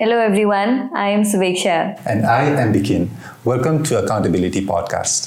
Hello, 0.00 0.16
everyone. 0.16 0.90
I 0.94 1.08
am 1.08 1.22
Suveksha. 1.22 2.00
And 2.06 2.24
I 2.24 2.44
am 2.56 2.72
Bikin. 2.72 3.08
Welcome 3.44 3.82
to 3.82 3.98
Accountability 3.98 4.60
Podcast. 4.64 5.24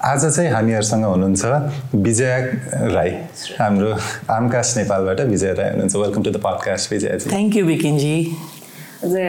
आज 0.00 0.24
चाहिँ 0.26 0.50
हामीहरूसँग 0.50 1.04
हुनुहुन्छ 1.04 1.94
विजया 2.04 2.36
राई 2.94 3.10
हाम्रो 3.58 3.90
आमकास 4.34 4.74
नेपालबाट 4.76 5.20
विजया 5.30 5.52
राई 5.52 5.70
हुनुहुन्छ 5.70 5.96
वेलकम 5.96 6.22
टु 6.22 6.30
द 6.30 6.42
पडकास्ट 6.44 6.92
विजयाजी 6.92 7.30
थ्याङ्क 7.30 7.56
यू 7.56 7.64
बिकिनजी 7.66 8.14
हजुर 9.02 9.26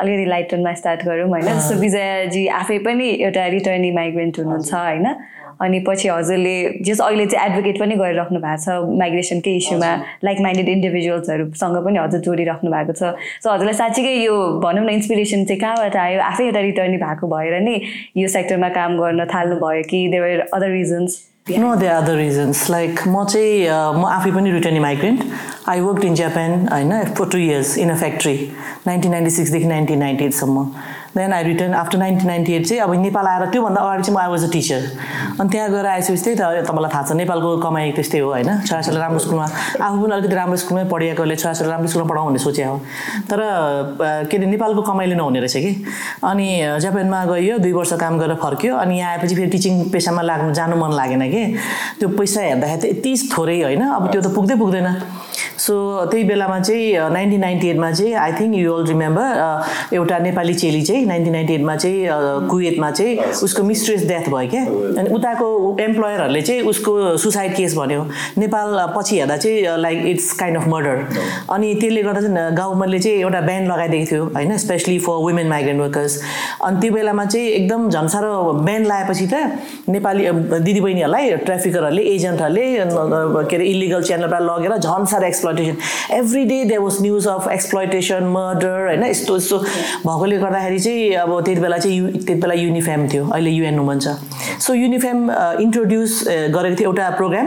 अलिकति 0.00 0.24
लाइट 0.30 0.50
टोनमा 0.50 0.74
स्टार्ट 0.80 1.04
गरौँ 1.10 1.28
होइन 1.28 1.46
जस्तो 1.52 1.78
विजयाजी 1.84 2.46
आफै 2.62 2.78
पनि 2.88 3.10
एउटा 3.28 3.46
रिटर्नी 3.58 3.90
माइग्रेन्ट 4.00 4.38
हुनुहुन्छ 4.38 4.74
होइन 4.74 5.14
अनि 5.62 5.80
पछि 5.88 6.08
हजुरले 6.08 6.54
जस 6.86 7.00
अहिले 7.06 7.26
चाहिँ 7.32 7.46
एडभोकेट 7.46 7.80
पनि 7.80 7.94
गरिराख्नु 8.02 8.40
भएको 8.44 8.62
छ 8.64 8.98
माइग्रेसनकै 9.02 9.56
इस्युमा 9.56 9.90
लाइक 10.24 10.40
माइन्डेड 10.46 10.68
इन्डिभिजुअल्सहरूसँग 10.68 11.76
पनि 11.86 11.98
हजुर 11.98 12.20
जोडिराख्नु 12.28 12.70
भएको 12.76 12.92
छ। 12.92 13.14
सो 13.42 13.50
हजुरलाई 13.50 13.74
साँच्चीकै 13.80 14.14
यो 14.20 14.36
भनौँ 14.64 14.84
न 14.84 14.88
इन्सपिरेसन 14.98 15.44
चाहिँ 15.44 15.60
कहाँबाट 15.60 15.96
आयो? 15.96 16.20
आफै 16.30 16.44
एउटा 16.44 16.60
रिटर्नी 16.68 16.96
भएको 17.04 17.34
भएर 17.34 17.60
नै 17.66 17.76
यो 18.22 18.28
सेक्टरमा 18.38 18.68
काम 18.78 18.96
गर्न 19.02 19.24
थाल्नु 19.34 19.60
भयो 19.66 19.82
कि 19.90 20.06
there were 20.14 20.48
other 20.54 20.70
reasons 20.78 21.20
no 21.58 21.74
there 21.76 21.86
other 21.90 22.16
reasons 22.16 22.58
like 22.70 23.00
म 23.08 23.24
चाहिँ 23.26 23.66
म 23.98 24.04
आफै 24.06 24.30
पनि 24.34 24.50
returnee 24.52 24.80
migrant 24.80 25.20
I 25.68 25.80
work 25.80 26.04
in 26.04 26.14
Japan 26.14 26.50
होइन 26.72 26.92
four 27.18 27.28
two 27.32 27.38
years 27.38 27.76
in 27.78 27.90
a 27.90 27.96
factory 28.02 28.34
nineteen 28.86 29.10
ninety 29.10 29.30
सिक्सदेखि 29.36 29.66
nineteen 29.66 29.98
ninety 29.98 30.24
एटसम्म 30.24 30.64
then 31.16 31.32
I 31.32 31.42
return 31.44 31.74
after 31.74 31.98
nineteen 31.98 32.26
ninety 32.26 32.52
eight 32.52 32.66
चाहिँ 32.66 32.82
अब 32.82 32.94
नेपाल 33.00 33.26
आएर 33.26 33.44
त्योभन्दा 33.52 33.80
अगाडि 33.80 34.02
चाहिँ 34.02 34.16
म 34.16 34.20
आई 34.20 34.28
वाज 34.32 34.44
अ 34.44 34.50
टिचर 34.52 34.80
अनि 35.40 35.48
त्यहाँ 35.52 35.68
गएर 35.70 35.86
आएपछि 35.86 36.16
त्यही 36.24 36.36
त 36.36 36.64
तपाईँलाई 36.64 36.90
थाहा 36.94 37.02
छ 37.04 37.12
नेपालको 37.20 37.56
कमाइ 37.60 37.92
त्यस्तै 37.92 38.18
हो 38.18 38.30
होइन? 38.32 38.48
छोराछोरी 38.64 38.96
राम्रो 38.96 39.18
स्कुलमा। 39.20 39.46
आफू 39.76 39.96
पनि 40.02 40.12
अलिकति 40.12 40.34
राम्रो 40.34 40.56
स्कुलमै 40.56 40.84
पढिएकोले 40.88 41.36
छोराछोरी 41.36 41.70
राम्रो 41.70 41.88
स्कुलमा 41.92 42.08
पढाउँ 42.08 42.26
भन्ने 42.26 42.38
सोचे 42.38 42.64
हो। 42.64 42.76
तर 43.28 43.40
के 44.30 44.36
अरे 44.36 44.46
नेपालको 44.46 44.82
कमाइले 44.82 45.14
नहुने 45.14 45.40
रहेछ 45.40 45.56
कि? 45.56 45.72
अनि 46.24 46.48
जापानमा 46.80 47.24
गयो 47.28 47.58
दुई 47.60 47.72
वर्ष 47.72 47.92
काम 48.00 48.18
गरेर 48.18 48.36
फर्क्यो 48.40 48.76
अनि 48.76 48.98
यहाँ 48.98 49.10
आएपछि 49.12 49.34
फेरि 49.36 49.50
टिचिङ 49.52 49.92
पेसामा 49.92 50.22
लाग्नु 50.22 50.52
जानु 50.56 50.76
मन 50.80 50.96
लागेन 50.96 51.28
कि? 51.28 51.44
त्यो 52.00 52.08
पैसा 52.08 52.40
हेर्दाखेरि 52.40 52.80
त 52.80 52.84
यति 52.96 53.12
थोरै 53.36 53.60
होइन? 53.62 53.82
अब 53.84 54.10
त्यो 54.12 54.20
त 54.22 54.34
पुग्दै 54.34 54.56
पुग्दैन। 54.56 54.88
सो 55.62 55.74
त्यही 56.10 56.24
बेलामा 56.24 56.58
चाहिँ 56.60 57.12
नाइन्टिन 57.12 57.40
नाइन्टी 57.40 57.68
एटमा 57.68 57.90
चाहिँ 57.92 58.14
I 58.14 58.32
think 58.40 58.54
you 58.56 58.72
all 58.74 58.86
remember 58.86 59.94
एउटा 59.94 60.18
नेपाली 60.18 60.54
चेली 60.54 60.82
चाहिँ 60.82 61.01
नाइन्टिन 61.06 61.32
नाइन्टी 61.32 61.54
एटमा 61.54 61.76
चाहिँ 61.76 62.48
कुवेतमा 62.48 62.90
चाहिँ 62.90 63.16
उसको 63.42 63.62
मिस्ट्रेस 63.62 64.06
डेथ 64.08 64.28
भयो 64.30 64.48
क्या। 64.50 64.62
अनि 65.00 65.14
उताको 65.14 65.46
एम्प्लोयरहरूले 65.80 66.42
चाहिँ 66.42 66.62
उसको 66.72 67.16
सुसाइड 67.18 67.54
केस 67.56 67.76
भन्यो। 67.76 68.02
नेपाल 68.38 68.76
पछि 68.96 69.18
हेर्दा 69.18 69.36
चाहिँ 69.36 69.76
like 69.80 70.06
it's 70.06 70.32
kind 70.40 70.58
of 70.58 70.66
murder 70.68 70.96
अनि 71.50 71.74
त्यसले 71.80 72.02
गर्दा 72.02 72.20
चाहिँ 72.20 72.54
गभर्मेन्टले 72.56 72.98
चाहिँ 72.98 73.18
एउटा 73.20 73.40
ब्यान 73.40 73.66
लगाइदिएको 73.72 74.06
थियो 74.10 74.24
होइन? 74.24 74.56
Specially 74.56 74.98
for 74.98 75.16
women 75.24 75.48
migrant 75.48 75.80
workers 75.82 76.20
अनि 76.64 76.80
त्यो 76.80 76.92
बेलामा 76.92 77.24
चाहिँ 77.24 77.48
एकदम 77.48 77.88
झन् 77.90 78.08
साह्रो 78.08 78.52
ब्यान 78.64 78.84
लगाएपछि 78.86 79.26
त 79.32 79.34
नेपाली 79.88 80.22
दिदीबहिनीहरूलाई 80.66 81.30
ट्राफिकरहरूले 81.46 82.02
एजेन्टहरूले 82.14 82.66
के 83.50 83.56
अरे 83.56 83.64
इलिगल 83.64 84.02
च्यानलबाट 84.02 84.42
लगेर 84.42 84.76
झन् 84.76 85.06
साह्रो 85.06 85.26
exploitation 85.26 85.76
every 86.18 86.44
day 86.44 86.58
they 86.64 86.76
was 86.78 86.96
news 87.02 87.26
of 87.28 87.48
exploitation 87.52 88.24
murder 88.36 88.86
होइन? 88.86 89.04
यस्तो 89.04 89.36
यस्तो। 89.36 89.58
भएकोले 90.06 90.36
गर्दाखेरि 90.38 90.78
चाहिँ 90.80 90.91
अब 91.14 91.30
त्यति 91.40 91.60
बेला 91.60 91.78
चाहिँ 91.78 91.96
यु 91.98 92.06
त्यति 92.08 92.34
बेला 92.40 92.54
युनिफेम 92.54 93.06
थियो 93.08 93.28
अहिले 93.28 93.50
युएन 93.50 93.78
वुमन 93.78 93.98
छ 93.98 94.08
सो 94.62 94.74
युनिफेम 94.74 95.18
इन्ट्रोड्युस 95.60 96.12
गरेको 96.54 96.76
थियो 96.80 96.90
एउटा 96.90 97.08
program 97.16 97.46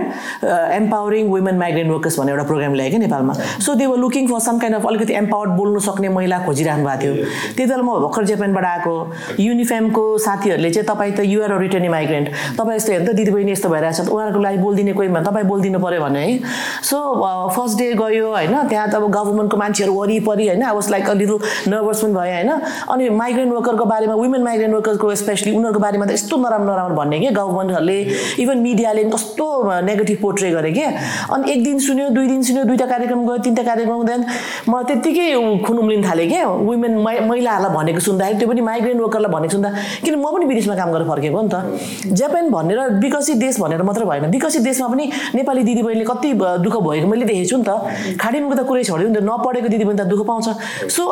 empowering 0.73 1.27
women 1.29 1.57
migrant 1.57 1.91
workers 1.91 2.19
भन्ने 2.19 2.31
एउटा 2.31 2.43
प्रोग्राम 2.43 2.73
ल्यायो 2.75 2.91
क्या 2.91 2.99
नेपालमा। 2.99 3.33
So 3.65 3.75
they 3.75 3.85
were 3.85 3.97
looking 3.97 4.27
for 4.27 4.39
some 4.39 4.59
kind 4.59 4.75
of 4.75 4.85
अलिकति 4.87 5.13
एम्पावर्ड 5.13 5.51
बोल्नु 5.57 5.79
सक्ने 5.87 6.09
महिला 6.09 6.39
खोजिरहनु 6.45 6.85
भएको 6.85 7.01
थियो। 7.01 7.13
त्यति 7.55 7.65
बेला 7.65 7.83
म 7.83 7.99
भर्खर 8.05 8.23
जापानबाट 8.25 8.65
आएको। 8.65 8.95
युनिफेमको 9.39 10.03
साथीहरूले 10.17 10.69
चाहिँ 10.71 10.87
तपाईँ 10.87 11.13
त 11.15 11.19
युआर 11.25 11.57
रिटर्निङ 11.59 11.91
माइग्रेन्ट 11.91 12.27
तपाईँ 12.59 12.75
यस्तो 12.75 12.91
हेर्नु 12.91 13.11
त 13.11 13.15
दिदीबहिनी 13.15 13.51
यस्तो 13.51 13.69
भइरहेछ 13.69 13.99
उनीहरूको 14.09 14.39
लागि 14.43 14.57
बोलिदिने 14.57 14.93
कोही 14.93 15.07
तपाईँ 15.27 15.45
बोलिदिनु 15.45 15.79
पऱ्यो 15.79 16.01
भने 16.01 16.23
है। 16.25 16.39
सो 16.83 16.97
फर्स्ट 17.55 17.77
डे 17.79 17.87
गयो 17.93 18.27
होइन। 18.31 18.55
त्यहाँ 18.69 18.87
त 18.89 18.95
अब 18.95 19.03
गभर्मेन्टको 19.11 19.57
मान्छेहरू 19.57 19.93
वरिपरि 19.93 20.47
होइन। 20.47 20.63
अब 20.65 20.79
लाइक 20.91 21.09
अ 21.09 21.13
लिटल 21.13 21.37
नर्भस 21.71 21.99
पनि 22.03 22.13
भयो 22.13 22.33
होइन। 22.35 22.49
अनि 22.91 23.03
माइग्रेन्ट 23.09 23.34
वर्करको 23.35 23.85
बारेमा 23.85 24.13
वुमेन 24.15 24.43
माइग्रेन्ट 24.43 24.75
वर्करको 24.75 25.15
स्पेसली 25.15 25.51
उनीहरूको 25.51 25.79
बारेमा 25.79 26.05
त 26.05 26.11
यस्तो 26.11 26.37
नराम्रो 26.37 26.71
नराम्रो 26.71 26.95
भन्ने 26.95 27.19
कि 27.19 27.29
गभर्मेन्टहरूले 27.35 27.97
इभन 28.43 28.57
मिडियाले 28.67 29.03
कस्तो 29.11 29.45
नेगेटिभ 29.85 30.17
पोर्ट्रे 30.21 30.51
गरे 30.51 30.71
कि 30.71 30.83
अनि 31.35 31.51
एक 31.51 31.63
दिन 31.63 31.79
सुन्यो 31.79 32.09
दुई 32.15 32.27
दिन 32.27 32.41
सुन्यो 32.43 32.63
दुईवटा 32.63 32.85
कार्यक्रम 32.85 33.25
गयो 33.27 33.37
तिनवटा 33.45 33.63
कार्यक्रम 33.63 34.03
देन 34.05 34.21
म 34.69 34.81
त्यत्तिकै 34.87 35.27
खुन 35.65 35.77
उम्लिन 35.77 36.01
थालेँ 36.07 36.27
क्या। 36.29 36.47
वुमेन 36.47 36.93
महिलाहरूलाई 37.03 37.75
भनेको 37.75 37.99
सुन्दाखेरि 37.99 38.39
त्यो 38.39 38.47
पनि 38.49 38.61
माइग्रेन्ट 38.61 39.01
वर्करलाई 39.01 39.31
भनेको 39.35 39.51
सुन्दा 39.51 39.69
किन 40.05 40.15
म 40.15 40.25
पनि 40.33 40.45
विदेशमा 40.45 40.75
काम 40.75 40.89
गरेर 40.93 41.07
फर्केको 41.07 41.41
नि 41.41 41.49
त। 41.49 41.55
जापान 42.15 42.49
भनेर 42.49 42.79
विकसित 43.03 43.37
देश 43.37 43.59
भनेर 43.59 43.81
मात्र 43.83 44.05
भएन। 44.05 44.31
विकसित 44.31 44.61
देशमा 44.63 44.87
पनि 44.87 45.05
नेपाली 45.35 45.63
दिदीबहिनीले 45.63 46.05
कति 46.05 46.33
दुःख 46.63 46.75
भएको 46.87 47.07
मैले 47.07 47.25
देखेको 47.25 47.49
छु 47.49 47.57
नि 47.57 47.65
त। 47.67 48.17
खाडीमुख 48.21 48.53
त 48.55 48.61
कुरै 48.67 48.83
छोड्यो 48.83 49.07
नि 49.09 49.15
त 49.15 49.23
नपढेको 49.23 49.67
दिदीबहिनी 49.67 49.99
त 49.99 50.07
दुःख 50.07 50.21
पाउँछ। 50.27 50.47
सो 50.95 51.03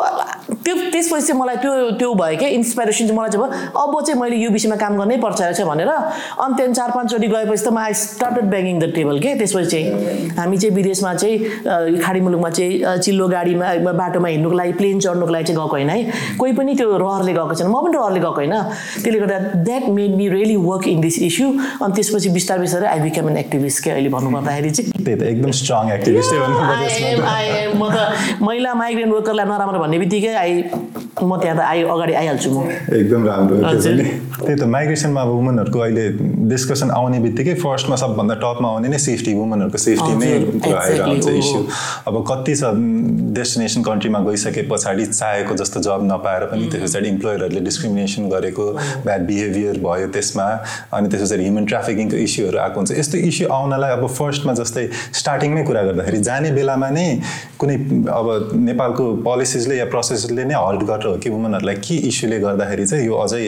त्यो 0.64 0.74
त्यसपछि 0.92 1.26
चाहिँ 1.26 1.40
मलाई 1.40 1.56
त्यो 1.62 1.72
त्यो 2.00 2.12
भयो 2.14 2.36
क्या 2.38 2.48
इन्सपाइरेसन 2.58 3.06
चाहिँ 3.06 3.18
मलाई 3.18 3.30
चाहिँ 3.30 3.44
भयो। 3.44 3.80
अब 3.82 3.92
चाहिँ 4.06 4.20
मैले 4.20 4.36
यो 4.36 4.50
विषयमा 4.50 4.76
काम 4.80 4.96
गर्नै 4.98 5.16
पर्छ 5.24 5.40
रहेछ 5.40 5.60
भनेर। 5.60 5.88
अनि 5.88 6.54
त्यहाँदेखि 6.56 6.74
चार 6.74 6.90
पाँचचोटि 6.94 7.26
गएपछि 7.28 7.64
त 7.64 7.68
म 7.68 7.78
I 7.78 7.92
started 7.92 8.44
banging 8.50 8.78
the 8.80 8.84
table 8.94 9.18
के। 9.20 9.34
त्यसपछि 9.38 9.68
चाहिँ 9.70 9.86
हामी 10.38 10.56
चाहिँ 10.58 10.74
विदेशमा 10.74 11.14
चाहिँ 11.14 12.00
खाडी 12.00 12.20
मुलुकमा 12.20 12.50
चाहिँ 12.50 12.98
चिल्लो 13.04 13.28
गाडीमा 13.28 13.92
बाटोमा 13.92 14.28
हिँड्नुको 14.28 14.56
लागि 14.56 14.72
प्लेन 14.80 15.00
चढ्नुको 15.04 15.32
लागि 15.32 15.44
चाहिँ 15.44 15.58
गएको 15.60 15.76
होइन 15.76 15.90
है। 15.90 16.00
कोही 16.38 16.52
पनि 16.56 16.74
त्यो 16.74 16.96
रहरले 16.96 17.32
गएको 17.32 17.54
छैन। 17.54 17.68
म 17.68 17.76
पनि 17.84 17.96
रहरले 17.98 18.20
गएको 18.24 18.40
होइन। 18.40 18.54
त्यसले 19.04 19.18
गर्दा 19.20 19.38
that 19.68 19.84
made 19.92 20.16
me 20.16 20.28
really 20.28 20.56
work 20.64 20.88
in 20.88 21.00
this 21.00 21.18
issue 21.28 21.46
अनि 21.84 21.92
त्यसपछि 21.94 22.28
बिस्तार 22.38 22.58
बिस्तारै 22.64 22.86
आई 22.88 23.00
बिकम 23.04 23.28
एन 23.30 23.36
एक्टिभिस्ट 23.44 23.84
के 23.84 23.90
अहिले 23.90 24.08
भन्नुपर्दाखेरि 24.16 24.70
चाहिँ। 24.70 25.04
त्यही 25.04 25.16
त 25.20 25.22
एकदम 25.28 25.50
स्ट्रङ 25.60 25.92
एक्टिभिस्ट 25.92 26.32
म 27.76 27.82
त 27.92 28.40
महिला 28.42 28.74
माइग्रेन्ट 28.74 29.12
वर्करलाई 29.14 29.46
नराम्रो 29.46 29.78
भन्ने 29.84 29.98
बित्तिकै 29.98 30.34
आई 30.34 30.53
म 31.22 31.36
त्यहाँ 31.40 31.56
त 31.56 31.60
आइ 31.60 31.82
अगाडि 31.94 32.12
आइहाल्छु 32.20 32.50
म। 32.50 32.68
एकदम 33.00 33.26
राम्रो 33.26 33.56
त्यही 34.44 34.56
त 34.60 34.64
माइग्रेसनमा 34.74 35.20
अब 35.22 35.28
वुमनहरूको 35.28 35.78
अहिले 35.80 36.04
डिस्कसन 36.52 36.90
आउने 36.90 37.18
बित्तिकै 37.26 37.54
फर्स्टमा 37.64 37.96
सबभन्दा 38.02 38.34
टपमा 38.44 38.68
आउने 38.68 38.88
नै 38.88 38.98
सेफ्टी 38.98 39.34
वुमनहरूको 39.34 39.78
सेफ्टी 39.78 40.12
नै 40.22 40.30
आइरहन्छ 40.74 41.28
इस्यु 41.42 41.60
अब 42.08 42.14
कति 42.30 42.54
छ 42.60 42.72
डेस्टिनेसन 43.38 43.82
कन्ट्रीमा 43.88 44.18
गइसके 44.28 44.62
पछाडि 44.70 45.06
चाहेको 45.06 45.54
जस्तो 45.62 45.80
जब 45.86 46.00
नपाएर 46.10 46.44
पनि 46.52 46.66
त्यस 46.72 46.82
पछाडि 46.84 47.08
इम्प्लोयरहरूले 47.14 47.60
डिस्क्रिमिनेसन 47.68 48.28
गरेको 48.34 48.66
ब्याड 49.06 49.26
बिहेभियर 49.30 49.78
भयो 49.86 50.08
त्यसमा 50.18 50.48
अनि 50.98 51.08
त्यस 51.08 51.22
पछाडि 51.22 51.42
ह्युमन 51.48 51.64
ट्राफिकिङको 51.72 52.16
इस्युहरू 52.26 52.58
आएको 52.64 52.76
हुन्छ। 52.80 52.98
यस्तो 52.98 53.18
इस्यु 53.30 53.48
आउनलाई 53.58 53.90
अब 53.98 54.06
फर्स्टमा 54.18 54.52
जस्तै 54.60 54.86
स्टार्टिङमै 55.20 55.62
कुरा 55.70 55.82
गर्दाखेरि 55.88 56.18
जाने 56.30 56.50
बेलामा 56.58 56.90
नै 56.98 57.06
कुनै 57.58 57.76
अब 58.18 58.26
नेपालको 58.68 59.04
पोलिसिजले 59.30 59.76
या 59.78 59.86
प्रोसेसले 59.94 60.43
नै 60.44 60.54
हल्ट 60.54 60.82
गरेर 60.90 61.06
हो 61.06 61.16
कि 61.22 61.30
वुमनहरूलाई 61.30 61.76
के 61.86 61.94
इस्युले 62.08 62.38
गर्दाखेरि 62.40 62.86
चाहिँ 62.86 63.06
यो 63.06 63.14
अझै 63.24 63.42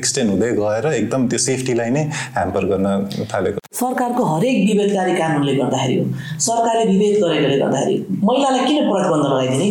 एक्सटेन्ड 0.00 0.30
हुँदै 0.30 0.50
गएर 0.60 0.86
एकदम 0.92 1.28
त्यो 1.28 1.38
सेफ्टीलाई 1.46 1.90
नै 1.96 2.02
ह्याम्पर 2.36 2.64
गर्न 2.72 2.86
थालेको। 3.32 3.58
सरकारको 3.76 4.22
हरेक 4.24 4.56
विभेदकारी 4.66 5.12
कानुनले 5.16 5.54
गर्दाखेरि 5.54 5.94
हो। 6.00 6.04
सरकारले 6.40 6.84
विभेद 6.90 7.14
गरेकोले 7.22 7.56
गर्दाखेरि। 7.58 7.96
महिलालाई 8.24 8.64
किन 8.66 8.78
प्रतिबन्ध 8.90 9.24
लगाइदिने? 9.26 9.68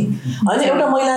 होइन 0.48 0.62
एउटा 0.70 0.88
महिला 0.94 1.16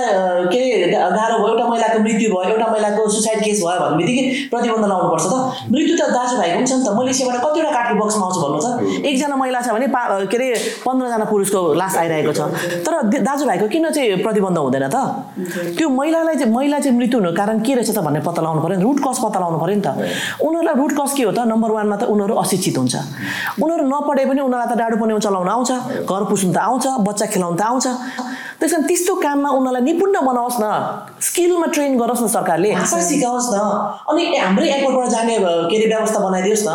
के 0.53 0.61
गाह्रो 0.91 1.37
भयो 1.39 1.49
एउटा 1.53 1.65
महिलाको 1.69 1.99
मृत्यु 2.05 2.29
भयो 2.33 2.49
एउटा 2.53 2.67
महिलाको 2.71 3.07
सुसाइड 3.15 3.39
केस 3.45 3.61
भयो 3.65 3.79
भन्ने 3.79 3.97
बित्तिकै 3.97 4.23
प्रतिबन्ध 4.53 4.85
लाउनुपर्छ 4.91 5.25
त। 5.29 5.35
मृत्यु 5.73 5.95
त 5.97 6.09
दाजुभाइको 6.17 6.57
पनि 6.57 6.65
छ 6.65 6.73
नि 6.73 6.83
त। 6.85 6.89
मलेसियाबाट 6.99 7.37
कतिवटा 7.45 7.71
काठको 7.77 7.95
बक्समा 8.01 8.25
आउँछ 8.25 8.37
भन्नु 8.43 8.59
छ। 8.65 8.67
एकजना 9.05 9.35
महिला 9.43 9.61
छ 9.61 9.69
भने 9.77 9.87
पा 9.93 10.01
के 10.25 10.37
अरे 10.37 10.49
पन्ध्रजना 10.85 11.25
पुरुषको 11.29 11.61
लास 11.81 11.97
आइरहेको 12.01 12.33
छ। 12.33 12.41
तर 12.85 12.93
दाजुभाइको 13.29 13.67
किन 13.69 13.89
चाहिँ 13.93 14.17
प्रतिबन्ध 14.25 14.57
हुँदैन 14.57 14.87
त? 14.89 14.97
त्यो 15.77 15.89
महिलालाई 15.89 16.35
चाहिँ 16.35 16.53
महिला 16.53 16.79
चाहिँ 16.79 16.97
मृत्यु 16.97 17.19
हुनुको 17.19 17.35
कारण 17.35 17.59
के 17.65 17.73
रहेछ 17.75 17.89
त 17.95 17.99
भन्ने 17.99 18.19
पत्ता 18.25 18.41
लगाउनु 18.41 18.61
पऱ्यो 18.61 18.77
नि? 18.77 18.83
रुट 18.83 18.99
कज 18.99 19.17
पत्ता 19.23 19.39
लगाउनु 19.39 19.59
पऱ्यो 19.59 19.75
नि 19.75 19.81
त। 19.81 19.89
उनीहरूलाई 20.43 20.75
रुट 20.81 20.91
कज 20.99 21.11
के 21.17 21.23
हो 21.23 21.31
त? 21.31 21.39
नम्बर 21.47 21.69
वानमा 21.71 21.95
त 21.95 22.03
उनीहरू 22.09 22.33
अशिक्षित 22.43 22.77
हुन्छ। 22.77 22.95
उनीहरू 23.61 23.83
नपढे 23.87 24.23
पनि 24.25 24.41
उनीहरूलाई 24.41 24.67
त 24.67 24.73
डाडु 24.79 24.95
पन्यौ 25.01 25.19
चलाउन 25.19 25.49
आउँछ। 25.49 25.71
घर 26.09 26.21
पुस्नु 26.29 26.51
त 26.53 26.57
आउँछ 26.57 26.85
बच्चा 27.07 27.25
खेलाउनु 27.33 27.57
त 27.57 27.61
आउँछ। 27.61 27.87
त्यस 28.59 28.71
कारण 28.71 28.87
त्यस्तो 28.87 29.13
काममा 29.15 29.49
उनीहरूलाई 29.49 29.83
निपुण 29.83 30.15
बनाओस् 30.21 30.57
न 30.61 30.65
स्किलमा 31.23 31.67
ट्रेन 31.73 31.97
गरोस् 31.97 32.23
न 32.23 32.27
सरकारले 32.27 32.71
भाषा 32.71 32.99
सिकाओस् 33.01 33.47
न 33.53 33.59
अनि 34.11 34.23
हाम्रै 34.37 34.67
एयरपोर्टबाट 34.67 35.09
जाने 35.09 35.37
के 35.39 35.75
अरे 35.77 35.87
व्यवस्था 35.87 36.19
बनाइदियोस् 36.19 36.65
न 36.67 36.73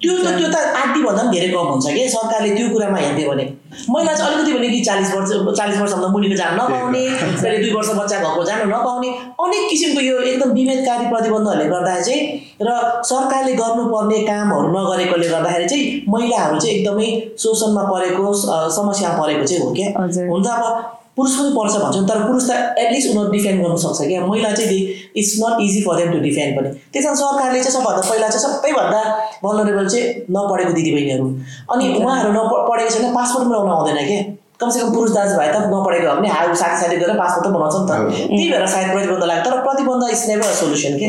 त्यो 0.00 0.16
त 0.16 0.26
त्यो 0.38 0.48
त 0.48 0.56
आधीभन्दा 0.82 1.22
पनि 1.22 1.30
धेरै 1.34 1.48
कम 1.52 1.68
हुन्छ 1.68 1.86
कि 1.88 2.08
सरकारले 2.08 2.54
त्यो 2.56 2.68
कुरामा 2.72 2.98
हेरिदियो 2.98 3.30
भने 3.30 3.44
महिला 3.88 4.12
चाहिँ 4.14 4.32
अलिकति 4.32 4.52
भने 4.52 4.68
कि 4.68 4.80
चालिस 4.80 5.14
वर्ष 5.14 5.30
चालिस 5.52 5.78
वर्षभन्दा 5.80 6.08
मुनिको 6.08 6.36
जान 6.36 6.54
नपाउने 6.56 7.02
फेरि 7.36 7.56
दुई 7.58 7.72
वर्ष 7.72 7.90
बच्चा 7.98 8.18
घरको 8.18 8.44
जानु 8.44 8.64
नपाउने 8.72 9.10
अनेक 9.44 9.68
किसिमको 9.70 10.00
यो 10.00 10.18
एकदम 10.24 10.52
विभेदकारी 10.58 11.06
प्रतिबन्धहरूले 11.12 11.68
गर्दा 11.68 12.00
चाहिँ 12.00 12.22
र 12.62 12.76
सरकारले 13.04 13.52
गर्नुपर्ने 13.60 14.20
कामहरू 14.26 14.68
नगरेकोले 14.76 15.28
गर्दाखेरि 15.28 15.68
चाहिँ 15.68 15.84
महिलाहरू 16.08 16.60
चाहिँ 16.60 16.74
एकदमै 16.76 17.10
शोषणमा 17.38 17.82
परेको 17.90 18.32
समस्या 18.78 19.12
परेको 19.20 19.44
चाहिँ 19.44 19.62
हो 19.64 19.74
क्या 19.74 19.92
हुन्छ 19.98 20.48
अब 20.58 20.96
पुरुष 21.18 21.34
पनि 21.38 21.50
पर्छ 21.58 21.74
भन्छौँ 21.82 22.06
तर 22.08 22.18
पुरुष 22.26 22.48
त 22.48 22.78
एटलिस्ट 22.78 23.10
उनीहरू 23.10 23.30
डिफेन्ड 23.30 23.62
गर्नु 23.62 23.76
सक्छ 23.84 24.06
क्या। 24.06 24.26
महिला 24.26 24.50
चाहिँ 24.54 24.80
it's 25.18 25.34
not 25.42 25.60
easy 25.60 25.80
for 25.82 25.96
them 25.98 26.12
to 26.12 26.18
defend 26.22 26.58
पनि। 26.58 26.68
त्यस 26.92 27.04
कारण 27.04 27.16
सरकारले 27.18 27.62
चाहिँ 27.62 27.74
सबभन्दा 27.76 28.02
पहिला 28.10 28.28
चाहिँ 28.28 28.42
सबैभन्दा 28.46 29.00
भलरेबल 29.44 29.88
चाहिँ 29.88 30.04
नपढेको 30.36 30.72
दिदीबहिनीहरू। 30.78 31.26
अनि 31.74 31.94
उहाँहरू 31.94 32.30
नपढेको 32.32 32.90
छैन 32.90 33.14
पासपोर्ट 33.14 33.48
बनाउन 33.48 33.70
आउँदैन 33.70 34.06
क्या। 34.06 34.20
कमसेकम 34.60 34.88
पुरुष 34.94 35.10
दाजुभाइ 35.14 35.48
त 35.54 35.56
नपढेको 35.72 36.08
हो 36.10 36.14
भने 36.18 36.28
हाउ 36.28 36.54
साथी 36.60 36.76
साथी 36.82 36.96
गरेर 37.00 37.16
पासपोर्ट 37.18 37.46
त 37.46 37.50
बनाउँछ 37.54 37.74
नि 37.78 37.86
त। 37.86 37.92
त्यही 38.30 38.46
भएर 38.52 38.66
सायद 38.66 38.88
प्रतिबन्ध 38.92 39.24
लाग्यो। 39.30 39.44
तर 39.50 39.60
प्रतिबन्ध 39.66 40.02
इज 40.12 40.22
नेभर 40.30 40.50
सोल्युसन 40.60 40.94
के 40.98 41.06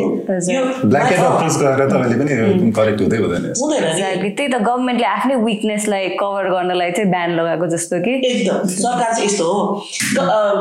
यो 0.53 0.61
ब्ल्याङ्केट 0.85 1.19
अप्रोच 1.19 1.55
गरेर 1.61 1.89
तपाईँले 1.89 2.15
पनि 2.21 2.71
करेक्ट 2.77 2.99
हुँदै 3.01 3.17
हुँदैन। 3.23 3.43
हुँदैन 3.61 3.81
नि। 3.83 3.89
Exactly. 3.89 4.29
त्यही 4.37 4.49
त 4.53 4.55
गभर्मेन्टले 4.69 5.07
आफ्नै 5.15 5.35
विकनेसलाई 5.49 6.07
कभर 6.21 6.45
गर्नलाई 6.53 6.91
चाहिँ 6.97 7.09
ब्यान 7.09 7.29
लगाएको 7.39 7.65
जस्तो 7.73 7.95
कि। 8.05 8.13
एकदम। 8.29 8.57
सरकार 8.77 9.11
चाहिँ 9.17 9.25
यस्तो 9.25 9.45
हो। 9.49 9.59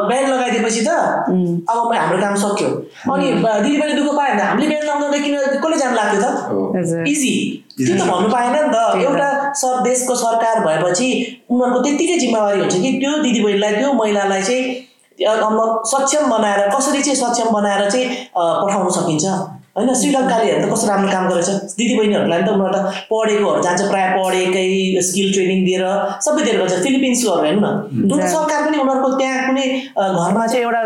ब्यान 0.09 0.25
लगाइदिएपछि 0.33 0.81
त 0.89 0.89
अब 0.89 1.77
म- 1.85 1.97
हाम्रो 2.01 2.19
काम 2.25 2.35
सक्यो। 2.45 2.69
अनि 3.13 3.27
दिदी 3.37 3.77
पनि 3.83 3.93
दुःख 4.01 4.09
पायो 4.17 4.33
भने 4.35 4.43
हामीले 4.49 4.69
ब्यान 4.73 4.83
लगाउँदा 4.89 5.19
किन 5.25 5.35
कसले 5.61 5.77
जान 5.85 5.93
लाग्थ्यो 6.01 6.21
त? 6.25 7.07
इजी 7.13 7.33
त्यो 7.79 7.95
त 8.01 8.09
भन्नु 8.11 8.29
पाएन 8.33 8.53
नि 8.57 8.71
त। 8.73 8.77
एउटा 9.07 9.29
देशको 9.65 10.15
सरकार 10.15 10.65
भएपछि 10.65 11.09
उनीहरूको 11.51 11.83
त्यत्तिकै 11.83 12.19
जिम्मेवारी 12.19 12.61
हुन्छ 12.61 12.75
कि 12.75 12.93
त्यो 13.01 13.13
दिदीबहिनीलाई 13.23 13.75
त्यो 13.75 13.93
महिलालाई 13.93 14.43
चाहिँ 14.43 14.87
सक्षम 15.93 16.31
बनाएर 16.31 16.69
कसरी 16.69 17.03
चाहिँ 17.03 17.17
सक्षम 17.17 17.49
बनाएर 17.53 17.91
चाहिँ 17.91 18.07
पठाउन 18.37 18.91
सकिन्छ? 18.91 19.25
होइन 19.79 19.91
श्रीलङ्कालेहरू 19.95 20.61
त 20.67 20.67
कस्तो 20.73 20.87
राम्रो 20.91 21.09
काम 21.15 21.25
गरेछ। 21.31 21.49
दिदीबहिनीहरूलाई 21.79 22.41
त 22.43 22.49
उनीहरू 22.51 22.75
त 22.75 22.79
पढेकोहरू 23.11 23.63
जान्छ 23.63 23.81
प्रायः 23.91 24.11
पढेकै 24.19 24.67
स्किल 25.09 25.29
ट्रेनिङ 25.35 25.59
दिएर 25.69 25.85
सबै 26.27 26.43
दिएर 26.47 26.57
गर्छ। 26.63 26.75
फिलिपिन्सहरू 26.85 27.43
हेर्नु 27.47 27.61
न। 27.63 27.69
उनीहरूको 28.11 28.29
सरकार 28.35 28.61
पनि 28.67 28.77
उनीहरूको 28.83 29.09
त्यहाँ 29.19 29.39
कुनै 29.47 29.67
घरमा 29.95 30.45
चाहिँ 30.51 30.63
एउटा 30.67 30.81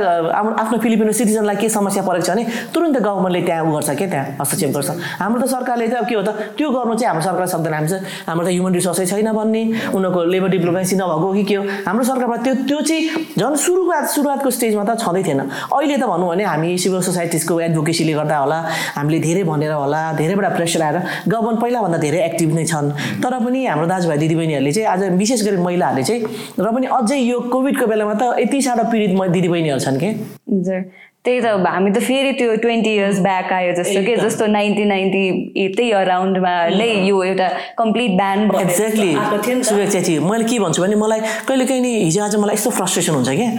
आफ्नो 0.62 0.76
फिलिपिनो 0.84 1.12
सिटिजनलाई 1.20 1.56
के 1.62 1.68
समस्या 1.78 2.02
परेको 2.08 2.24
छ 2.26 2.30
भने 2.36 2.44
तुरन्त 2.74 2.96
गभर्मेन्टले 3.06 3.40
त्यहाँ 3.48 3.62
उ 3.64 3.70
गर्छ 3.76 3.90
क्या 3.98 4.08
त्यहाँ? 4.12 4.26
हस्तक्षेप 4.40 4.70
गर्छ। 4.76 4.88
हाम्रो 5.22 5.38
त 5.40 5.46
सरकारले 5.54 5.86
त 5.88 5.94
अब 6.02 6.06
के 6.08 6.14
हो 6.14 6.22
त 6.22 6.30
त्यो 6.58 6.68
गर्नु 6.76 6.94
चाहिँ 7.00 7.08
हाम्रो 7.10 7.24
सरकारले 7.24 7.50
सक्दैन। 7.54 7.74
हामी 7.74 7.88
चाहिँ 7.88 8.04
हाम्रो 8.28 8.44
त 8.46 8.50
ह्युमन 8.52 8.72
रिसोर्सै 8.76 9.04
छैन 9.08 9.30
भन्ने 9.32 9.62
उनीहरूको 9.96 10.20
लेबर 10.32 10.48
डिप्लोमेसी 10.54 10.94
नभएको 11.00 11.28
कि 11.32 11.44
के 11.48 11.54
हो? 11.56 11.62
हाम्रो 11.88 12.04
सरकारमा 12.10 12.36
त्यो 12.44 12.54
त्यो 12.68 12.80
चाहिँ 12.88 13.02
झन् 13.40 13.56
सुरुवात 13.56 14.04
सुरुवातको 14.14 14.48
स्टेजमा 14.56 14.84
त 14.84 14.92
छँदै 15.00 15.22
थिएन। 15.26 15.40
अहिले 15.72 15.96
त 15.96 16.04
भनौँ 16.12 16.28
भने 16.32 16.44
हामी 16.44 16.68
सिभिल 16.82 17.00
सोसाइटिजको 17.08 17.54
एडभोकेसीले 17.66 18.12
गर्दा 18.18 18.36
होला 18.42 18.58
हामीले 18.96 19.18
धेरै 19.26 19.42
भनेर 19.50 19.72
होला 19.72 20.00
धेरैवटा 20.20 20.48
प्रेसर 20.56 20.82
आएर 20.82 20.96
गभर्मेन्ट 21.28 21.60
पहिलाभन्दा 21.62 21.98
धेरै 22.06 22.20
एक्टिभ 22.28 22.50
नै 22.54 22.64
छन्। 22.72 22.90
तर 23.22 23.32
पनि 23.44 23.60
हाम्रो 23.66 23.86
दाजुभाइ 23.92 24.18
दिदीबहिनीहरूले 24.24 24.72
चाहिँ 24.72 24.88
आज 24.94 25.02
विशेष 25.22 25.40
गरी 25.46 25.56
महिलाहरूले 25.68 26.04
चाहिँ 26.04 26.20
र 26.60 26.70
पनि 26.74 26.86
अझै 26.98 27.18
यो 27.18 27.38
कोभिडको 27.52 27.86
बेलामा 27.92 28.14
त 28.20 28.22
यति 28.44 28.62
साह्रो 28.62 28.84
पीडित 28.92 29.12
म- 29.18 29.30
दिदीबहिनीहरू 29.32 29.80
छन् 29.86 29.98
कि? 30.02 30.10
त्यही 31.24 31.40
त 31.40 31.44
अब 31.54 31.66
हामी 31.66 31.90
त 31.94 31.98
फेरि 32.02 32.32
त्यो 32.38 32.54
ट्वेन्टी 32.62 32.90
इयर्स 32.98 33.18
ब्याक 33.22 33.52
आयो 33.54 33.72
जस्तो 33.78 34.00
कि 34.06 34.14
जस्तो 34.26 34.46
नाइन्टिन 34.58 34.88
नाइन्टी 34.88 35.22
एटै 35.64 35.86
अराउन्डमा 36.02 36.54
नै 36.82 36.88
यो 37.06 37.22
एउटा 37.22 37.48
कम्प्लिट 37.78 38.16
ब्यान 38.18 38.38
एक्ज्याक्टली 38.60 39.62
सुरक्षाची 39.70 40.18
मैले 40.18 40.44
के 40.50 40.58
भन्छु 40.58 40.82
भने 40.82 40.96
मलाई 40.98 41.20
कहिले 41.46 41.64
काहीँ 41.70 41.80
नि 41.82 41.92
हिजो 42.10 42.22
आज 42.24 42.36
मलाई 42.42 42.54
यस्तो 42.58 42.70
फ्रस्ट्रेसन 42.80 43.14
हुन्छ 43.14 43.30
क्या 43.38 43.50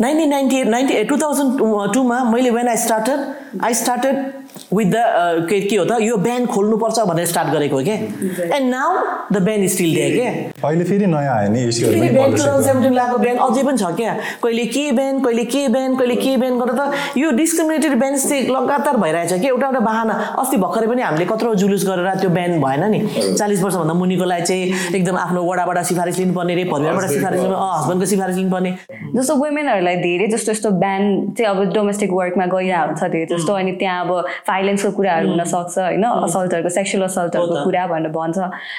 nineteen 0.00 0.28
ninety 0.30 0.56
eight 0.56 0.66
ninety 0.68 1.02
to 1.04 1.16
thousand 1.16 1.92
टूमा 1.94 2.22
मैले 2.24 2.50
when 2.50 2.68
I 2.68 2.76
started 2.76 3.62
I 3.64 3.74
started 3.74 4.16
with 4.74 4.86
the 4.86 5.46
के 5.50 5.60
के 5.60 5.76
हो 5.76 5.84
त? 5.84 6.00
यो 6.02 6.16
ब्यान 6.16 6.46
खोल्नुपर्छ 6.46 6.98
भनेर 7.08 7.26
स्टार्ट 7.26 7.48
गरेको 7.52 7.76
हो 7.76 7.82
क्या 7.84 7.94
and 8.56 8.70
now 8.70 8.90
the 9.32 9.42
ban 9.44 9.62
is 9.64 9.72
still 9.72 9.94
there 9.94 10.10
क्या 10.10 10.32
अहिले 10.68 10.84
फेरि 10.84 11.06
नयाँ 11.06 11.34
आयो 11.36 11.50
नि 11.52 11.60
फेरि 11.70 12.08
टु 12.08 12.14
थाउजन्ड 12.14 12.64
सेभेन्टिन 12.64 12.92
लगाएको 12.92 13.46
अझै 13.46 13.62
पनि 13.62 13.78
छ 13.78 13.94
क्या? 13.96 14.12
कहिले 14.42 14.64
के 14.74 14.90
ब्यान 14.92 15.20
कहिले 15.24 15.44
के 15.44 15.66
ब्यान 15.68 15.96
कहिले 15.96 16.16
के 16.16 16.36
ब्यान 16.36 16.58
गरेर 16.58 16.74
त 16.78 17.18
यो 17.18 17.30
डिस्क्रिमिनेटेड 17.38 17.98
ब्यान 17.98 18.16
चाहिँ 18.18 18.42
लगातार 18.48 18.96
भइरहेछ 18.96 19.32
कि? 19.32 19.46
एउटा 19.48 19.66
एउटा 19.66 19.80
बाहना। 19.80 20.14
अस्ति 20.38 20.56
भर्खरै 20.56 20.86
पनि 20.86 21.02
हामीले 21.02 21.24
कत्रो 21.26 21.54
जुलुस 21.62 21.86
गरेर 21.88 22.14
त्यो 22.20 22.30
ब्यान 22.30 22.60
भएन 22.60 22.84
नि। 22.90 23.00
चालिस 23.38 23.62
वर्षभन्दा 23.62 23.94
मुनिकोलाई 23.94 24.42
चाहिँ 24.42 24.94
एकदम 24.94 25.16
आफ्नो 25.16 25.42
वडाबाट 25.44 25.78
सिफारिस 25.90 26.18
लिनुपर्ने 26.18 26.54
रे 26.54 26.64
परिवारबाट 26.72 27.10
सिफारिस 27.10 27.40
लिनु 27.42 27.56
हस्बेन्डको 27.56 28.06
सिफारिस 28.12 28.36
लिनुपर्ने। 28.36 28.70
जस्तो 29.16 29.34
वुमेनहरूलाई 29.42 29.96
धेरै 30.02 30.26
जस्तो 30.34 30.52
यस्तो 30.52 30.70
ब्यान 30.82 31.02
चाहिँ 31.38 31.48
अब 31.50 31.72
डोमेस्टिक 31.74 32.10
वर्कमा 32.12 32.46
गइरहेको 32.54 32.86
हुन्छ 32.88 33.02
धेरै 33.12 33.26
जस्तो। 33.32 33.52
अनि 33.54 33.72
त्यहाँ 33.80 34.04
अब 34.04 34.10
भाइलेन्सको 34.48 34.90
कुराहरू 34.98 35.28
हुनसक्छ 35.28 35.78
होइन? 35.78 36.04
असल्टहरूको 36.26 36.70
सेक्सुअल 36.78 37.02
असल्टहरूको। 37.04 37.64
कुरा 37.64 37.86
भनेर 37.92 38.10
भन्छ। 38.16 38.38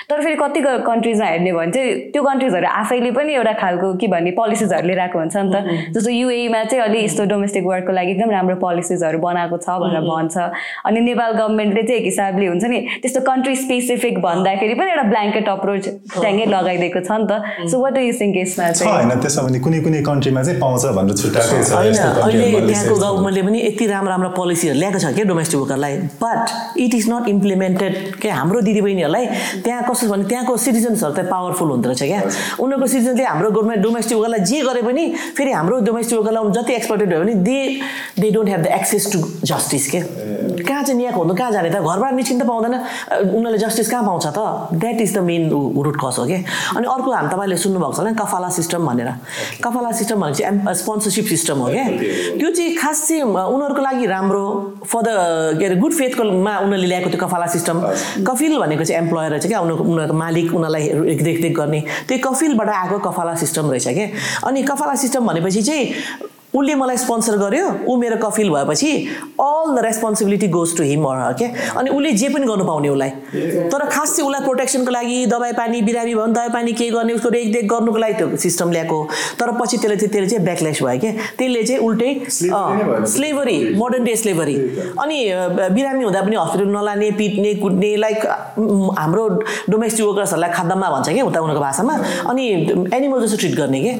तर 0.09 0.21
फेरि 0.23 0.35
कति 0.41 0.59
कन्ट्रिजमा 0.89 1.25
हेर्ने 1.25 1.51
भने 1.53 1.71
चाहिँ 1.71 1.93
त्यो 2.13 2.21
कन्ट्रिजहरू 2.23 2.67
आफैले 2.81 3.11
पनि 3.17 3.33
एउटा 3.33 3.53
खालको 3.61 3.87
के 4.01 4.07
भन्ने 4.13 4.31
पोलिसिजहरू 4.39 4.87
लिएर 4.87 4.99
आएको 4.99 5.19
हुन्छ 5.19 5.35
नि 5.37 5.49
त। 5.53 5.57
जस्तो 5.95 6.11
युएमा 6.11 6.63
चाहिँ 6.63 6.83
अलि 6.83 6.99
यस्तो 7.05 7.25
डोमेस्टिक 7.33 7.63
वर्कको 7.69 7.91
लागि 7.93 8.11
एकदम 8.11 8.29
राम्रो 8.37 8.55
पोलिसिजहरू 8.65 9.17
बनाएको 9.19 9.57
छ 9.57 9.67
भनेर 9.83 10.03
भन्छ। 10.09 10.35
अनि 10.87 10.99
नेपाल 11.09 11.31
गभर्मेन्टले 11.39 11.83
चाहिँ 11.83 11.99
एक 12.01 12.05
हिसाबले 12.11 12.45
हुन्छ 12.47 12.65
नि 12.73 12.79
त्यस्तो 13.01 13.21
कन्ट्री 13.29 13.55
स्पेसिफिक 13.63 14.15
भन्दाखेरि 14.25 14.73
पनि 14.79 14.89
एउटा 14.89 15.05
ब्ल्याङ्केट 15.11 15.47
अप्रोच 15.49 15.83
ट्याङ्गै 16.17 16.45
लगाइदिएको 16.55 16.99
छ 17.07 17.11
नि 17.11 17.25
त। 17.29 17.69
So 17.69 17.75
what 17.83 17.93
do 17.93 18.01
you 18.01 18.13
think 18.19 18.35
यसमा 18.41 18.71
चाहिँ 18.71 18.93
होइन 18.93 19.11
त्यसो 19.21 19.41
भने 19.45 19.59
कुनै 19.65 19.79
कुनै 19.85 20.01
कन्ट्रीमा 20.09 20.41
चाहिँ 20.43 20.59
पाउँछ 20.59 20.83
भनेर 20.97 21.15
छुट्याएकै 21.21 21.61
छ 21.61 21.71
अहिले 21.77 22.47
त्यहाँको। 22.69 22.95
गभर्मेन्टले 22.99 23.43
पनि 23.47 23.59
यति 23.67 23.85
राम्रो 23.93 24.09
राम्रो 24.09 24.29
पोलिसीहरू 24.39 24.77
ल्याएको 24.79 24.99
छ 24.99 25.13
क्या 25.15 25.25
domestic 25.31 25.58
वर्करलाई 25.59 25.97
but 26.23 26.77
it 26.77 26.93
is 26.95 27.09
not 27.09 27.27
implemented 27.29 28.15
के 28.21 28.29
हाम्रो 28.29 28.61
दिदीबहिनीहरूलाई 28.61 29.25
त्यहाँ 29.63 29.83
कस्तो 29.89 30.07
भने 30.09 30.23
त्यहाँको 30.29 30.57
सिटिजन्सहरू 30.57 31.13
चाहिँ 31.13 31.29
पावरफुल 31.29 31.69
हुँदो 31.69 31.89
रहेछ 31.89 32.03
क्या। 32.03 32.21
उनीहरूको 32.59 32.87
सिटिजनले 32.87 33.23
हाम्रो 33.23 33.51
गभर्मेन्ट 33.51 33.83
डोमेस्टिक 33.83 34.17
वर्करलाई 34.17 34.45
जे 34.45 34.61
गरे 34.61 34.81
पनि 34.81 35.07
फेरि 35.37 35.51
हाम्रो 35.51 35.79
डोमेस्टिक 35.89 36.19
वर्करलाई 36.19 36.51
जति 36.61 36.73
एक्सप्लोइटेड 36.73 37.09
भयो 37.09 37.19
भने 37.19 37.33
they 37.47 37.59
they 38.19 38.31
don't 38.31 38.49
have 38.49 38.61
the 38.63 38.67
access 38.79 39.11
to 39.13 39.19
justice 39.45 39.87
के। 39.95 39.99
कहाँ 40.67 40.83
चाहिँ 40.83 41.01
यहाँको 41.01 41.19
हुनु? 41.23 41.33
कहाँ 41.35 41.51
जाने 41.51 41.69
त? 41.69 41.75
घरबाट 41.79 42.13
निस्किन 42.13 42.39
त 42.39 42.43
पाउँदैन। 42.47 42.73
उनीहरूले 43.35 43.57
जस्टिस 43.57 43.89
कहाँ 43.91 44.03
पाउँछ 44.05 44.25
त? 44.27 44.39
That 44.79 45.01
is 45.01 45.11
the 45.17 45.19
main 45.23 45.43
root 45.49 45.95
cause 46.01 46.15
हो 46.19 46.25
कि? 46.25 46.37
अनि 46.77 46.85
अर्को 46.87 47.09
हामी 47.11 47.29
तपाईँले 47.29 47.57
सुन्नुभएको 47.57 47.93
छ 47.93 47.97
होला 47.99 48.09
नि 48.09 48.15
कफाला 48.19 48.49
सिस्टम 48.49 48.81
भनेर। 48.87 49.09
कफाला 49.63 49.91
सिस्टम 49.99 50.17
भनेको 50.21 50.37
चाहिँ 50.39 50.73
स्पोन्सरसिप 50.75 51.25
सिस्टम 51.25 51.57
हो 51.59 51.67
क्या 51.69 51.85
त्यो 52.39 52.49
चाहिँ 52.49 52.75
खास 52.77 52.97
चाहिँ 53.07 53.21
उनीहरूको 53.23 53.81
लागि 53.81 54.05
राम्रो 54.05 54.43
फर 54.85 55.01
द 55.01 55.09
के 55.59 55.65
अरे 55.65 55.75
गुड 55.75 55.93
फेथकोमा 55.93 56.53
उनीहरूले 56.65 56.87
ल्याएको 56.87 57.09
त्यो 57.09 57.19
कफाला 57.25 57.47
सिस्टम 57.55 57.75
कफिल 58.27 58.57
भनेको 58.59 58.83
चाहिँ 58.83 59.01
एम्प्लोयर 59.03 59.29
रहेछ 59.31 59.45
क्या? 59.47 59.59
उनीहरूको 59.59 59.83
उनीहरूको 59.91 60.17
मालिक 60.17 60.47
उनीहरूलाई 60.53 60.81
हेर- 60.87 61.23
देखरेख 61.23 61.53
गर्ने। 61.57 61.79
त्यो 62.07 62.17
कफिलबाट 62.25 62.69
आएको 62.69 62.97
कफाला 63.09 63.35
सिस्टम 63.43 63.69
रहेछ 63.71 63.87
क्या 63.87 64.07
अनि 64.47 64.63
कफाला 64.63 64.95
सिस्टम 65.03 65.27
भनेपछि 65.27 65.61
चाहिँ 65.61 65.85
उसले 66.53 66.75
मलाई 66.75 66.97
स्पोन्सर 66.97 67.35
गर्यो 67.37 67.65
ऊ 67.85 67.95
मेरो 67.97 68.15
कफिल 68.17 68.49
भएपछि 68.49 68.91
all 69.39 69.75
the 69.75 69.83
responsibility 69.85 70.47
goes 70.49 70.75
to 70.77 70.83
him 70.83 71.03
or 71.05 71.33
के 71.39 71.45
अनि 71.77 71.89
उसले 71.89 72.11
जे 72.11 72.29
पनि 72.29 72.45
गर्नु 72.47 72.65
पाउने 72.65 72.89
उसलाई। 72.89 73.09
तर 73.69 73.85
खास 73.85 74.15
चाहिँ 74.15 74.27
उसलाई 74.27 74.41
प्रोटेक्सनको 74.45 74.91
लागि 74.91 75.25
दबाई 75.33 75.53
पानी 75.59 75.81
बिरामी 75.81 76.13
भयो 76.15 76.25
भने 76.25 76.33
दबाई 76.33 76.49
पानी 76.53 76.73
के 76.73 76.89
गर्ने 76.89 77.13
उसको 77.13 77.29
रेखदेख 77.29 77.65
गर्नुको 77.69 77.97
लागि 77.97 78.13
त्यो 78.13 78.37
सिस्टम 78.43 78.71
ल्याएको 78.71 78.97
तर 79.39 79.51
पछि 79.59 79.77
त्यसले 79.77 79.97
चाहिँ 79.97 80.11
त्यसले 80.11 80.27
चाहिँ 80.29 80.45
ब्याकल्यास 80.45 80.81
भयो 80.83 80.99
क्या 80.99 81.11
त्यसले 81.37 81.63
चाहिँ 81.63 81.81
उल्टै। 81.85 82.11
स्लेभरी 83.13 83.57
मोडर्न 83.77 84.03
डे 84.03 84.15
स्लेभरी 84.15 84.55
अनि 84.99 85.17
बिरामी 85.77 86.03
हुँदा 86.03 86.21
पनि 86.21 86.35
हस्पिटल 86.35 86.69
नलाने 86.77 87.11
पिट्ने 87.21 87.53
कुट्ने 87.61 87.95
लाइक 88.05 88.25
हाम्रो 88.97 89.27
डोमेस्टिक 89.69 90.05
वर्कर्सहरूलाई 90.05 90.51
खाद्दामा 90.57 90.89
भन्छ 90.89 91.09
क्या 91.09 91.25
उता 91.29 91.39
उनीहरूको 91.45 91.63
भाषामा। 91.67 91.93
अनि 92.29 92.43
एनिमल 92.97 93.25
जस्तो 93.25 93.37
ट्रिट 93.37 93.55
गर्ने 93.61 93.79
के? 93.85 93.93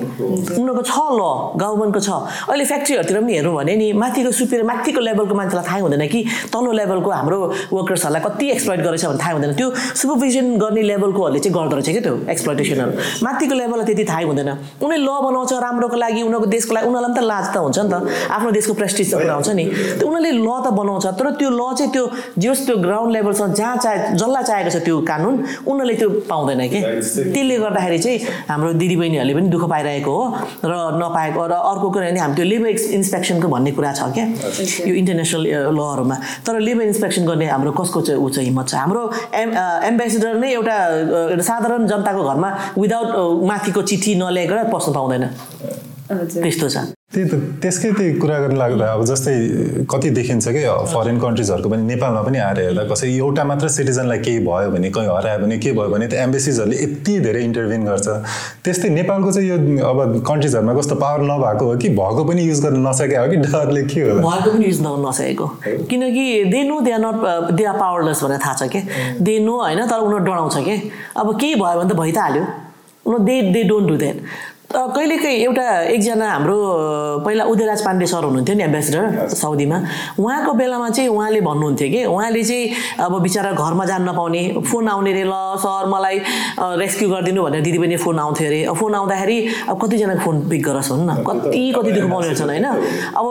उनीहरूको 0.58 0.84
छ 0.90 0.98
ल 1.14 1.22
गभर्मेन्टको 1.62 2.02
छ। 2.02 2.38
अहिले 2.48 2.66
फ्याक्ट्रीहरूतिर 2.66 3.18
पनि 3.20 3.34
हेर्नु 3.34 3.52
भने 3.58 3.76
नि 3.76 3.88
माथिको 3.94 4.32
सुपेर 4.32 4.64
माथिको 4.64 5.00
लेभलको 5.02 5.36
मान्छेलाई 5.36 5.66
थाहै 5.70 5.82
हुँदैन 5.82 6.08
कि 6.08 6.20
तल्लो 6.54 6.72
लेभलको 6.80 7.10
हाम्रो 7.12 7.40
वर्कर्सहरूलाई 7.74 8.22
कति 8.26 8.46
एक्सप्लोइट 8.56 8.82
गरेछ 8.88 9.06
भने 9.06 9.20
थाहै 9.24 9.34
हुँदैन। 9.34 9.54
त्यो 9.60 9.68
सुपरभिजन 10.00 10.46
गर्ने 10.64 10.82
लेभलकोहरूले 10.92 11.40
चाहिँ 11.40 11.54
गर्दो 11.58 11.76
रहेछ 11.76 11.90
क्या 11.90 12.02
त्यो 12.06 12.16
एक्सप्लोइटेसनहरू 12.34 12.92
माथिको 13.26 13.56
लेभललाई 13.62 13.86
त्यति 13.90 14.04
थाहै 14.12 14.24
हुँदैन। 14.30 14.50
उनीहरूले 14.84 15.06
ल 15.06 15.10
बनाउँछ 15.28 15.52
राम्रोको 15.66 15.98
लागि 16.04 16.22
उनीहरूको 16.22 16.48
देशको 16.56 16.74
लागि 16.76 16.88
उनीहरूलाई 16.88 17.12
पनि 17.12 17.20
त 17.20 17.30
लाज 17.32 17.46
त 17.54 17.58
हुन्छ 17.58 17.78
नि 17.80 17.90
त। 17.90 17.96
आफ्नो 18.36 18.50
देशको 18.58 18.74
प्रेस्टिज 18.80 19.14
हुन्छ 19.14 19.50
नि। 19.60 19.66
त्यो 20.00 20.06
उनीहरूले 20.08 20.32
ल 20.40 20.50
त 20.64 20.68
बनाउँछ 20.80 21.06
तर 21.20 21.28
त्यो 21.40 21.50
ल 21.50 21.62
चाहिँ 21.78 21.92
त्यो 21.94 22.06
जस 22.40 22.60
त्यो 22.66 22.76
ग्राउन्ड 22.86 23.12
लेभलसँग 23.16 23.54
जहाँ 23.60 23.76
चाहे 23.84 23.98
जसलाई 24.16 24.44
चाहेको 24.50 24.70
छ 24.70 24.78
त्यो 24.86 24.96
कानुन 25.10 25.34
उनीहरूले 25.68 25.96
त्यो 26.00 26.10
पाउँदैन 26.30 26.62
कि। 26.70 26.80
त्यसले 27.34 27.56
गर्दाखेरि 27.64 28.00
चाहिँ 28.00 28.18
हाम्रो 28.50 28.70
दिदीबहिनीहरूले 28.80 29.34
पनि 29.38 29.48
दुःख 29.50 29.64
पाइरहेको 29.70 30.12
हो 30.12 30.24
र 30.66 30.74
नपाएको 31.02 31.42
र 31.52 31.54
अर्को 31.72 31.88
कुरा 31.90 32.08
हामी 32.30 32.36
त्यो 32.38 32.46
लेबर 32.46 32.70
इन्सपेक्सनको 32.94 33.48
भन्ने 33.50 33.72
कुरा 33.74 33.92
छ 33.98 34.14
क्या? 34.14 34.26
यो 34.86 34.94
इन्टरनेसनल 35.02 35.74
लहरूमा 35.74 36.16
तर 36.46 36.60
लेबर 36.62 36.84
इन्सपेक्सन 36.94 37.26
गर्ने 37.26 37.46
हाम्रो 37.50 37.72
कसको 37.74 38.02
चाहिँ 38.06 38.22
ऊ 38.22 38.30
चाहिँ 38.30 38.48
हिम्मत 38.50 38.68
छ? 38.70 38.74
हाम्रो 38.78 39.04
एम 39.34 39.50
एम्बेसेडर 39.90 40.34
नै 40.38 40.50
एउटा 40.54 40.78
एउटा 41.34 41.44
साधारण 41.44 41.88
जनताको 41.90 42.24
घरमा 42.24 42.50
विदाउट 42.78 43.10
माथिको 43.50 43.82
चिठी 43.82 44.16
नल्याएर 44.22 44.70
पस्नु 44.70 44.94
पाउँदैन। 44.94 45.26
त्यस्तो 46.10 46.68
छ। 46.70 46.78
त्यही 47.14 47.26
त 47.30 47.34
त्यसकै 47.62 47.90
त्यही 47.98 48.12
कुरा 48.22 48.38
गर्न 48.40 48.58
लाग्दा 48.58 48.86
अब 48.94 49.04
जस्तै 49.06 49.34
कति 49.90 50.10
देखिन्छ 50.10 50.48
कि 50.50 50.62
फरेन 50.94 51.18
कन्ट्रिजहरूको 51.20 51.70
पनि 51.70 51.84
नेपालमा 51.86 52.22
पनि 52.22 52.38
आएर 52.38 52.60
हेर्दा 52.60 52.84
कसै 52.92 53.08
एउटा 53.10 53.44
मात्र 53.50 53.68
सिटिजनलाई 53.76 54.20
केही 54.26 54.40
भयो 54.46 54.70
भने 54.74 54.90
कहीँ 54.90 55.10
हरायो 55.10 55.40
भने 55.42 55.58
के 55.58 55.72
भयो 55.74 55.90
भने 55.90 56.08
त 56.08 56.14
एम्बेसिजहरूले 56.26 56.78
यति 56.82 57.20
धेरै 57.26 57.42
इन्टरभिन 57.44 57.86
गर्छ। 57.86 58.08
त्यस्तै 58.66 58.90
नेपालको 58.90 59.32
चाहिँ 59.32 59.50
यो 59.50 59.58
अब 59.90 59.98
कन्ट्रिजहरूमा 60.30 60.74
कस्तो 60.80 60.96
पावर 61.02 61.22
नभएको 61.30 61.66
हो 61.66 61.78
कि 61.82 61.90
भएको 61.98 62.24
पनि 62.30 62.42
युज 62.50 62.60
गर्न 62.66 62.88
नसकेको 62.88 63.22
हो 63.22 63.30
कि 63.30 63.38
डरले 63.46 63.84
के 63.90 64.02
हो 64.02 64.18
भएको 64.22 64.50
पनि 64.54 64.66
युज 64.66 64.82
गर्न 64.82 65.06
नसकेको। 65.08 65.48
किनकि 65.90 66.26
they 66.54 66.64
know 66.70 66.80
they 66.82 66.92
are 66.94 67.02
not 67.06 67.18
they 67.58 67.64
are 67.66 67.78
powerless 67.78 68.24
भनेर 68.24 68.42
थाहा 68.46 68.54
छ 68.54 68.70
कि? 68.70 68.82
दे 69.22 69.40
नो 69.46 69.58
होइन 69.62 69.86
तर 69.86 70.00
उनीहरू 70.06 70.26
डराउँछ 70.26 70.58
कि? 70.66 70.76
अब 71.18 71.28
केही 71.38 71.56
भयो 71.56 71.80
भने 71.82 71.90
त 71.90 71.98
भइ 71.98 72.12
त 72.12 72.18
हाल्यो 72.18 72.46
उनीहरू 73.06 73.26
they 73.26 73.36
they 73.54 73.64
don't 73.66 73.88
do 73.90 73.96
that 73.98 74.18
कहिलेकाहीँ 74.70 75.38
एउटा 75.50 75.66
एकजना 75.98 76.26
हाम्रो 76.30 76.58
पहिला 77.26 77.44
उदयराज 77.50 77.82
पाण्डे 77.86 78.06
सर 78.06 78.24
हुनुहुन्थ्यो 78.24 78.56
नि 78.56 78.64
एम्बेसेडर 78.64 79.28
साउदीमा। 79.34 79.78
उहाँको 80.22 80.52
बेलामा 80.54 80.90
चाहिँ 80.94 81.10
उहाँले 81.10 81.42
भन्नुहुन्थ्यो 81.42 81.88
कि 81.90 82.04
उहाँले 82.06 82.44
चाहिँ 82.46 83.02
अब 83.02 83.14
बिचरा 83.18 83.52
घरमा 83.58 83.86
जान 83.90 84.02
नपाउने 84.10 84.42
फोन 84.62 84.88
आउने 84.94 85.12
अरे 85.12 85.24
ल 85.26 85.34
सर 85.58 85.90
मलाई 85.90 86.18
रेस्क्यु 86.86 87.10
गरिदिनु 87.10 87.42
भनेर 87.44 87.62
दिदी 87.66 87.78
पनि 87.82 87.98
फोन 87.98 88.20
आउँथ्यो 88.20 88.46
अरे। 88.46 88.60
फोन 88.78 88.94
आउँदाखेरि 88.94 89.38
अब 89.74 89.76
कतिजनाको 89.82 90.22
फोन 90.22 90.36
पिक 90.50 90.62
गरोस् 90.62 90.92
न 91.02 91.18
कति 91.26 91.62
कति 91.74 91.92
दुःख 91.92 92.06
पाउने 92.06 92.28
रहेछन् 92.30 92.50
होइन। 92.54 92.66
अब 93.18 93.26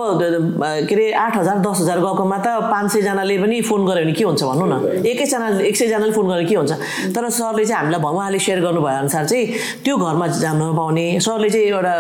के 0.91 0.95
अरे 0.95 1.07
आठ 1.23 1.37
हजार 1.39 1.59
दस 1.63 1.79
हजार 1.87 1.99
गएकोमा 2.03 2.39
त 2.43 2.67
पाँच 2.67 2.91
सयजनाले 2.99 3.39
पनि 3.39 3.61
फोन 3.63 3.87
गऱ्यो 3.87 4.05
भने 4.05 4.13
के 4.19 4.25
हुन्छ 4.27 4.43
भन्नु 4.43 4.67
न? 4.67 5.07
एकैजना 5.07 5.47
एक 5.63 5.77
सयजनाले 5.79 6.13
फोन 6.19 6.27
गरेर 6.35 6.47
के 6.51 6.55
हुन्छ? 6.59 6.73
तर 7.15 7.31
सरले 7.31 7.65
चाहिँ 7.65 7.79
हामीलाई 7.79 8.03
उहाँले 8.03 8.39
सेयर 8.43 8.61
गर्नुभयो 8.67 8.99
अनुसार 9.07 9.25
चाहिँ 9.31 9.47
त्यो 9.87 9.97
घरमा 10.03 10.27
जान 10.43 10.63
नपाउने 10.67 11.07
सरले 11.29 11.51
चाहिँ 11.51 11.67
एउटा 11.67 11.95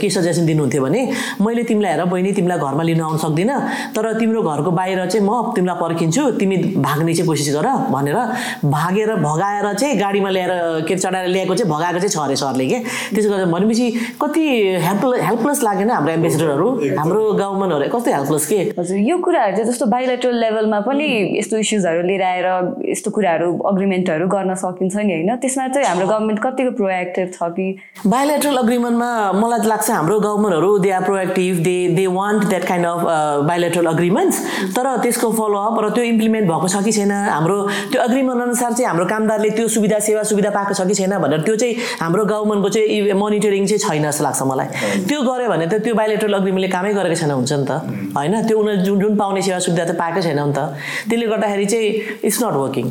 के 0.00 0.10
सजेसन 0.10 0.46
दिनुहुन्थ्यो 0.46 0.82
भने 0.82 1.00
मैले 1.44 1.62
तिमीलाई 1.70 1.92
हेर 1.92 2.04
बहिनी 2.12 2.32
तिमीलाई 2.32 2.58
घरमा 2.58 2.82
लिन 2.82 3.00
आउन 3.00 3.16
सक्दिनँ 3.24 3.58
तर 3.96 4.12
तिम्रो 4.20 4.42
घरको 4.42 4.70
बाहिर 4.72 5.06
चाहिँ 5.06 5.26
म 5.26 5.52
तिमीलाई 5.56 5.76
पर्खिन्छु 5.80 6.30
तिमी 6.40 6.56
भाग्ने 6.80 7.14
चाहिँ 7.14 7.26
कोसिस 7.28 7.54
गर 7.56 7.68
भनेर 7.92 8.16
भागेर 8.64 9.14
भगाएर 9.22 9.72
चाहिँ 9.74 9.98
गाडीमा 9.98 10.30
ल्याएर 10.30 10.52
के 10.88 10.96
चढाएर 10.96 11.28
ल्याएको 11.28 11.54
चाहिँ 11.54 11.70
भगाएको 11.72 11.98
चाहिँ 11.98 12.12
छ 12.12 12.18
अरे 12.22 12.36
सरले 12.36 12.66
के। 12.66 12.78
त्यसो 13.14 13.28
गर्दा 13.30 13.46
भनेपछि 13.52 13.86
कति 14.22 14.44
हेल्पलेस 14.86 15.20
हेल्पलेस 15.22 15.62
लागेन 15.62 15.90
हाम्रो 15.90 16.12
एम्बेसेडरहरू 16.12 16.68
हाम्रो 16.98 17.20
गभर्मेन्टहरू 17.32 17.88
कस्तो 17.94 18.10
हेल्पलेस 18.12 18.46
के? 18.46 18.58
हजुर 18.78 18.98
यो 19.10 19.18
कुराहरू 19.26 19.56
चाहिँ 19.56 19.70
जस्तो 19.70 19.86
बाइलेटरल 19.92 20.36
लेभलमा 20.40 20.80
पनि 20.88 21.06
यस्तो 21.38 21.58
इस्युजहरू 21.64 22.02
लिएर 22.08 22.22
आएर 22.22 22.46
यस्तो 22.88 23.10
कुराहरू 23.10 23.48
अग्रिमेन्टहरू 23.72 24.26
गर्न 24.34 24.54
सकिन्छ 24.64 24.96
नि 24.96 25.12
होइन? 25.12 25.36
त्यसमा 25.42 25.68
चाहिँ 25.68 25.86
हाम्रो 25.88 26.06
गभर्मेन्ट 26.06 26.40
कतिको 26.46 26.70
प्रोएक्टिभ 26.80 27.28
छ 27.34 27.50
कि? 27.58 27.66
बायोलेटरल 28.06 28.61
अग्रिमेन्टमा 28.62 29.10
मलाई 29.42 29.68
लाग्छ 29.72 29.90
हाम्रो 29.90 30.18
गभर्मेन्टहरू 30.20 30.70
they 30.78 30.90
are 30.90 31.02
proactive 31.04 31.62
they 31.68 31.76
they 31.96 32.06
want 32.16 32.44
that 32.48 32.64
kind 32.68 32.86
of 32.86 33.00
bilateral 33.48 33.86
agreements 33.92 34.38
तर 34.76 34.86
त्यसको 35.02 35.30
फलोअप 35.38 35.80
र 35.84 35.90
त्यो 35.96 36.04
इम्प्लिमेन्ट 36.12 36.48
भएको 36.50 36.68
छ 36.68 36.84
कि 36.84 36.92
छैन 36.98 37.12
हाम्रो 37.12 37.58
त्यो 37.92 38.02
अग्रिमेन्ट 38.02 38.42
अनुसार 38.42 38.72
चाहिँ 38.72 38.88
हाम्रो 38.88 39.06
कामदारले 39.12 39.50
त्यो 39.58 39.68
सुविधा 39.76 39.98
सेवा 40.08 40.22
सुविधा 40.32 40.50
पाएको 40.56 40.74
छ 40.74 40.86
कि 40.88 40.94
छैन 40.94 41.18
भनेर 41.24 41.42
त्यो 41.48 41.56
चाहिँ 41.62 41.74
हाम्रो 42.00 42.24
गभर्मेन्टको 42.32 42.68
चाहिँ 42.78 43.12
मोनिटरिङ 43.22 43.66
चाहिँ 43.66 43.82
छैन 43.86 44.10
जस्तो 44.10 44.24
लाग्छ 44.24 44.42
मलाई। 44.52 44.66
त्यो 45.08 45.20
गऱ्यो 45.22 45.48
भने 45.52 45.66
त 45.66 45.82
त्यो 45.84 45.94
बायोलेटरल 45.94 46.34
अग्रिमेन्टले 46.40 46.72
कामै 46.76 46.92
गरेको 46.98 47.20
छैन 47.20 47.30
हुन्छ 47.30 47.52
नि 47.52 47.64
त। 47.68 47.72
होइन? 48.16 48.34
त्यो 48.48 48.58
उनीहरू 48.58 48.84
जुन 48.84 49.00
जुन 49.00 49.16
पाउने 49.16 49.42
सेवा 49.42 49.58
सुविधा 49.66 49.84
त 49.84 49.98
पाएकै 50.02 50.22
छैन 50.22 50.40
नि 50.40 50.52
त 50.56 50.60
त्यसले 51.08 51.26
गर्दाखेरि 51.32 51.66
चाहिँ 51.72 51.88
इट्स 52.24 52.38
नट 52.42 52.54
वर्किङ 52.62 52.86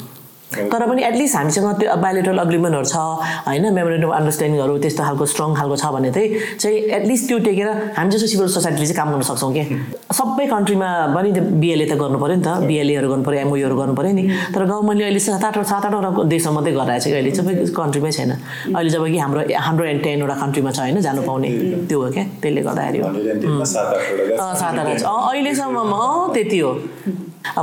तर 0.52 0.86
पनि 0.88 1.04
एटलिस्ट 1.04 1.36
हामीसँग 1.36 1.68
त्यो 1.80 1.96
बायोलेटरल 1.96 2.38
अग्रिमेन्टहरू 2.38 2.86
छ 2.86 2.96
होइन? 3.48 3.66
मेमोरेन्डम 3.74 4.10
अफ 4.10 4.16
अन्डरस्ट्यान्डिङहरू 4.20 4.78
त्यस्तो 4.84 5.04
खालको 5.04 5.26
स्ट्रङ 5.32 5.54
खालको 5.56 5.76
छ 5.80 5.86
भने 5.96 6.12
चाहिँ 6.12 6.30
चाहिँ 6.60 6.78
एटलिस्ट 6.98 7.28
त्यो 7.28 7.38
टेकेर 7.48 7.70
हामी 7.98 8.12
जस्तो 8.12 8.28
सिभिल 8.28 8.48
सोसाइटीले 8.56 8.86
चाहिँ 8.86 8.98
काम 9.00 9.08
गर्न 9.14 9.24
सक्छौँ 9.32 9.52
कि? 9.56 9.64
सबै 10.20 10.46
कन्ट्रीमा 10.52 10.90
पनि 11.16 11.32
त्यो 11.32 11.44
बिएलए 11.64 11.86
त 11.88 11.94
गर्नु 12.04 12.18
पऱ्यो 12.20 12.36
नि 12.36 12.44
त। 12.44 12.68
बिएलएहरू 12.68 13.08
गर्नु 13.12 13.24
पऱ्यो 13.24 13.40
एमओयूहरू 13.48 13.76
गर्नु 13.80 13.96
पऱ्यो 13.96 14.12
नि। 14.12 14.24
तर 14.52 14.62
गभर्मेन्टले 14.68 15.06
अहिले 15.08 15.20
सात 15.24 15.46
आठ 15.46 15.56
सात 15.72 15.86
आठवटा 15.88 16.28
देशमा 16.28 16.52
मात्रै 16.60 16.74
गराएको 16.76 17.00
छ 17.00 17.16
अहिले? 17.16 17.32
सबै 17.40 17.54
कन्ट्रीमै 17.72 18.12
छैन। 18.12 18.32
अहिले 18.76 18.90
जब 18.92 19.04
कि 19.08 19.18
हाम्रो 19.24 19.42
हाम्रो 19.56 19.84
एन्ड 19.88 20.04
टेनवटा 20.04 20.36
कन्ट्रीमा 20.44 20.72
छ 20.76 20.80
होइन? 20.84 21.00
जानु 21.08 21.22
पाउने 21.24 21.50
त्यो 21.88 21.98
हो 22.04 22.12
क्या 22.12 22.26
त्यसले 22.44 22.62
गर्दाखेरि 22.68 23.00
सात 23.72 24.76
आठ 24.84 24.88
अहिलेसम्ममा 25.00 26.02
त्यति 26.36 26.60
हो। 26.60 26.72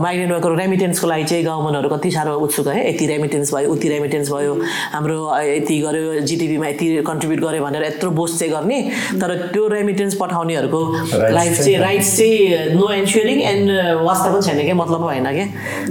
माइग्रेन्ट 0.00 0.32
वर्कर 0.32 0.56
रेमिटेन्सको 0.58 1.06
लागि 1.06 1.25
चाहिँ 1.25 1.44
गभर्मेन्टहरू 1.44 1.88
कति 1.88 2.11
साह्रो 2.11 2.35
उत्सुक 2.47 2.66
है। 2.68 2.88
यति 2.88 3.06
रेमिटेन्स 3.06 3.54
भयो 3.54 3.73
उति 3.73 3.88
रेमिटेन्स 3.88 4.30
भयो। 4.32 4.54
हाम्रो 4.92 5.18
यति 5.38 5.78
गर्यो 5.80 6.20
जिडिपीमा 6.20 6.66
यति 6.68 6.87
कन्ट्रिब्युट 7.06 7.40
गर्यो 7.40 7.64
भनेर 7.64 7.85
यत्रो 7.85 8.11
बोस 8.11 8.38
चाहिँ 8.38 8.52
गर्ने। 8.52 8.80
तर 9.20 9.35
त्यो 9.52 9.66
रेमिटेन्स 9.68 10.14
पठाउनेहरूको 10.20 10.80
लाइफ 11.30 11.58
चाहिँ 11.58 11.78
राइट्स 11.78 12.16
चाहिँ 12.16 12.75
नो 12.75 12.90
एन्स्योरिङ 12.92 13.40
एन्ड 13.42 13.70
वास्ता 14.02 14.32
पनि 14.32 14.42
छैन 14.47 14.62
क्या 14.64 14.75
मतलब 14.75 15.06
भएन 15.08 15.30
क्या। 15.32 15.47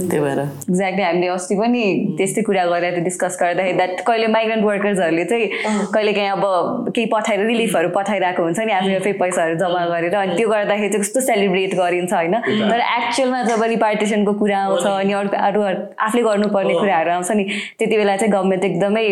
त्यही 0.08 0.20
भएर। 0.20 0.40
एक्ज्याक्टली 0.40 1.02
हामीले 1.02 1.28
अस्ति 1.28 1.54
पनि 1.56 1.82
त्यस्तै 2.18 2.42
कुरा 2.48 2.64
गरेर 2.66 3.00
डिस्कस 3.08 3.38
गर्दाखेरि 3.40 3.76
द्याट 3.78 4.00
कहिले 4.06 4.26
माइग्रेन्ट 4.36 4.64
वर्कर्सहरूले 4.64 5.24
चाहिँ 5.24 5.46
कहिले 5.94 6.12
काहीँ 6.12 6.30
अब 6.30 6.92
केही 6.94 7.06
पठाएर 7.14 7.46
रिलिफहरू 7.46 7.88
पठाइरहेको 7.96 8.42
हुन्छ 8.42 8.58
नि 8.58 8.72
आफ्नो 8.72 8.98
फेरि 9.00 9.18
पैसाहरू 9.18 9.54
जम्मा 9.58 9.84
गरेर। 9.88 10.14
अनि 10.14 10.36
त्यो 10.36 10.48
गर्दाखेरि 10.48 10.88
चाहिँ 10.88 11.02
कस्तो 11.02 11.20
सेलिब्रेट 11.28 11.74
गरिन्छ 11.74 12.12
होइन? 12.12 12.34
तर 12.70 12.80
एक्चुअलमा 12.80 13.42
जब 13.42 13.62
रिपार्टेसनको 13.78 14.32
कुरा 14.42 14.58
आउँछ 14.58 14.86
अनि 14.86 15.12
अर्को 15.12 15.36
अरू 15.38 15.62
आफूले 15.62 16.22
गर्नुपर्ने 16.22 16.74
कुराहरू 16.74 17.10
आउँछ 17.12 17.30
नि। 17.32 17.44
त्यति 17.78 17.96
बेला 17.96 18.16
चाहिँ 18.16 18.32
गभर्मेन्ट 18.32 18.64
एकदमै 18.64 19.06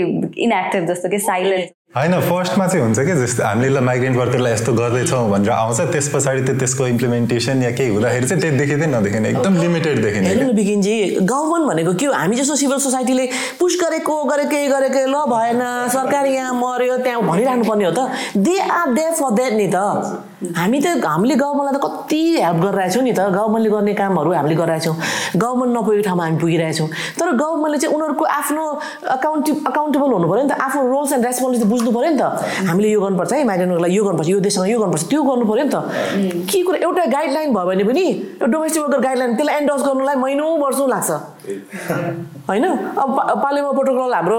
इनएक्टिभ 0.47 0.87
जस्तो 0.87 1.09
कि 1.09 1.19
साइलेन्ट 1.31 1.76
होइन 1.97 2.13
फर्स्टमा 2.21 2.67
चाहिँ 2.67 2.85
हुन्छ 2.85 3.01
कि 3.01 3.13
जस्तो 3.17 3.43
हामीले 3.43 3.81
माइग्रेन्ट 3.81 4.17
वर्करलाई 4.19 4.53
यस्तो 4.53 4.73
गर्दैछौँ 4.77 5.21
भनेर 5.31 5.51
आउँछ 5.51 5.81
त्यस 5.93 6.09
पछाडि 6.15 6.43
त 6.45 6.59
त्यसको 6.61 6.87
इम्प्लिमेन्टेसन 6.87 7.63
या 7.63 7.71
केही 7.73 7.91
हुँदाखेरि 7.91 8.27
चाहिँ 8.29 8.43
त्यो 8.43 8.59
देखिँदै 8.59 8.87
नदेखिने 8.87 9.29
एकदम 9.29 9.57
लिमिटेड 9.57 10.03
देखिने 10.05 10.53
बिकिनजी 10.53 10.97
गभर्मेन्ट 11.25 11.67
भनेको 11.73 11.95
के 11.97 12.07
हो? 12.07 12.13
हामी 12.13 12.37
जस्तो 12.37 12.57
सिभिल 12.61 12.79
सोसाइटीले 12.85 13.27
पुस 13.61 13.79
गरेको 13.81 14.15
गरेको 14.29 14.51
केही 14.51 14.69
गरेको 14.69 15.07
ल 15.09 15.25
भएन 15.33 15.63
सरकार 15.97 16.27
यहाँ 16.37 16.53
मऱ्यो 16.61 16.97
त्यहाँ 17.01 17.23
भनिराख्नु 17.33 17.65
पर्ने 17.65 17.85
हो 17.89 17.93
त। 17.97 18.13
They 18.45 18.59
are 18.61 18.93
they 18.93 19.11
for 19.17 19.31
that 19.33 19.53
नि 19.57 19.69
त। 19.73 19.81
हामी 20.53 20.81
त 20.85 21.01
हामीले 21.01 21.35
गभर्मेन्टलाई 21.41 21.81
त 21.81 21.81
कति 21.81 22.21
हेल्प 22.45 22.61
गरिरहेछौँ 22.61 23.03
नि 23.09 23.13
त। 23.17 23.21
गभर्मेन्टले 23.33 23.71
गर्ने 23.73 23.95
कामहरू 23.97 24.33
हामीले 24.37 24.57
गरिरहेछौँ 24.61 24.97
गभर्मेन्ट 25.41 25.73
नपुगेको 25.73 26.05
ठाउँमा 26.05 26.25
हामी 26.29 26.39
पुगिरहेछौँ 26.45 26.89
तर 27.17 27.33
गभर्मेन्टले 27.41 27.79
चाहिँ 27.81 27.97
उनीहरूको 27.97 28.25
आफ्नो 28.37 28.65
अकाउन्टे 29.17 29.53
अकाउन्टेबल 29.73 30.09
हुनु 30.13 30.29
पऱ्यो 30.29 30.45
नि 30.45 30.49
त। 30.53 30.61
आफ्नो 30.61 30.81
रोल्स 30.93 31.13
एन्ड 31.17 31.25
रेस्पोन्सिबिलिटी 31.25 31.71
बुझ्नु 31.73 31.86
पऱ्यो 31.93 32.11
नि 32.11 32.19
त। 32.19 32.23
हामीले 32.69 32.89
यो 32.91 33.01
गर्नुपर्छ 33.01 33.33
है 33.33 33.45
माइग्रेन्टको 33.45 33.83
लागि 33.83 33.97
यो 33.97 34.05
गर्नुपर्छ 34.05 34.29
यो 34.29 34.41
देशमा 34.41 34.67
यो 34.67 34.79
गर्नुपर्छ 34.79 35.05
त्यो 35.11 35.23
गर्नु 35.23 35.45
पऱ्यो 35.51 35.65
नि 35.65 35.71
त। 35.71 35.77
के 36.51 36.63
कुरा 36.63 36.79
एउटा 36.87 37.05
गाइडलाइन 37.17 37.49
भयो 37.55 37.67
भने 37.67 37.85
पनि 37.85 38.05
डोमेस्टिक 38.43 38.83
वर्कर 38.83 39.01
गाइडलाइन 39.07 39.37
त्यसलाई 39.37 39.55
एन्डोर्स 39.61 39.83
गर्नुलाई 39.87 40.17
महिनौ 40.25 40.47
वर्षौँ 40.65 40.89
लाग्छ। 40.89 41.11
होइन? 42.47 42.65
अब 43.03 43.11
पालेमा 43.43 43.71
प्रोटोकल 43.73 44.15
हाम्रो 44.15 44.39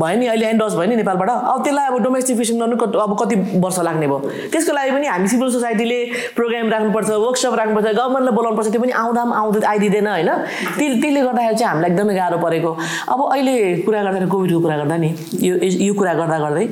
भयो 0.00 0.16
नि 0.18 0.26
अहिले 0.26 0.46
एन्डोर्स 0.48 0.74
भयो 0.74 0.88
नि 0.88 0.96
नेपालबाट। 0.96 1.30
अब 1.30 1.62
त्यसलाई 1.64 1.86
अब 1.88 1.96
डोमेस्टिफिकेसन 2.04 2.58
गर्नु 2.60 2.76
अब 2.98 3.12
कति 3.20 3.34
वर्ष 3.64 3.78
लाग्ने 3.88 4.06
भयो। 4.06 4.18
त्यसको 4.52 4.72
लागि 4.72 4.90
पनि 4.90 5.06
हामी 5.06 5.28
सिभिल 5.28 5.50
सोसाइटीले 5.52 5.98
प्रोग्राम 6.36 6.68
राख्नुपर्छ 6.70 7.08
वर्कसप 7.10 7.54
राख्नुपर्छ 7.60 7.86
गभर्मेन्टलाई 7.98 8.34
बोलाउनुपर्छ 8.36 8.68
त्यो 8.72 8.80
पनि 8.82 8.92
आउँदा 8.92 9.22
पनि 9.24 9.34
आउँदै 9.40 9.66
आइदिँदैन 9.68 10.06
होइन? 10.06 10.30
त्यसले 10.78 11.20
गर्दाखेरि 11.20 11.56
चाहिँ 11.56 11.70
हामीलाई 11.72 11.90
एकदमै 11.90 12.14
गाह्रो 12.14 12.38
परेको। 12.38 12.70
अब 13.08 13.20
अहिले 13.32 13.54
कुरा 13.86 13.98
गर्दाखेरि 14.02 14.28
कोभिडको 14.28 14.60
कुरा 14.60 14.76
गर्दा 14.76 14.96
नि 14.96 15.10
यो 15.40 15.54
यो 15.88 15.92
कुरा 15.94 16.12
गर्दा 16.20 16.38
गर्दै 16.38 16.66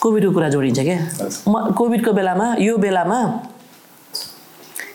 कोभिडको 0.00 0.30
कुरा 0.32 0.48
जोडिन्छ 0.48 0.80
क्या। 0.80 0.98
म 1.48 1.72
कोभिडको 1.78 2.12
बेलामा 2.12 2.46
यो 2.60 2.76
बेलामा 2.78 3.20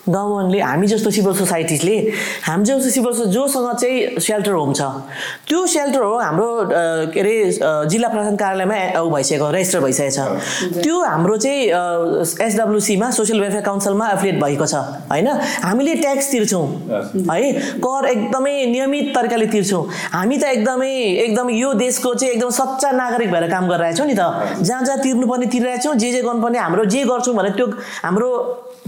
गभर्मेन्टले 0.04 0.60
हामी 0.60 0.88
जस्तो 0.88 1.12
सिभिल 1.12 1.34
सोसाइटिजले 1.34 1.96
हामी 2.44 2.66
जस्तो 2.66 2.90
सिभिल 2.90 3.32
जोसँग 3.32 3.68
चाहिँ 3.80 4.20
सेल्टर 4.20 4.52
होम 4.52 4.74
छ। 4.74 4.82
त्यो 5.48 5.66
सेल्टर 5.68 6.02
हो 6.04 6.18
हाम्रो 6.20 6.50
के 7.14 7.20
अरे 7.20 7.36
जिल्ला 7.88 8.08
प्रशासन 8.12 8.36
कार्यालयमा 8.36 9.00
ऊ 9.00 9.10
भइसकेको 9.10 9.52
रेजिस्टर 9.52 9.80
भइसकेको 9.80 10.12
छ। 10.12 10.84
त्यो 10.84 11.00
हाम्रो 11.04 11.38
चाहिँ 11.38 11.62
एसडब्लुसीमा 12.48 13.12
सोसियल 13.16 13.40
वेलफेयर 13.42 13.64
काउन्सिलमा 13.64 14.10
एफिलिएट 14.12 14.44
भएको 14.44 14.66
छ 14.68 14.76
होइन? 15.08 15.28
हामीले 15.64 15.96
ट्याक्स 15.96 16.32
तिर्छौँ 16.32 16.66
है? 17.32 17.52
कर 17.80 18.06
एकदमै 18.10 18.56
नियमित 18.76 19.16
तरिकाले 19.16 19.48
तिर्छौँ। 19.56 19.84
हामी 20.20 20.38
त 20.38 20.44
एकदमै 20.60 20.92
एकदम 21.32 21.50
यो 21.50 21.74
देशको 21.80 22.14
चाहिँ 22.14 22.34
एकदम 22.34 22.50
सच्चा 22.60 22.92
नागरिक 22.92 23.32
भएर 23.32 23.48
काम 23.52 23.70
गरिरहेछौँ 23.72 24.08
नि 24.08 24.16
त। 24.20 24.62
जहाँ 24.68 24.84
जहाँ 24.84 25.00
तिर्नुपर्ने 25.00 25.48
तिरिरहेछौँ 25.48 25.96
जे 25.96 26.12
जे 26.12 26.22
गर्नुपर्ने 26.22 26.60
हाम्रो 26.60 26.86
जे 26.92 27.04
गर्छौँ 27.08 27.36
भने 27.36 27.50
त्यो 27.56 27.68
हाम्रो 28.04 28.32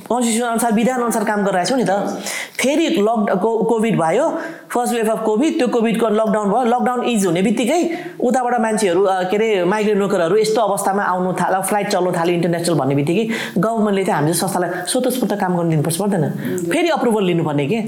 कन्स्टिट्युसन 0.06 0.48
अनुसार 0.48 0.74
विधान 0.74 1.02
अनुसार 1.02 1.24
काम 1.26 1.44
गरिरहेको 1.46 1.70
छौँ 1.70 1.78
नि 1.78 1.86
त। 1.90 2.22
फेरि 2.62 2.88
लक 3.02 3.30
कोभिड 3.42 3.96
भयो 3.98 4.26
फर्स्ट 4.70 4.94
वेभ 4.94 5.10
अफ 5.10 5.22
कोभिड 5.26 5.58
त्यो 5.58 5.68
कोभिडको 5.68 6.10
लकडाउन 6.10 6.48
भयो। 6.50 6.64
लकडाउन 6.64 7.04
इज 7.10 7.26
हुने 7.26 7.42
बित्तिकै 7.42 7.80
उताबाट 8.22 8.60
मान्छेहरू 8.62 9.02
के 9.06 9.36
अरे 9.36 9.50
माइग्रेन्ट 9.66 10.02
वर्करहरू 10.02 10.38
यस्तो 10.38 10.62
अवस्थामा 10.62 11.04
आउनु 11.04 11.32
थाल्यो 11.42 11.62
फ्लाइट 11.70 11.88
चल्नु 11.90 12.12
थाल्यो 12.18 12.36
इन्टरनेसनल 12.36 12.76
भन्ने 12.80 12.96
बित्तिकै 12.96 13.26
गभर्मेन्टले 13.58 14.04
चाहिँ 14.06 14.18
हाम्रो 14.18 14.34
संस्थालाई 14.42 14.70
स्वतस्फूर्त 14.94 15.34
काम 15.42 15.52
गर्नु 15.58 15.70
दिनुपर्छ 15.70 15.98
पर्दैन। 15.98 16.24
फेरि 16.70 16.90
अप्रुभल 16.98 17.24
लिनुपर्ने 17.26 17.66
के? 17.66 17.80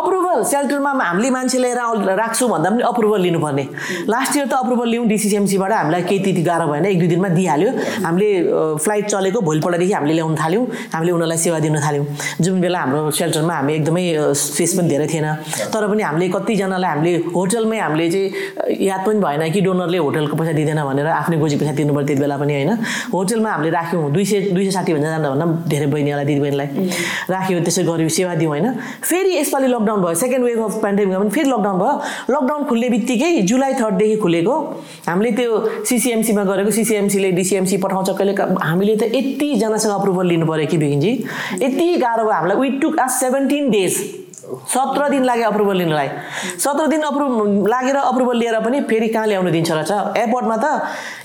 अप्रुभल 0.00 0.42
सेल्टरमा 0.48 0.92
हामीले 1.02 1.30
मान्छे 1.30 1.58
लिएर 1.58 1.78
राख्छु 2.22 2.48
भन्दा 2.48 2.70
पनि 2.70 2.82
अप्रुभल 2.88 3.20
लिनुपर्ने। 3.20 3.64
लास्ट 4.08 4.36
इयर 4.36 4.46
त 4.48 4.52
अप्रुभल 4.64 4.88
लिउँ 4.88 5.06
डिसिसिएमसीबाट 5.12 5.72
हामीलाई 5.72 6.02
केही 6.08 6.20
त्यति 6.24 6.42
गाह्रो 6.42 6.66
भएन 6.72 6.86
एक 6.86 6.98
दुई 6.98 7.08
दिनमा 7.08 7.28
दिइहाल्यो। 7.36 7.70
हामीले 8.06 8.28
फ्लाइट 8.80 9.04
चलेको 9.12 9.40
भोलिपल्टदेखि 9.40 9.92
हामीले 9.92 10.14
ल्याउनु 10.14 10.36
थाल्यौँ। 10.42 10.66
हामीले 11.02 11.12
उनीहरूलाई 11.12 11.38
सेवा 11.38 11.58
दिन 11.58 11.76
थाल्यौँ। 11.82 12.06
जुन 12.40 12.60
बेला 12.62 12.78
हाम्रो 12.78 13.10
सेल्टरमा 13.10 13.54
हामी 13.54 13.72
एकदमै 13.74 14.02
स्पेस 14.30 14.70
पनि 14.78 14.88
धेरै 14.88 15.06
थिएन 15.10 15.26
तर 15.74 15.82
पनि 15.90 16.02
हामीले 16.02 16.28
कतिजनालाई 16.30 16.90
हामीले 16.94 17.12
होटलमै 17.34 17.78
हामीले 17.82 18.06
चाहिँ 18.12 18.86
याद 18.86 19.00
पनि 19.06 19.18
भएन 19.18 19.42
कि 19.50 19.60
डोनरले 19.66 19.98
होटलको 19.98 20.34
पैसा 20.38 20.52
दिँदैन 20.54 20.80
भनेर 20.86 21.06
आफ्नै 21.10 21.36
गोजी 21.42 21.56
पैसा 21.58 21.72
दिनु 21.74 21.92
पऱ्यो 21.94 22.06
त्यति 22.06 22.20
बेला 22.22 22.36
पनि 22.38 22.52
होइन। 22.54 22.70
होटलमा 23.10 23.50
हामीले 23.50 23.70
राख्यौँ 23.70 24.10
दुई 24.14 24.24
सय 24.24 24.40
दुई 24.54 24.64
सय 24.64 24.70
साठी 24.78 24.92
भन्दा 24.94 25.46
धेरै 25.66 25.86
बहिनीहरूलाई 25.90 26.26
दिदीबहिनीलाई 26.30 26.68
राख्यौँ 27.34 27.60
त्यसै 27.66 27.82
गऱ्यौँ 27.82 28.12
सेवा 28.18 28.34
दिउँ 28.38 28.50
होइन। 28.52 28.66
फेरि 29.02 29.30
यसपालि 29.38 29.66
लकडाउन 29.74 29.98
भयो 30.02 30.14
सेकेन्ड 30.22 30.44
वेभ 30.46 30.60
अफ 30.62 30.74
पेन्डेमिकमा 30.82 31.18
पनि 31.18 31.30
फेरि 31.34 31.48
लकडाउन 31.50 31.76
भयो। 31.82 31.92
लकडाउन 32.30 32.62
खुल्ने 32.70 32.88
बित्तिकै 32.94 33.30
जुलाई 33.50 33.72
थर्डदेखि 33.82 34.16
खुलेको। 34.22 34.54
हामीले 35.08 35.30
त्यो 35.38 35.50
सिसिएमसीमा 35.90 36.42
गरेको 36.44 36.70
सिसिएमसीले 36.70 37.30
डिसिएमसी 37.32 37.76
पठाउँछ 37.82 38.10
कहिले 38.18 38.32
हामीले 38.62 38.94
त 38.96 39.02
यतिजनासँग 39.14 39.92
अप्रुभल 39.92 40.26
लिनु 40.32 40.46
पऱ्यो 40.46 40.66
कि 40.70 40.76
बिगिनजी 40.92 41.64
यति 41.64 41.96
गाह्रो 41.96 42.24
भयो 42.24 42.32
हामीलाई। 42.32 42.56
वी 42.56 42.78
टुक 42.78 42.98
आ 42.98 43.06
सेभेन्टिन 43.20 43.70
डेज 43.70 44.20
सत्र 44.68 45.08
दिन 45.08 45.24
लाग्यो 45.24 45.48
अप्रुभल 45.48 45.76
लिनलाई। 45.76 46.08
सत्र 46.60 46.86
दिन 46.86 47.02
अप्रुभ 47.02 47.66
लागेर 47.68 47.96
अप्रुभल 47.96 48.36
लिएर 48.36 48.58
पनि 48.60 48.80
फेरि 48.84 49.08
कहाँ 49.08 49.26
ल्याउनु 49.26 49.50
दिन्छ 49.50 49.70
रहेछ? 49.70 49.90
एयरपोर्टमा 50.18 50.56
त 50.56 50.66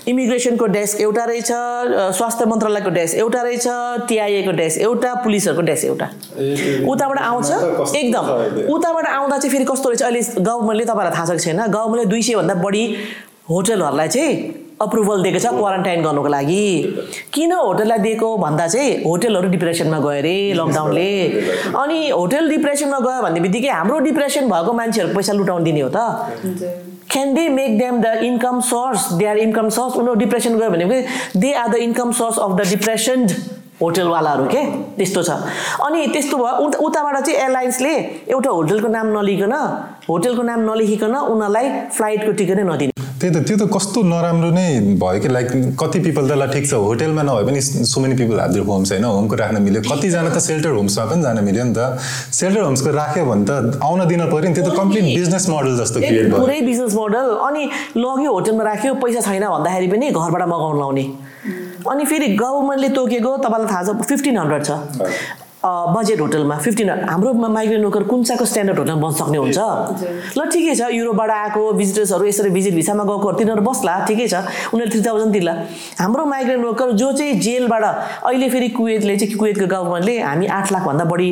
इमिग्रेसनको 0.08 0.66
डेस्क 0.66 1.00
एउटा 1.00 1.24
रहेछ 1.24 1.50
स्वास्थ्य 2.16 2.44
मन्त्रालयको 2.46 2.90
डेस्क 2.90 3.16
एउटा 3.18 3.42
रहेछ 3.42 3.66
टिआइएको 4.08 4.52
डेस्क 4.52 4.80
एउटा 4.80 5.14
पुलिसहरूको 5.24 5.62
डेस्क 5.62 5.84
एउटा। 5.84 6.06
उताबाट 6.88 7.18
आउँछ? 7.18 7.50
एकदम। 7.96 8.24
उताबाट 8.74 9.06
आउँदा 9.06 9.38
चाहिँ 9.38 9.52
फेरि 9.52 9.64
कस्तो 9.64 9.88
रहेछ? 9.88 10.02
अहिले 10.02 10.20
गभर्मेन्टले 10.40 10.84
तपाईँलाई 10.84 11.12
थाहा 11.12 11.26
छ 11.26 11.30
कि 11.30 11.44
छैन? 11.44 11.60
गभर्मेन्टले 11.66 12.04
दुई 12.10 12.22
सयभन्दा 12.22 12.54
बढी 12.64 12.84
होटलहरूलाई 13.50 14.08
चाहिँ 14.08 14.32
अप्रुभल 14.80 15.22
दिएको 15.22 15.38
छ 15.38 15.50
क्वारेन्टाइन 15.54 16.02
गर्नुको 16.02 16.28
लागि। 16.28 16.66
किन 17.34 17.52
होटललाई 17.52 17.98
दिएको? 17.98 18.28
भन्दा 18.38 18.66
चाहिँ 18.68 19.02
होटलहरू 19.04 19.48
डिप्रेसनमा 19.50 19.98
गयो 19.98 20.18
अरे 20.18 20.36
लकडाउनले। 20.54 21.10
अनि 21.74 21.98
होटल 22.10 22.48
डिप्रेसनमा 22.48 22.98
गयो 22.98 23.22
भन्ने 23.22 23.40
बित्तिकै 23.40 23.68
हाम्रो 23.68 23.98
डिप्रेसन 24.06 24.48
भएको 24.50 24.72
मान्छेहरूको 24.72 25.16
पैसा 25.16 25.32
लुटाउनु 25.32 25.64
दिने 25.64 25.80
हो 25.80 25.90
त। 25.90 25.98
Can 27.10 27.34
they 27.34 27.48
make 27.48 27.78
them 27.78 28.00
the 28.00 28.06
income 28.22 28.60
source 28.60 29.12
they 29.18 29.26
are 29.26 29.38
income 29.38 29.68
source 29.74 29.96
उनीहरू 29.96 30.14
डिप्रेसन 30.14 30.58
गयो 30.58 30.70
भने 30.70 31.02
they 31.36 31.52
are 31.54 31.68
the 31.68 31.74
income 31.82 32.12
source 32.12 32.38
of 32.38 32.50
the 32.60 32.68
depression 32.70 33.26
होटलवालाहरू 33.80 34.44
के? 34.46 34.62
त्यस्तो 34.96 35.22
छ। 35.22 35.30
अनि 35.86 36.06
त्यस्तो 36.12 36.36
भयो 36.36 36.86
उताबाट 36.86 37.16
चाहिँ 37.24 37.38
एयरलाइन्सले 37.40 37.94
एउटा 38.30 38.50
होटलको 38.50 38.88
नाम 38.88 39.06
नलिकन 39.18 39.52
होटलको 40.08 40.42
नाम 40.42 40.60
नलेखिकन 40.70 41.14
उनीहरूलाई 41.14 41.66
फ्लाइटको 41.96 42.32
टिकटै 42.32 42.62
नदिने। 42.62 42.97
त्यही 43.18 43.34
त 43.34 43.38
त्यो 43.48 43.56
त 43.58 43.66
कस्तो 43.74 44.02
नराम्रो 44.06 44.50
नै 44.54 44.94
भयो 44.94 45.18
कि? 45.22 45.28
लाइक 45.28 45.74
कति 45.74 45.98
पिपल 46.06 46.28
त 46.30 46.32
ल 46.38 46.46
ठिक 46.54 46.64
छ 46.70 46.74
होटेलमा 46.78 47.22
नभए 47.26 47.44
पनि 47.50 47.60
so 47.60 48.00
many 48.00 48.14
people 48.14 48.38
had 48.40 48.56
homes 48.62 48.92
होइन? 48.92 49.04
होमको 49.04 49.34
राख्न 49.42 49.62
मिल्यो। 49.62 49.82
कतिजना 49.90 50.30
त 50.30 50.38
सेल्टर 50.38 50.70
होम्समा 50.78 51.04
पनि 51.10 51.22
जान 51.26 51.42
मिल्यो 51.42 51.64
नि 51.66 51.74
त। 51.74 51.98
सेल्टर 51.98 52.62
होम्सको 52.62 52.90
राख्यो 52.94 53.24
भने 53.26 53.44
त 53.48 53.82
आउन 53.82 54.00
दिन 54.06 54.22
पऱ्यो 54.30 54.48
नि। 54.48 54.54
त्यो 54.54 54.64
त 54.70 54.76
कम्प्लिट 54.78 55.04
बिजनेस 55.18 55.48
मोडल 55.50 55.74
जस्तो 55.82 55.98
क्रिएट 55.98 56.26
भयो। 56.30 56.38
पुरै 56.38 56.60
बिजनेस 56.70 56.94
मोडल 56.94 57.26
अनि 57.48 57.62
लग्यो 57.98 58.30
होटेलमा 58.38 58.64
राख्यो 58.70 58.94
पैसा 59.02 59.20
छैन 59.26 59.44
भन्दाखेरि 59.50 59.88
पनि 59.90 60.06
घरबाट 60.14 60.42
मगाउनु 60.54 60.78
लाउने। 60.78 61.04
अनि 61.90 62.04
फेरि 62.06 62.28
गभर्मेन्टले 62.38 62.88
तोकेको 62.94 63.36
तपाईँलाई 63.42 63.68
थाहा 63.72 63.82
छ 63.82 63.90
फिफ्टिन 64.06 64.38
हन्ड्रेड 64.38 64.62
छ। 64.62 64.70
बजेट 65.68 66.20
होटलमा 66.20 66.56
फिफ्टिन 66.58 66.90
हाम्रो 67.08 67.32
माइग्रेन्ट 67.32 67.84
वर्कर 67.84 68.02
कुन 68.08 68.22
चाहिँको 68.22 68.44
स्ट्यान्डर्ड 68.44 68.78
होटलमा 68.78 69.08
बस्न 69.08 69.24
सक्ने 69.24 69.38
हुन्छ? 69.38 69.58
ल 70.38 70.40
ठिकै 70.52 70.74
छ 70.74 70.88
युरोपबाट 70.92 71.30
आएको 71.30 71.62
भिजिटर्सहरू 71.80 72.24
यसरी 72.26 72.50
भिजिट 72.50 72.74
भिसामा 72.74 73.04
गएको 73.04 73.32
तिनीहरू 73.38 73.62
बस्ला 73.62 73.94
ठिकै 74.08 74.26
छ। 74.28 74.34
उनीहरू 74.74 74.90
थ्री 74.90 75.00
थाउजन्ड 75.06 75.32
तिर्ला। 75.32 75.52
हाम्रो 76.00 76.24
माइग्रेन्ट 76.24 76.64
वर्कर 76.64 76.92
जो 77.00 77.12
चाहिँ 77.12 77.34
जेलबाट 77.40 77.84
अहिले 77.84 78.48
फेरि 78.48 78.68
कुवेतले 78.78 79.16
चाहिँ 79.16 79.36
कुवेतको 79.38 79.66
गभर्मेन्टले 79.66 80.14
हामी 80.20 80.46
आठ 80.58 80.72
लाखभन्दा 80.72 81.04
बढी 81.04 81.30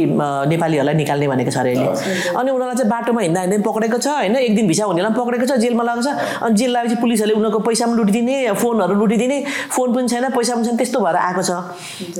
नेपालीहरूलाई 0.52 0.94
निकाल्ने 0.94 1.28
भनेको 1.28 1.50
छ 1.50 1.58
अरे 1.64 1.74
अहिले। 1.74 1.88
अनि 2.36 2.50
उनीहरूलाई 2.50 2.76
चाहिँ 2.76 2.90
बाटोमा 2.90 3.20
हिँड्दा 3.22 3.40
हिँड्दै 3.40 3.58
पक्रेको 3.68 3.98
छ 3.98 4.06
होइन? 4.06 4.36
एक 4.36 4.54
दिन 4.56 4.66
भिसा 4.68 4.84
हुनेलाई 4.84 5.10
पनि 5.12 5.18
पक्रेको 5.22 5.46
छ 5.46 5.58
जेलमा 5.64 5.84
लाग्छ 5.88 6.06
अनि 6.42 6.54
जेल 6.56 6.70
लागेपछि 6.72 7.00
पुलिसहरूले 7.00 7.34
उनीहरूको 7.38 7.60
पैसा 7.68 7.86
पनि 7.86 7.96
लुटिदिने 7.96 8.36
फोनहरू 8.60 8.94
लुटिदिने 9.00 9.38
फोन 9.70 9.88
पनि 9.94 10.08
छैन 10.08 10.28
पैसा 10.36 10.54
पनि 10.54 10.64
छैन 10.66 10.76
त्यस्तो 10.76 11.00
भएर 11.00 11.16
आएको 11.16 11.42
छ। 11.42 11.50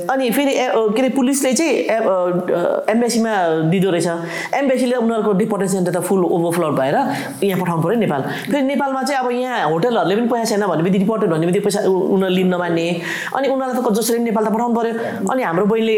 अनि 0.09 0.29
फेरि 0.31 0.53
के 0.55 1.01
अरे 1.01 1.09
पुलिसले 1.17 1.53
चाहिँ 1.53 2.06
एम्बेसीमा 2.07 3.31
दिँदो 3.71 3.89
रहेछ 3.91 4.07
एम्बेसीले 4.53 4.95
उनीहरूको 4.97 5.31
डिपोर्टेसन 5.41 5.73
सेन्टर 5.73 5.91
त 5.91 6.03
फुल 6.03 6.23
ओभरफ्लोड 6.25 6.73
भएर 6.79 6.95
यहाँ 7.43 7.59
पठाउनु 7.61 7.83
पऱ्यो 7.83 7.99
नेपाल 7.99 8.21
फेरि 8.51 8.61
नेपालमा 8.63 9.01
चाहिँ 9.03 9.19
अब 9.19 9.31
यहाँ 9.31 9.69
होटलहरूले 9.69 10.15
पनि 10.15 10.27
पैसा 10.27 10.45
छैन 10.49 10.65
भने 10.67 10.83
बित्तिकै 10.83 11.03
डिपोर्टेड 11.03 11.29
भन्ने 11.29 11.45
बित्तिकै 11.47 11.65
पैसा 11.65 11.79
उनीहरू 11.87 12.33
लिन 12.35 12.47
नमान्ने 12.53 12.87
अनि 13.35 13.47
उनीहरूलाई 13.47 13.81
त 13.81 13.93
जसरी 13.97 14.19
नेपाल 14.23 14.45
त 14.45 14.53
पठाउनु 14.55 14.75
पऱ्यो 14.75 14.93
अनि 15.31 15.43
हाम्रो 15.43 15.65
बहिनीले 15.65 15.95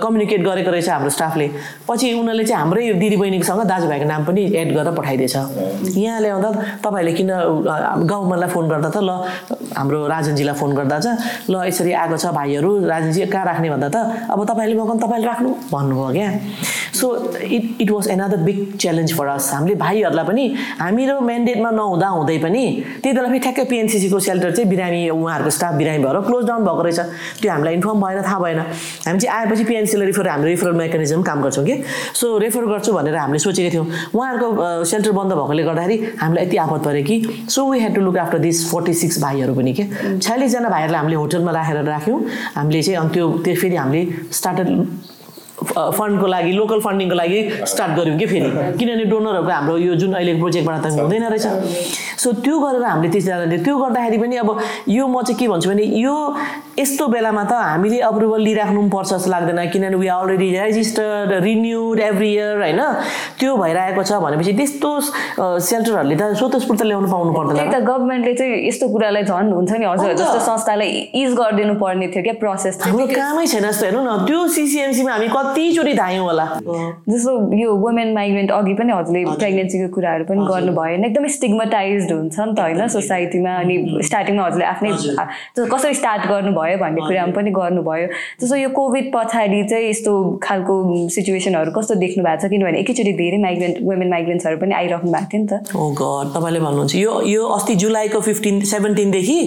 कम्युनिकेट 0.00 0.40
गरेको 0.48 0.70
रहेछ 0.70 0.88
हाम्रो 0.90 1.10
स्टाफले 1.10 1.46
पछि 1.88 2.12
उनीहरूले 2.12 2.44
चाहिँ 2.44 2.60
हाम्रै 2.62 2.92
दिदी 2.96 3.16
बहिनीसँग 3.16 3.62
दाजुभाइको 3.68 4.06
नाम 4.06 4.24
पनि 4.24 4.42
एड 4.54 4.74
गरेर 4.76 4.94
पठाइदिएछ 4.96 5.36
यहाँ 5.96 6.20
ल्याउँदा 6.20 6.50
तपाईँहरूले 6.80 7.12
किन 7.12 7.30
गभर्मेन्टलाई 8.08 8.50
फोन 8.54 8.68
गर्दा 8.68 8.90
त 8.90 8.98
ल 8.98 9.59
हाम्रो 9.76 10.06
राजनजीलाई 10.08 10.54
फोन 10.54 10.74
गर्दा 10.74 10.98
चाहिँ 11.00 11.18
ल 11.50 11.64
यसरी 11.66 11.92
आएको 11.92 12.16
छ 12.16 12.26
भाइहरू 12.34 12.70
राजनजी 12.86 13.26
कहाँ 13.26 13.44
राख्ने 13.46 13.70
भन्दा 13.70 13.88
त 13.88 13.96
अब 14.30 14.44
तपाईँले 14.44 14.74
मगाउनु 14.74 15.00
तपाईँले 15.00 15.26
राख्नु 15.26 15.50
भन्नुभयो 15.72 16.12
क्या। 16.12 16.28
So 16.90 17.06
it 17.40 17.80
it 17.80 17.90
was 17.90 18.08
another 18.10 18.36
big 18.44 18.58
challenge 18.80 19.14
for 19.16 19.26
us 19.26 19.50
हामीले 19.54 19.74
भाइहरूलाई 19.78 20.24
पनि 20.26 20.44
हामीहरू 20.80 21.20
म्यान्डेटमा 21.20 21.70
नहुँदा 21.70 22.08
हुँदै 22.08 22.38
पनि 22.38 22.64
त्यति 23.02 23.12
बेला 23.16 23.28
फेरि 23.28 23.38
ठ्याक्कै 23.40 23.64
पिएनसिसीको 23.70 24.18
सेल्टर 24.20 24.50
चाहिँ 24.50 24.68
बिरामी 24.70 25.08
उहाँहरूको 25.10 25.50
स्टाफ 25.50 25.74
बिरामी 25.74 26.04
भएर 26.04 26.20
क्लोज 26.26 26.44
डाउन 26.46 26.64
भएको 26.64 26.82
रहेछ। 26.82 27.00
त्यो 27.40 27.52
हामीलाई 27.52 27.74
इन्फर्म 27.74 28.00
भएन 28.00 28.22
थाहा 28.22 28.38
भएन। 28.38 28.58
हामी 29.06 29.18
चाहिँ 29.18 29.38
आएपछि 29.38 29.64
पिएनसीलाई 29.64 30.06
रिफर 30.06 30.28
हामीले 30.28 30.50
रिफरल 30.50 30.74
मेकानिजम 30.76 31.22
काम 31.22 31.42
गर्छौँ 31.42 31.64
कि। 31.64 31.74
सो 32.20 32.36
रेफर 32.38 32.64
गर्छु 32.66 32.92
भनेर 32.92 33.16
हामीले 33.16 33.38
सोचेको 33.38 33.70
थियौँ। 33.72 33.86
उहाँहरूको 34.14 34.84
सेल्टर 34.84 35.12
बन्द 35.12 35.32
भएकोले 35.32 35.62
गर्दाखेरि 35.64 35.96
हामीलाई 36.20 36.44
यति 36.44 36.56
आपत 36.56 36.82
पऱ्यो 36.84 37.04
कि। 37.06 37.46
So 37.48 37.70
we 37.70 37.80
had 37.80 37.94
to 37.94 38.00
look 38.00 38.18
after 38.18 38.38
this 38.38 38.70
forty 38.70 38.94
six 38.94 39.20
भाइहरू 39.22 39.54
पनि 39.60 39.72
के 39.76 39.84
छयालिसजना 40.18 40.68
भाइहरूलाई 40.68 41.00
हामीले 41.00 41.16
होटलमा 41.22 41.52
राखेर 41.52 41.84
राख्यौँ। 41.84 42.18
हामीले 42.56 42.82
चाहिँ 42.82 42.98
अनि 43.00 43.10
त्यो 43.14 43.26
त्यो 43.44 43.54
फेरि 43.60 43.76
हामीले 43.76 44.02
स्टार्टेड 44.32 44.68
फन्डको 45.60 46.26
लागि 46.26 46.52
लोकल 46.52 46.80
फन्डिङको 46.80 47.14
लागि 47.14 47.38
स्टार्ट 47.72 47.92
गऱ्यौँ 47.98 48.18
कि 48.18 48.26
फेरि? 48.26 48.50
किनभने 48.78 49.04
डोनरहरूको 49.12 49.50
हाम्रो 49.50 49.76
यो 49.78 49.94
जुन 50.00 50.12
अहिलेको 50.14 50.38
प्रोजेक्टबाट 50.40 50.84
त 50.84 51.00
हुँदैन 51.00 51.24
रहेछ। 51.32 51.46
सो 52.22 52.32
त्यो 52.44 52.58
गरेर 52.60 52.84
हामीले 52.84 53.12
त्यसजनाले 53.12 53.58
त्यो 53.64 53.76
गर्दाखेरि 53.78 54.18
पनि 54.18 54.36
अब 54.36 54.50
यो 54.88 55.06
म 55.06 55.22
चाहिँ 55.22 55.38
के 55.38 55.48
भन्छु 55.48 55.68
भने 55.70 55.84
यो 56.00 56.16
यस्तो 56.78 57.06
बेलामा 57.12 57.44
त 57.44 57.52
हामीले 57.52 57.98
अप्रुभल 58.08 58.40
लिइराख्नु 58.40 58.80
पनि 58.80 58.90
पर्छ 58.90 59.08
जस्तो 59.12 59.30
लाग्दैन 59.30 59.60
किनभने 59.72 59.96
we 60.00 60.08
already 60.08 60.48
registered 60.56 61.30
renewed 61.44 62.00
every 62.00 62.30
year 62.32 62.56
होइन? 62.60 62.80
त्यो 63.40 63.56
भइरहेको 63.56 64.02
छ 64.02 64.12
भनेपछि 64.24 64.52
त्यस्तो 64.60 64.90
सेल्टरहरूले 65.60 66.16
त 66.16 66.22
स्वतस्फूर्त 66.40 66.82
ल्याउनु 66.88 67.08
पाउनु 67.12 67.32
पर्दैन। 67.36 67.68
त 67.68 67.84
गभर्मेन्टले 67.84 68.34
चाहिँ 68.40 68.66
यस्तो 68.68 68.88
कुरालाई 68.88 69.22
झन् 69.28 69.52
हुन्छ 69.52 69.72
नि 69.72 69.84
हजुर 69.84 70.12
जस्तो 70.16 70.38
संस्थालाई 70.48 70.88
इज 71.20 71.30
गरिदिनु 71.40 71.74
पर्ने 71.84 72.06
थियो 72.12 72.22
क्या 72.24 72.34
प्रोसेस 72.40 72.80
हाम्रो 72.84 73.06
कामै 73.12 73.46
छैन 73.46 73.64
जस्तो 73.68 73.84
हेर्नु 73.86 74.02
न 74.08 74.10
त्यो 74.26 74.40
सिसिएमसीमा 74.56 75.12
हामी 75.12 75.28
कतिचोटि 75.50 75.92
धायौँ 75.94 76.24
होला। 76.24 76.46
जस्तो 77.10 77.32
यो 77.58 77.74
वुमेन 77.84 78.14
माइग्रेन्ट 78.14 78.50
अघि 78.52 78.74
पनि 78.80 78.92
हजुरले 78.92 79.24
प्रेग्नेन्सीको 79.38 79.88
कुराहरू 79.94 80.24
पनि 80.30 80.46
गर्नुभयो 80.46 80.80
होइन 80.80 81.04
एकदमै 81.04 81.28
स्टिगमटाइज 81.36 82.12
हुन्छ 82.12 82.38
नि 82.38 82.54
त 82.54 82.60
होइन 82.60 82.86
सोसाइटीमा 82.94 83.54
अनि 83.62 83.76
स्टार्टिङमा 84.08 84.46
हजुरले 84.46 84.64
आफ्नै 84.64 84.90
कसरी 85.74 85.94
स्टार्ट 86.00 86.22
गर्नुभयो 86.32 86.76
भन्ने 86.84 87.00
कुरामा 87.08 87.32
पनि 87.36 87.50
गर्नुभयो 87.58 88.06
जस्तो 88.40 88.56
यो 88.56 88.68
कोभिड 88.78 89.10
पछाडि 89.14 89.62
चाहिँ 89.70 89.88
यस्तो 89.90 90.12
खालको 90.42 90.74
सिचुएसनहरू 91.16 91.70
कस्तो 91.78 91.94
देख्नु 92.02 92.24
भएको 92.24 92.46
छ? 92.46 92.50
किनभने 92.50 92.78
एकैचोटि 92.80 93.12
धेरै 93.20 93.38
माइग्रेन्ट 93.42 93.76
वुमेन 93.88 94.08
माइग्रेन्ट्सहरू 94.10 94.56
पनि 94.60 94.74
आइराख्नु 94.74 95.10
भएको 95.12 95.28
थियो 95.32 95.40
नि 95.42 95.48
त। 95.50 95.76
ओ 95.76 95.90
घर 95.90 96.24
तपाईँले 96.36 96.60
भन्नुहुन्छ। 96.66 96.94
यो 96.96 97.12
यो 97.26 97.42
अस्ति 97.56 97.74
जुलाईको 97.82 98.20
फिफ्टिन 98.28 98.60
सेभेन्टिनदेखि 98.72 99.38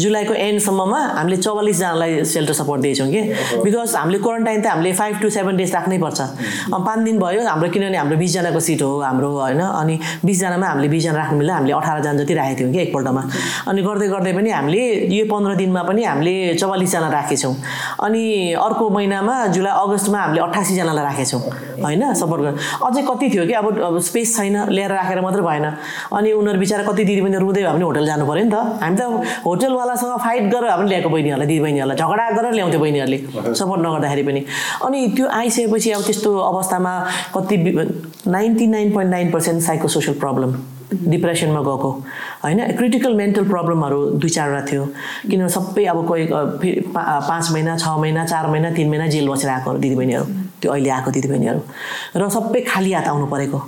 जुलाईको 0.00 0.34
एन्डसम्ममा 0.46 1.00
हामीले 1.18 1.36
चौवालिसजनालाई 1.36 2.24
सेल्टर 2.34 2.54
सपोर्ट 2.60 2.80
दिएछौँ 2.82 3.08
कि? 3.12 3.22
बिकज 3.64 3.94
हामीले 3.96 4.18
क्वारेन्टाइन 4.26 4.60
त 4.62 4.66
हामीले 4.66 4.92
five 5.00 5.14
to 5.22 5.28
seven 5.30 5.47
seven 5.48 5.56
days 5.56 5.72
राख्नै 5.74 5.98
पर्छ 5.98 6.20
पाँच 6.68 6.98
दिन 7.04 7.18
भयो 7.18 7.40
हाम्रो 7.48 7.68
किनभने 7.72 7.96
हाम्रो 7.98 8.16
बिसजनाको 8.18 8.60
सिट 8.60 8.82
हो 8.82 9.00
हाम्रो 9.00 9.30
होइन 9.32 9.60
अनि 9.60 9.94
बिसजनामा 10.24 10.66
हामीले 10.68 10.88
बिसजना 10.88 11.16
राख्नु 11.16 11.38
मिल्दा 11.38 11.54
हामीले 11.54 11.72
अठारजना 11.72 12.12
जति 12.20 12.34
राखेको 12.34 12.58
थियौँ 12.60 12.72
कि 12.72 12.80
एकपल्टमा। 12.80 13.22
अनि 13.68 13.82
गर्दै 13.82 14.08
गर्दै 14.08 14.32
पनि 14.36 14.50
हामीले 14.50 14.82
यो 15.08 15.24
पन्ध्र 15.32 15.54
दिनमा 15.56 15.82
पनि 15.88 16.04
हामीले 16.04 16.54
चौवालिसजना 16.60 17.08
राखेछौँ। 17.08 17.54
अनि 18.04 18.22
अर्को 18.52 18.90
महिनामा 18.90 19.34
जुलाई 19.56 19.72
अगस्तमा 19.72 20.18
हामीले 20.18 20.40
अठासीजनालाई 20.48 21.04
राखेछौँ। 21.04 21.42
होइन 21.82 22.02
सपोर्ट 22.14 22.42
गरेर 22.42 22.54
अझै 22.86 23.02
कति 23.08 23.26
थियो 23.30 23.46
कि 23.46 23.52
अब 23.52 23.98
स्पेस 24.08 24.36
छैन 24.36 24.56
ल्याएर 24.68 24.92
राखेर 24.92 25.20
मात्रै 25.20 25.42
भएन। 25.42 25.66
अनि 26.12 26.32
उनीहरू 26.32 26.58
बिचरा 26.58 26.82
कति 26.88 27.04
दिदीबहिनी 27.04 27.38
रुँदै 27.38 27.62
भए 27.62 27.72
पनि 27.72 27.84
होटल 27.84 28.06
जानु 28.06 28.24
पऱ्यो 28.26 28.44
नि 28.44 28.50
त। 28.50 28.56
हामी 28.82 28.96
त 28.96 29.02
होटलवालासँग 29.46 30.16
फाइट 30.24 30.44
गरेर 30.52 30.70
भए 30.70 30.76
पनि 30.78 30.88
ल्याएको 30.88 31.08
बहिनीहरूलाई 31.08 31.46
दिदीबहिनीहरूलाई 31.48 31.96
झगडा 31.96 32.24
गरेर 32.38 32.52
ल्याउँथ्यो 32.58 32.80
बहिनीहरूले 32.80 33.18
सपोर्ट 33.54 33.80
नगर्दाखेरि 33.82 34.22
पनि। 34.22 34.40
अनि 34.86 34.98
त्यो 35.16 35.26
आइसकेपछि 35.28 35.90
अब 35.90 36.02
त्यस्तो 36.06 36.30
अवस्थामा 36.38 36.92
कति 37.36 37.56
ninety 38.26 38.66
nine 38.66 38.92
point 38.92 39.10
nine 39.10 39.30
percent 39.30 39.62
psycho 39.62 39.88
social 39.88 40.18
problem 40.18 40.54
डिप्रेसनमा 40.88 41.60
गएको। 41.60 41.90
होइन 42.44 42.60
क्रिटिकल 42.76 43.14
मेन्टल 43.14 43.44
प्रब्लमहरू 43.48 44.04
दुई 44.18 44.30
चारवटा 44.30 44.60
थियो। 44.66 44.84
किनभने 45.30 45.48
सबै 45.48 45.84
अब 45.84 46.06
कोही 46.08 46.24
पाँच 46.96 47.50
महिना 47.52 47.76
छ 47.76 47.88
महिना 47.98 48.24
चार 48.26 48.46
महिना 48.50 48.70
तिन 48.72 48.88
महिना 48.88 49.06
जेल 49.06 49.28
बसेर 49.28 49.50
आएको 49.50 49.72
दिदीबहिनीहरू 49.78 50.24
त्यो 50.60 50.72
अहिले 50.72 50.90
आएको 50.90 51.10
दिदीबहिनीहरू। 51.10 51.60
र 52.16 52.28
सबै 52.28 52.60
खाली 52.68 52.92
हात 52.92 53.06
आउनु 53.08 53.26
परेको। 53.26 53.58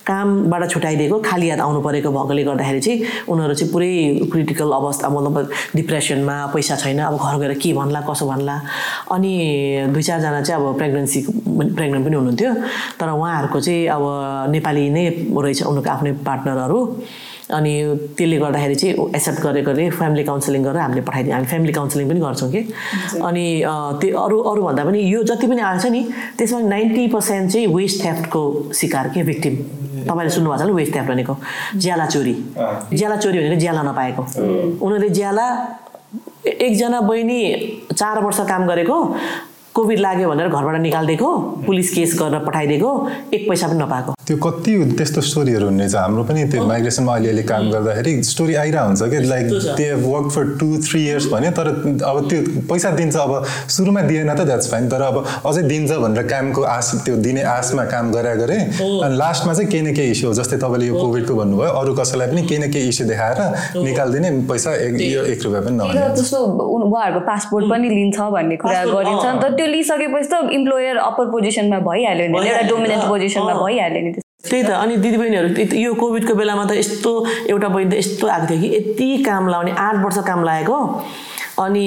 कामबाट 0.00 0.62
छुट्याइदिएको 0.70 1.16
खाली 1.22 1.48
हात 1.50 1.60
आउनु 1.60 1.80
परेको 1.84 2.08
भएकोले 2.10 2.42
गर्दाखेरि 2.44 2.80
चाहिँ 2.80 2.98
उनीहरू 3.28 3.54
चाहिँ 3.54 3.72
पुरै 3.72 3.92
क्रिटिकल 4.32 4.70
अवस्था 4.72 5.08
मतलब 5.08 5.50
डिप्रेसनमा 5.76 6.36
पैसा 6.54 6.76
छैन 6.82 6.98
अब 7.04 7.16
घर 7.20 7.36
गएर 7.38 7.52
के 7.60 7.72
भन्ला 7.76 8.00
कसो 8.08 8.26
भन्ला। 8.26 8.56
अनि 9.12 9.32
दुई 9.92 10.02
चारजना 10.02 10.40
चाहिँ 10.40 10.58
अब 10.58 10.76
प्रेग्नेन्सी 10.80 11.20
प्रेग्नेन्ट 11.76 12.04
पनि 12.06 12.16
हुनुहुन्थ्यो। 12.16 12.52
तर 12.98 13.08
उहाँहरूको 13.12 13.60
चाहिँ 13.60 13.86
अब 13.86 14.02
नेपाली 14.50 14.84
नै 14.90 15.04
रहेछ 15.30 15.62
उनीहरूको 15.62 15.90
आफ्नै 15.90 16.12
पार्टनरहरू 16.26 16.78
अनि 17.50 17.72
त्यसले 18.16 18.36
गर्दाखेरि 18.38 18.74
चाहिँ 18.74 18.94
एक्सेप्ट 19.16 19.40
गरेको 19.42 19.70
गरे 19.70 19.90
फ्यामिली 19.90 20.24
काउन्सिलिङ 20.24 20.62
गरेर 20.64 20.80
हामीले 20.80 21.02
पठाइदियो। 21.08 21.34
हामी 21.34 21.46
फ्यामिली 21.46 21.72
काउन्सिलिङ 21.72 22.08
पनि 22.08 22.20
गर्छौँ 22.20 22.50
कि? 22.52 22.60
अनि 23.28 23.44
त्यो 24.00 24.18
अरू 24.18 24.38
अरूभन्दा 24.50 24.84
पनि 24.84 25.00
यो 25.12 25.22
जति 25.30 25.46
पनि 25.46 25.60
आएको 25.60 25.80
छ 25.82 25.86
नि 25.90 26.02
त्यसमा 26.38 26.60
नाइन्टी 26.68 27.06
पर्सेन्ट 27.14 27.52
चाहिँ 27.52 27.66
वेस्ट 27.74 28.02
थ्याफ्टको 28.02 28.42
शिकार 28.80 29.08
के 29.14 29.22
भिक्टिम 29.30 29.54
तपाईँले 30.08 30.30
सुन्नुभएको 30.30 30.62
छ 30.62 30.66
नि 30.66 30.72
वेस्ट 30.72 30.92
थ्याफ्ट 30.94 31.10
भनेको। 31.10 31.34
ज्याला 31.76 32.06
चोरी। 32.06 32.34
ज्याला 32.94 33.16
चोरी 33.16 33.38
भनेको 33.38 33.60
ज्याला 33.60 33.82
नपाएको। 33.90 34.22
उनीहरूले 34.80 35.08
ज्याला 35.10 35.46
एकजना 36.46 37.00
बहिनी 37.00 37.40
चार 37.92 38.18
वर्ष 38.24 38.40
काम 38.48 38.66
गरेको 38.68 38.96
कोभिड 39.74 39.98
लाग्यो 40.00 40.28
भनेर 40.30 40.48
घरबाट 40.48 40.80
निकालिदिएको 40.82 41.28
पुलिस 41.66 41.94
केस 41.94 42.16
गरेर 42.20 42.38
पठाइदिएको 42.46 42.90
एक 43.34 43.48
पैसा 43.48 43.66
पनि 43.68 43.78
नपाएको। 43.78 44.14
त्यो 44.26 44.36
कति 44.36 44.72
त्यस्तो 44.98 45.20
स्टोरीहरू 45.20 45.66
हुने 45.66 45.88
छ 45.88 45.94
हाम्रो 45.96 46.22
पनि 46.24 46.44
त्यो 46.50 46.64
माइग्रेसनमा 46.66 47.14
अलिअलि 47.16 47.42
काम 47.50 47.70
गर्दाखेरि 47.70 48.14
स्टोरी 48.24 48.54
आइरहेको 48.62 48.86
हुन्छ 48.86 49.02
कि 49.10 49.18
like 49.28 49.46
they 49.78 49.86
work 50.02 50.30
for 50.34 50.44
two 50.60 50.68
three 50.86 51.04
years 51.04 51.26
भन्यो 51.32 51.50
तर 51.58 51.68
अब 52.10 52.18
त्यो 52.30 52.40
पैसा 52.70 52.90
दिन्छ 52.98 53.16
अब 53.16 53.44
सुरुमा 53.76 54.02
दिएन 54.10 54.34
त 54.34 54.46
द्याट्स 54.50 54.70
फाइन 54.70 54.88
तर 54.90 55.02
अब 55.02 55.24
अझै 55.46 55.62
दिन्छ 55.62 55.90
भनेर 56.04 56.26
कामको 56.32 56.62
आश 56.74 56.90
त्यो 57.04 57.16
दिने 57.26 57.42
आशमा 57.52 57.84
काम 57.94 58.10
गरे 58.12 58.34
गरे 58.42 58.58
अनि 58.58 59.16
लास्टमा 59.22 59.54
चाहिँ 59.54 59.70
केही 59.70 59.82
न 59.82 59.94
केही 59.94 60.10
इस्यु 60.10 60.28
हो 60.28 60.34
जस्तै 60.40 60.58
तपाईँले 60.66 60.86
यो 60.86 60.94
कोभिडको 60.98 61.34
भन्नुभयो 61.42 61.70
अरू 61.80 61.94
कसैलाई 62.02 62.28
पनि 62.34 62.42
केही 62.50 62.60
न 62.64 62.70
केही 62.74 62.88
इस्यु 62.88 63.08
देखाएर 63.08 63.40
निकालिदिने 63.86 64.30
पैसा 64.50 64.74
एक 64.88 65.00
एक 65.32 65.44
रुपियाँ 65.44 65.64
पनि 65.64 65.76
नहुने 65.78 66.08
जस्तो 66.20 66.44
उहाँहरूको 66.90 67.26
पासपोर्ट 67.32 67.70
पनि 67.70 67.88
लिन्छ 67.96 68.30
भन्ने 68.36 68.56
कुरा 68.66 68.84
गरिन्छ 68.94 69.26
नि 69.26 69.38
त 69.42 69.52
त्यो 69.60 69.66
लिइसकेपछि 69.68 70.28
त 70.32 70.56
इम्प्लोयर 70.56 70.96
अप्पर 70.98 71.30
पोजिसनमा 71.30 71.78
भइहाल्यो 71.86 72.26
नि 72.32 72.48
एउटा 72.48 72.66
डोमिनेन्ट 72.68 73.08
पोजिसनमा 73.08 73.54
भइहाल्यो 73.60 74.02
नि 74.04 74.12
त्यही 74.42 74.62
त 74.62 74.70
अनि 74.72 74.96
दिदीबहिनीहरू 75.04 75.48
यो 75.78 75.94
कोभिडको 75.94 76.34
बेलामा 76.34 76.64
त 76.64 76.76
यस्तो 76.78 77.12
एउटा 77.52 77.68
बहिनी 77.68 77.90
त 77.90 77.98
यस्तो 78.00 78.26
आएको 78.26 78.46
थियो 78.50 78.60
कि 78.60 78.68
यति 78.76 79.08
काम 79.26 79.48
लाउने 79.48 79.72
आठ 79.86 79.96
वर्ष 80.04 80.18
काम 80.28 80.44
लागेको 80.44 80.78
अनि 81.64 81.84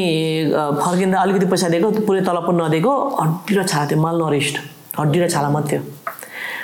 फर्किँदा 0.54 1.22
अलिकति 1.22 1.46
पैसा 1.50 1.70
दिएको 1.74 1.90
पुरै 2.06 2.22
तलब 2.30 2.46
पनि 2.48 2.62
नदिएको 2.62 2.94
हड्डी 3.22 3.58
र 3.58 3.66
छाला 3.66 3.86
थियो 3.90 4.02
माल 4.02 4.22
नरिस्ट 4.22 4.62
हड्डी 5.00 5.20
र 5.20 5.30
छाला 5.34 5.50
मात्रै 5.50 5.80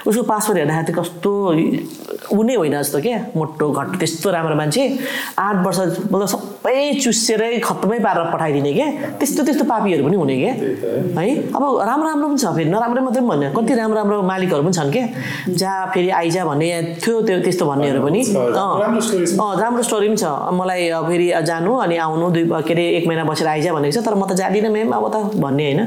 उसको 0.09 0.23
पासपोर्ट 0.25 0.57
हेर्दाखेरि 0.57 0.93
कस्तो 0.99 1.31
ऊ 2.33 2.41
नै 2.43 2.55
होइन 2.55 2.73
जस्तो 2.81 2.99
क्या 3.05 3.17
मोटो 3.37 3.65
घट 3.69 3.89
त्यस्तो 3.99 4.29
राम्रो 4.29 4.55
मान्छे। 4.55 4.83
आठ 5.37 5.55
वर्ष 5.65 5.79
मतलब 6.09 6.27
सबै 6.33 6.77
चुसेरै 7.03 7.57
खत्तमै 7.61 7.99
पारेर 8.05 8.25
पठाइदिने 8.33 8.71
क्या। 8.73 8.87
त्यस्तो 9.19 9.41
त्यस्तो 9.45 9.63
पापीहरू 9.69 10.03
पनि 10.05 10.17
हुने 10.17 10.35
क्या। 10.41 10.53
है। 11.17 11.29
अब 11.53 11.63
राम्रो 11.89 12.07
राम्रो 12.09 12.27
पनि 12.27 12.37
छ 12.37 12.45
फेरि 12.57 12.69
नराम्रो 12.69 13.01
मात्रै 13.05 13.21
पनि 13.21 13.29
भन्ने। 13.29 13.47
कति 13.57 13.73
राम्रो 13.79 13.97
राम्रो 13.99 14.21
मालिकहरू 14.31 14.63
पनि 14.63 14.73
छन् 14.73 14.91
क्या। 14.91 15.05
जहाँ 15.53 15.85
फेरि 15.93 16.09
आइजा 16.19 16.41
भन्ने 16.45 16.67
थियो 17.01 17.21
त्यो 17.27 17.39
त्यस्तो 17.45 17.65
भन्नेहरू 17.69 18.01
पनि। 18.05 18.21
अँ। 18.33 19.51
राम्रो 19.61 19.81
स्टोरी 19.83 20.07
पनि 20.09 20.17
छ। 20.17 20.25
मलाई 20.59 20.89
फेरि 21.09 21.27
जानु 21.45 21.71
अनि 21.85 21.95
आउनु 21.97 22.25
दुई 22.35 22.43
के 22.49 22.73
अरे 22.73 22.85
एक 22.97 23.07
महिना 23.07 23.23
बसेर 23.29 23.47
आइजा 23.47 23.73
भनेको 23.73 23.93
छ 23.93 24.05
तर 24.05 24.15
म 24.15 24.25
त 24.25 24.33
जाँदिनँ 24.41 24.69
म्याम 24.69 24.91
अब 24.97 25.05
त 25.13 25.15
भन्ने 25.37 25.63
होइन। 25.69 25.79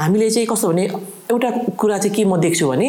हामीले 0.00 0.30
चाहिँ 0.30 0.46
कस्तो 0.48 0.68
भने 0.68 0.84
एउटा 1.30 1.50
कुरा 1.78 1.98
चाहिँ 1.98 2.14
के 2.16 2.24
म 2.24 2.36
देख्छु 2.40 2.66
भने 2.68 2.88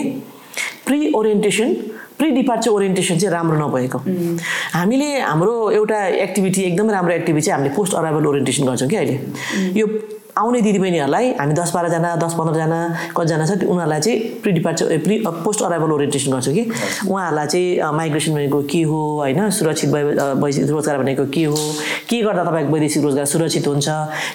pre 0.88 1.12
orientation 1.15 1.73
pre 2.17 2.30
departure 2.32 2.71
orientation 2.71 3.17
चाहिँ 3.17 3.34
राम्रो 3.34 3.58
नभएको। 3.67 4.00
हामीले 4.73 5.10
हाम्रो 5.19 5.56
एउटा 5.71 6.06
एक्टिभिटी 6.26 6.62
एकदमै 6.63 6.93
राम्रो 6.93 7.13
एक्टिभिटी 7.13 7.45
चाहिँ 7.45 7.58
हामीले 7.58 7.76
पोस्ट 7.76 7.93
अराइभल 7.93 8.26
ओरिएन्टेसन 8.28 8.65
गर्छौँ 8.65 8.89
कि 8.89 8.95
अहिले। 8.95 9.19
यो 9.80 9.88
आउने 10.38 10.62
दिदीबहिनीहरूलाई 10.62 11.32
हामी 11.39 11.54
दस 11.58 11.71
बाह्रजना 11.73 12.15
दस 12.21 12.34
पन्ध्रजना 12.38 12.80
कतिजना 13.17 13.45
छ 13.45 13.52
उनीहरूलाई 13.65 14.00
चाहिँ 14.06 14.17
pre 14.41 14.52
departure 14.54 14.97
pre 15.06 15.15
post 15.26 15.62
arrival 15.65 15.91
orientation 15.91 16.32
गर्छु 16.32 16.52
कि। 16.54 16.63
उहाँहरूलाई 17.10 17.47
चाहिँ 17.47 17.91
माइग्रेसन 17.97 18.34
भनेको 18.34 18.62
के 18.69 18.82
हो 18.86 19.00
होइन? 19.17 19.50
सुरक्षित 19.50 19.89
वैदेशिक 19.89 20.69
रोजगार 20.69 20.97
भनेको 21.02 21.26
के 21.34 21.43
हो? 21.50 21.58
के 22.10 22.21
गर्दा 22.21 22.43
तपाईँको 22.45 22.71
वैदेशिक 22.73 23.04
रोजगार 23.04 23.26
सुरक्षित 23.26 23.67
हुन्छ? 23.67 23.88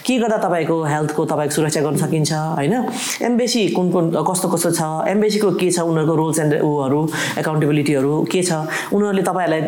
के 0.06 0.18
गर्दा 0.18 0.38
तपाईँको 0.42 0.76
हेल्थको 0.82 1.24
तपाईँको 1.24 1.54
सुरक्षा 1.54 1.80
गर्न 1.86 1.96
सकिन्छ 2.02 2.32
होइन? 2.32 2.74
एम्बेसी 3.22 3.62
कुन 3.78 3.90
कुन 3.94 4.10
कस्तो 4.26 4.48
कस्तो 4.50 4.70
छ? 4.74 4.82
एम्बेसीको 5.06 5.50
के 5.54 5.70
छ? 5.70 5.86
उनीहरूको 5.86 6.14
रोल्स 6.18 6.38
एन्ड 6.42 6.54
ऊहरू 6.66 7.00
एकाउन्टेबिलिटीहरू 7.38 8.12
के 8.26 8.42
छ? 8.42 8.66
उनीहरूले 8.90 9.22
तपाईँहरूलाई 9.22 9.62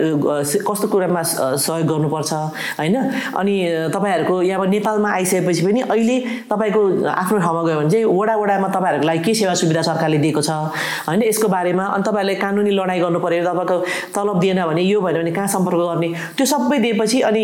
कस्तो 0.67 0.87
कुरामा 0.91 1.23
सहयोग 1.63 1.87
गर्नुपर्छ 1.87 2.33
होइन? 2.83 2.97
अनि 3.39 3.55
तपाईँहरूको 3.95 4.43
यहाँ 4.43 4.67
नेपालमा 4.67 5.11
आइसकेपछि 5.15 5.63
पनि 5.67 5.81
अहिले 5.95 6.23
तपाईँको 6.51 6.81
आफ्नो 7.07 7.39
ठाउँमा 7.39 7.63
गयो 7.67 7.77
भने 7.81 7.91
चाहिँ 7.91 8.05
वडा 8.05 8.35
वडामा 8.37 8.69
तपाईँहरूको 8.77 9.07
लागि 9.07 9.23
के 9.25 9.35
सेवा 9.35 9.55
सुविधा 9.55 9.83
सरकारले 9.83 10.19
दिएको 10.25 10.43
छ? 10.43 10.51
होइन 11.09 11.23
यसको 11.23 11.49
बारेमा 11.49 11.85
अनि 11.95 12.03
तपाईँहरूले 12.05 12.35
कानुनी 12.45 12.71
लडाइँ 12.71 13.01
गर्नु 13.01 13.19
पऱ्यो 13.25 13.45
तपाईँको 13.45 13.77
तलब 14.15 14.39
दिएन 14.41 14.61
भने 14.69 14.83
यो 14.83 15.01
भएन 15.01 15.17
भने 15.23 15.33
कहाँ 15.33 15.49
सम्पर्क 15.49 15.79
गर्ने? 15.79 16.09
त्यो 16.37 16.47
सबै 16.47 16.79
दिएपछि 16.85 17.21
अनि 17.29 17.43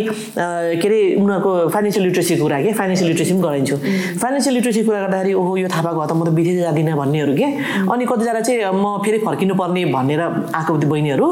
के 0.81 0.87
अरे 0.89 1.01
उनीहरूको 1.21 1.51
फाइनेन्सियल 1.75 2.05
लिट्रेसीको 2.07 2.43
कुरा 2.43 2.59
के? 2.63 2.73
फाइनेन्सियल 2.81 3.09
लिट्रेसी 3.11 3.33
पनि 3.33 3.43
गराइन्छु। 3.43 3.77
फाइनेन्सियल 4.21 4.55
लिट्रेसी 4.55 4.83
कुरा 4.85 4.99
गर्दाखेरि 5.01 5.33
ओहो 5.35 5.57
यो 5.57 5.69
थाहा 5.69 5.83
भएको 5.83 6.07
त 6.07 6.13
म 6.13 6.25
त 6.27 6.29
बितेर 6.35 6.61
जाँदिनँ 6.61 6.97
भन्नेहरू 6.97 7.33
के? 7.37 7.47
अनि 7.91 8.05
कतिजना 8.11 8.41
चाहिँ 8.41 8.73
म 8.75 8.99
फेरि 9.05 9.19
फर्किनु 9.27 9.55
पर्ने 9.55 9.85
भनेर 9.95 10.23
आएको 10.55 10.73
बहिनीहरू 10.91 11.27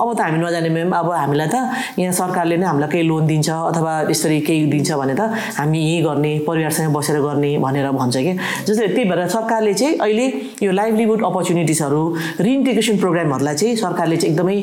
अब 0.00 0.08
त 0.14 0.20
हामी 0.20 0.38
नजाने 0.38 0.68
म्याम 0.68 0.90
अब 0.92 1.08
हामीलाई 1.12 1.48
त 1.48 1.56
यहाँ 1.98 2.12
सरकारले 2.12 2.56
नै 2.60 2.66
हामीलाई 2.66 2.90
केही 2.92 3.04
लोन 3.08 3.26
दिन्छ 3.26 3.48
अथवा 3.50 3.92
यसरी 4.10 4.40
केही 4.46 4.66
दिन्छ 4.72 4.90
भने 5.00 5.14
त 5.14 5.32
हामी 5.58 5.78
यहीँ 5.78 6.02
गर्ने 6.04 6.32
परिवार 6.46 6.72
सँग 6.80 6.92
बसेर 6.96 7.20
गर्ने 7.20 7.50
भनेर 7.60 7.90
भन्छ 7.92 8.16
कि? 8.16 8.32
जस्तै 8.66 8.88
त्यही 8.96 9.04
भएर 9.10 9.26
सरकारले 9.36 9.74
चाहिँ 9.74 9.98
अहिले 10.00 10.26
यो 10.64 10.72
लाइभलीहुड 10.72 11.24
अपर्च्युनिटिजहरू 11.30 12.02
रिइन्टिग्रेसन 12.40 12.96
प्रोग्रामहरूलाई 12.98 13.54
चाहिँ 13.60 13.76
सरकारले 13.76 14.16
चाहिँ 14.16 14.32
एकदमै 14.32 14.56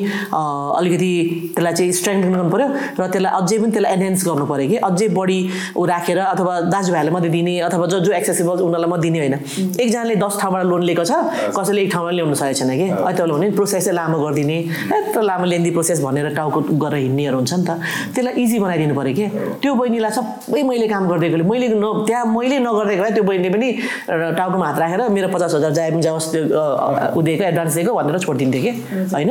अलिकति 0.78 1.12
त्यसलाई 1.54 1.72
चाहिँ 1.78 1.92
स्ट्रेङ्थन 2.00 2.32
गर्नु 2.34 2.50
पऱ्यो 2.50 2.68
र 2.98 3.06
त्यसलाई 3.12 3.32
अझै 3.38 3.56
पनि 3.58 3.70
त्यसलाई 3.72 3.92
एनहेन्स 3.94 4.20
गर्नु 4.28 4.46
पऱ्यो 4.50 4.68
कि? 4.68 4.76
अझै 4.88 5.08
बढी 5.18 5.40
ऊ 5.76 5.84
राखेर 5.92 6.18
अथवा 6.18 6.54
दाजुभाइलाई 6.74 7.12
मात्रै 7.14 7.30
दिने 7.30 7.54
अथवा 7.68 7.86
जो 7.92 7.98
जो 8.06 8.12
एक्सेसिबल 8.18 8.58
उनीहरूलाई 8.66 8.90
मात्रै 8.90 9.10
दिने 9.10 9.18
होइन। 9.18 9.34
एकजनाले 9.78 10.14
दस 10.24 10.34
ठाउँबाट 10.40 10.64
लोन 10.70 10.82
लिएको 10.88 11.04
छ 11.04 11.12
कसैले 11.56 11.80
एक 11.82 11.90
ठाउँमा 11.92 12.10
ल्याउनु 12.18 12.34
सकेको 12.34 12.58
छैन 12.58 12.70
कि? 12.80 12.86
अहिले 13.08 13.32
भने 13.32 13.50
प्रोसेस 13.58 13.84
चाहिँ 13.84 13.96
लामो 13.96 14.18
गरिदिने 14.24 14.58
यत्रो 14.58 15.22
लामो 15.22 15.44
लेन्दी 15.52 15.70
प्रोसेस 15.76 16.00
भनेर 16.02 16.28
टाउको 16.38 16.60
गरेर 16.82 17.00
हिँड्नेहरू 17.06 17.36
हुन्छ 17.38 17.52
नि 17.52 17.64
त। 17.68 17.70
त्यसलाई 18.14 18.34
इजी 18.42 18.58
बनाइदिनु 18.58 18.94
पऱ्यो 18.98 19.14
कि? 19.18 19.26
त्यो 19.62 19.74
बहिनीलाई 19.74 20.12
सबै 20.18 20.62
मैले 20.62 20.86
काम 20.88 21.02
गरिदिएकोले 21.10 21.44
मैले 21.50 21.66
न 21.68 21.86
त्यहाँ 22.08 22.24
मैले 22.24 22.58
नगरिदिएको 22.64 23.02
भए 23.04 23.10
त्यो 23.12 23.24
बहिनीले 23.28 23.50
पनि 23.52 23.68
टाउकोमा 24.08 24.66
हात 24.66 24.78
राखेर 24.80 25.00
मेरो 25.12 25.28
पचास 25.28 25.54
हजार 25.60 25.72
जाए 25.76 25.90
पनि 25.92 26.02
जाओस् 26.08 26.26
त्यो 26.32 26.42
उदिएको 27.20 27.44
एडभान्स 27.44 27.74
दिएको 27.76 27.92
भनेर 27.94 28.18
छोडिदिन्थ्यो 28.24 28.62
कि 28.64 28.72
होइन? 29.12 29.30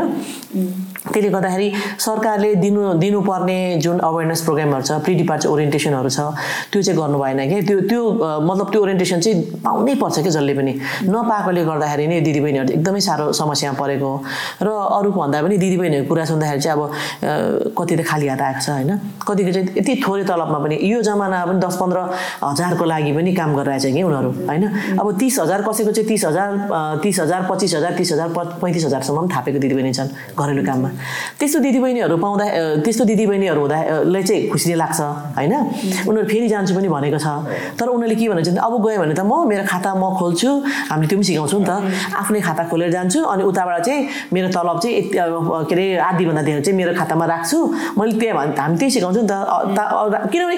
त्यसले 1.07 1.29
गर्दाखेरि 1.29 1.67
सरकारले 2.05 2.53
दिनु 2.61 2.81
दिनुपर्ने 3.01 3.57
जुन 3.81 3.97
अवेरनेस 3.99 4.41
प्रोग्रामहरू 4.45 4.83
छ 4.83 4.91
प्रि 5.03 5.13
डिपार्चर 5.15 5.49
ओरिएन्टेसनहरू 5.49 6.09
छ 6.09 6.19
त्यो 6.71 6.81
चाहिँ 6.85 6.97
गर्नु 6.99 7.17
भएन 7.17 7.39
कि। 7.49 7.61
त्यो 7.67 7.77
त्यो 7.89 8.01
मतलब 8.45 8.67
त्यो 8.71 8.81
ओरिएन्टेसन 8.81 9.19
चाहिँ 9.25 9.41
पाउनै 9.65 9.95
पर्छ 9.97 10.19
कि 10.19 10.29
जसले 10.29 10.53
पनि। 10.59 10.73
नपाएकोले 11.09 11.61
गर्दाखेरि 11.65 12.07
नै 12.07 12.19
दिदीबहिनीहरू 12.27 12.69
एकदमै 12.77 13.01
साह्रो 13.07 13.31
समस्यामा 13.41 13.77
परेको 13.81 14.11
र 14.61 14.67
अरू 14.97 15.09
भन्दा 15.17 15.41
पनि 15.41 15.57
दिदीबहिनीहरूको 15.57 16.09
कुरा 16.11 16.25
सुन्दाखेरि 16.31 16.61
चाहिँ 16.61 16.75
अब 16.75 17.73
कति 17.77 17.95
त 17.95 18.01
खाली 18.09 18.27
हात 18.27 18.41
आएको 18.41 18.61
छ 18.61 18.69
होइन? 18.69 18.91
कतिको 19.27 19.51
चाहिँ 19.55 19.67
यति 19.79 19.93
थोरै 20.03 20.23
तलबमा 20.27 20.59
पनि 20.59 20.75
यो 20.91 21.01
जमाना 21.07 21.37
पनि 21.47 21.59
दस 21.63 21.75
पन्ध्र 21.81 21.97
हजार 22.43 22.66
हजारको 22.67 22.85
लागि 22.85 23.11
पनि 23.15 23.31
काम 23.33 23.55
गरिरहेछ 23.55 23.85
कि 23.95 24.03
उनीहरू 24.03 24.31
होइन? 24.43 24.63
अब 24.99 25.07
तिस 25.19 25.39
हजार 25.39 25.61
कसैको 25.63 25.91
चाहिँ 25.91 26.07
तिस 26.07 26.23
हजार 26.25 26.99
तिस 27.03 27.19
हजार 27.19 27.41
पच्चिस 27.49 27.73
हजार 27.75 27.93
तिस 27.95 28.11
हजार 28.11 28.29
पैँतिस 28.61 28.85
हजारसम्म 28.85 29.17
पनि 29.17 29.29
थापेको 29.31 29.59
दिदीबहिनी 29.63 29.91
छन् 29.95 30.09
घरेलु 30.35 30.63
काममा। 30.67 30.89
त्यस्तो 31.39 31.59
दिदीबहिनीहरू 31.63 32.15
पाउँदा 32.19 32.45
त्यस्तो 32.83 33.03
दिदीबहिनीहरू 33.07 33.59
हुँदालाई 33.61 34.23
चाहिँ 34.23 34.49
खुसी 34.51 34.75
लाग्छ 34.75 34.99
होइन? 35.39 35.53
उनीहरू 36.07 36.27
फेरि 36.27 36.47
जान्छु 36.51 36.75
पनि 36.75 36.87
भनेको 36.91 37.19
छ। 37.23 37.27
तर 37.79 37.87
उनीहरूले 37.87 38.15
के 38.19 38.27
भन्छ 38.27 38.59
अब 38.59 38.73
गयो 38.83 38.99
भने 38.99 39.15
त 39.15 39.21
म 39.23 39.47
मेरो 39.47 39.63
खाता 39.63 39.89
म 39.95 40.03
खोल्छु 40.19 40.49
हामीले 40.91 41.07
त्यो 41.07 41.17
पनि 41.17 41.23
सिकाउँछौँ 41.23 41.59
नि 41.63 41.67
त। 41.67 41.71
आफ्नै 42.19 42.39
खाता 42.43 42.63
खोलेर 42.67 42.91
जान्छु 42.91 43.19
अनि 43.23 43.43
उताबाट 43.47 43.79
चाहिँ 43.87 43.99
मेरो 44.33 44.47
तलब 44.51 44.77
चाहिँ 44.83 44.95
यति 44.97 45.15
के 45.15 45.73
अरे 45.75 45.85
आधीभन्दा 45.95 46.41
धेरै 46.43 46.61
चाहिँ 46.61 46.77
मेरो 46.77 46.91
खातामा 46.99 47.25
राख्छु। 47.31 47.57
मैले 47.95 48.13
त्यही 48.19 48.31
हामी 48.59 48.75
त्यही 48.77 48.91
सिकाउँछु 48.91 49.21
नि 49.23 49.27
त। 49.31 49.33
किनभने 50.31 50.57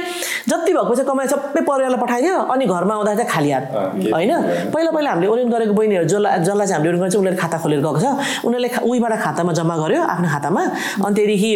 जति 0.50 0.72
भएको 0.74 0.94
चाहिँ 0.96 1.08
कमाइ 1.10 1.28
सबै 1.30 1.62
परिवारलाई 1.90 2.02
पठाइदियो। 2.06 2.36
अनि 2.54 2.66
घरमा 2.66 2.94
आउँदा 2.94 3.14
चाहिँ 3.16 3.30
खाली 3.30 3.52
हात। 3.52 3.66
होइन? 4.14 4.32
पहिला 4.74 4.92
पहिला 4.92 5.10
हामीले 5.10 5.28
ओरियन 5.28 5.50
गरेको 5.50 5.74
बहिनीहरू 5.74 6.06
जसलाई 6.06 6.40
जसलाई 6.46 6.68
चाहिँ 6.68 6.78
हामीले 6.78 6.90
ओरियन 6.90 7.02
गर्छ 7.02 7.16
उनीहरूले 7.16 7.42
खाता 7.42 7.58
खोलेर 7.58 7.80
गएको 7.82 8.00
छ। 8.00 8.06
उनीहरूले 8.46 8.70
उहीबाट 8.86 9.14
खातामा 9.24 9.52
जम्मा 9.58 9.76
गर्यो 9.84 10.02
आफ्नो 10.04 10.28
खातामा। 10.30 10.62
अनि 11.06 11.14
त्यहाँदेखि 11.16 11.52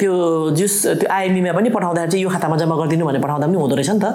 त्यो 0.00 0.12
जुस 0.56 0.74
त्यो 1.00 1.08
आइएमईमा 1.10 1.52
पनि 1.52 1.68
पठाउँदाखेरि 1.76 2.10
चाहिँ 2.10 2.22
यो 2.24 2.28
खातामा 2.32 2.56
जम्मा 2.56 2.74
गरिदिनु 2.80 3.04
भनेर 3.04 3.20
पठाउँदा 3.24 3.46
पनि 3.46 3.56
हुँदो 3.60 3.74
रहेछ 3.76 3.90
नि 3.90 4.00
त। 4.00 4.06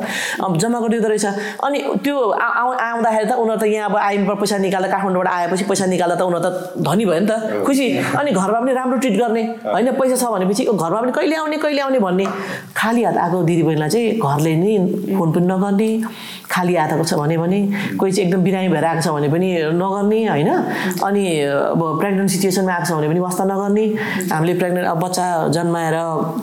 अब 0.43 0.57
जम्मा 0.57 0.77
गरिदिँदो 0.79 1.07
रहेछ। 1.09 1.25
अनि 1.65 1.77
त्यो 2.03 2.15
आउँदाखेरि 2.17 3.25
त 3.29 3.33
उनीहरू 3.37 3.59
त 3.59 3.63
यहाँ 3.69 3.89
अब 3.89 3.95
आइएमबाट 3.95 4.37
पैसा 4.41 4.57
निकाल्दा 4.57 4.87
काठमाडौँबाट 4.89 5.27
आएपछि 5.29 5.63
पैसा 5.69 5.85
निकाल्दा 5.85 6.15
त 6.17 6.21
उनीहरू 6.25 6.41
त 6.49 6.49
धनी 6.81 7.03
भयो 7.05 7.19
नि 7.19 7.27
त। 7.29 7.33
खुसी। 7.65 7.85
अनि 8.19 8.29
घरमा 8.31 8.59
पनि 8.59 8.73
राम्रो 8.73 8.97
ट्रिट 8.99 9.15
गर्ने। 9.21 9.43
होइन? 9.69 9.87
पैसा 9.99 10.15
छ 10.15 10.23
भनेपछि 10.33 10.63
घरमा 10.65 10.99
पनि 11.01 11.11
कहिले 11.11 11.35
आउने 11.35 11.57
कहिले 11.57 11.81
आउने 11.81 11.99
भन्ने। 11.99 12.25
खाली 12.75 13.01
हात 13.03 13.17
आएको 13.17 13.37
दिदीबहिनीलाई 13.43 13.89
चाहिँ 13.89 14.07
घरले 14.19 14.51
नै 14.55 14.73
फोन 15.17 15.29
पनि 15.33 15.45
नगर्ने 15.59 15.89
खाली 16.51 16.75
हातको 16.75 17.03
छ 17.03 17.13
भने 17.19 17.37
पनि 17.37 17.59
कोही 17.99 18.11
चाहिँ 18.11 18.27
एकदम 18.27 18.41
बिरामी 18.43 18.69
भएर 18.71 18.85
आएको 18.85 19.01
छ 19.01 19.07
भने 19.11 19.27
पनि 19.29 19.47
नगर्ने 19.75 20.19
होइन? 20.27 20.49
अनि 21.03 21.23
अब 21.75 21.81
प्रेग्नेन्ट 21.99 22.29
सिचुएसनमा 22.31 22.73
आएको 22.73 22.85
छ 22.85 22.91
भने 22.95 23.07
पनि 23.11 23.19
वास्ता 23.19 23.43
नगर्ने। 23.51 23.85
हामीले 24.31 24.53
प्रेग्नेन्ट 24.59 24.87
अब 24.87 24.97
बच्चा 25.03 25.25
जन्माएर 25.55 25.95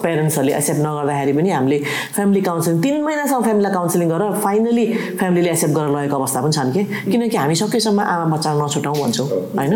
पेरेन्ट्सहरूले 0.04 0.54
एक्सेप्ट 0.56 0.80
नगर्दाखेरि 0.80 1.32
पनि 1.32 1.50
हामीले 1.50 1.78
फ्यामिली 2.14 2.40
काउन्सिलिङ 2.48 2.80
तिन 2.82 3.02
महिनासम्म 3.02 3.42
फ्यामिली 3.42 3.70
काउन्सिलिङ 3.74 4.08
गरेर 4.10 4.32
फाइनली 4.44 4.86
फ्यामिलीले 5.18 5.50
एक्सेप्ट 5.50 5.74
गरेर 5.74 5.90
लगेको 5.96 6.16
अवस्था 6.16 6.40
पनि 6.42 6.52
छन् 6.52 6.72
कि? 6.72 6.82
किनकि 7.10 7.36
हामी 7.36 7.54
सकेसम्म 7.62 8.00
आमा 8.00 8.36
बच्चा 8.36 8.54
नछुटाउँ 8.62 8.96
भन्छौँ 9.02 9.28
होइन? 9.58 9.74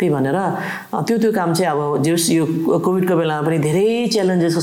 त्यही 0.00 0.10
भनेर 0.16 0.36
त्यो 1.08 1.16
त्यो 1.20 1.30
काम 1.36 1.52
चाहिँ 1.52 1.70
अब 1.72 2.02
जस 2.08 2.30
यो 2.32 2.44
कोभिडको 2.80 3.14
बेलामा 3.20 3.42
पनि 3.46 3.58
धेरै 3.68 3.86
च्यालेन्जेसको 4.16 4.62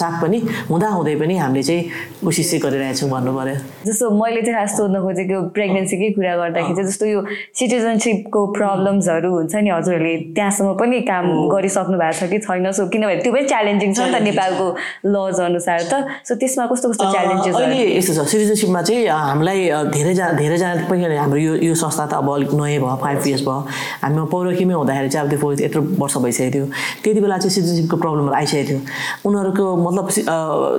साथ 0.00 0.14
पनि 0.22 0.38
हुँदाहुँदै 0.72 1.14
पनि 1.20 1.34
हामीले 1.36 1.62
चाहिँ 1.68 1.82
कोसिस 2.24 2.50
चाहिँ 2.50 2.62
गरिरहेछौँ 2.64 3.10
भन्नु 3.10 3.32
पऱ्यो 3.38 3.56
जस्तो 3.86 4.10
मैले 4.16 4.40
चाहिँ 4.42 4.56
खास 4.58 4.76
सोध्न 4.76 4.96
खोजेको 5.04 5.38
प्रेग्नेन्सीकै 5.56 6.10
कुरा 6.16 6.34
गर्दाखेरि 6.40 6.74
चाहिँ 6.74 6.88
जस्तो 6.88 7.06
यो 7.06 7.20
सिटिजनसिपको 7.60 8.40
प्रब्लम्सहरू 8.56 9.30
हुन्छ 9.34 9.54
नि 9.54 9.70
हजुरहरूले 9.76 10.14
त्यहाँसम्म 10.36 10.72
पनि 10.80 11.00
काम 11.10 11.24
गरिसक्नु 11.52 11.96
भएको 11.98 12.18
छ 12.18 12.30
कि 12.32 12.38
छैन? 12.46 12.70
सो 12.72 12.86
किनभने 12.88 13.16
त्यो 13.24 13.32
पनि 13.34 13.44
च्यालेन्जिङ 13.52 13.90
छ 13.92 14.00
नि 14.00 14.12
त 14.14 14.22
नेपालको 14.28 14.66
लज 15.14 15.40
अनुसार 15.44 15.80
त। 15.92 15.94
सो 16.24 16.32
त्यसमा 16.40 16.64
कस्तो 16.72 16.86
कस्तो 16.90 17.04
च्यालेन्जेस 17.12 17.54
अहिले 17.54 17.84
यस्तो 17.98 18.12
छ 18.14 18.26
सिटिजनसिपमा 18.32 18.82
चाहिँ 18.88 19.06
हामीलाई 19.08 19.60
धेरैजना 19.94 20.28
धेरैजना 20.40 20.72
पनि 20.90 21.16
हाम्रो 21.16 21.38
यो 21.38 21.52
यो 21.68 21.74
संस्था 21.84 22.06
त 22.06 22.12
अब 22.22 22.28
अलिक 22.34 22.52
नयाँ 22.54 22.80
भयो 22.80 22.96
फाइभ 23.04 23.18
इयर्स 23.28 23.42
भयो। 23.44 23.60
हामीमा 24.02 24.24
पौरखीमै 24.54 24.74
हुँदाखेरि 24.74 25.08
चाहिँ 25.10 25.26
अब 25.26 25.30
त्यो 25.34 25.52
यत्रो 25.66 25.82
वर्ष 25.98 26.16
भइसकेको 26.22 26.50
थियो। 26.54 26.66
त्यति 27.02 27.20
बेला 27.20 27.36
चाहिँ 27.42 27.50
सिटिजनसिपको 27.50 27.96
प्रब्लमहरू 27.98 28.34
आइसकेको 28.38 28.68
थियो। 28.70 28.78
उनीहरूको 29.26 29.64
मतलब 29.82 30.06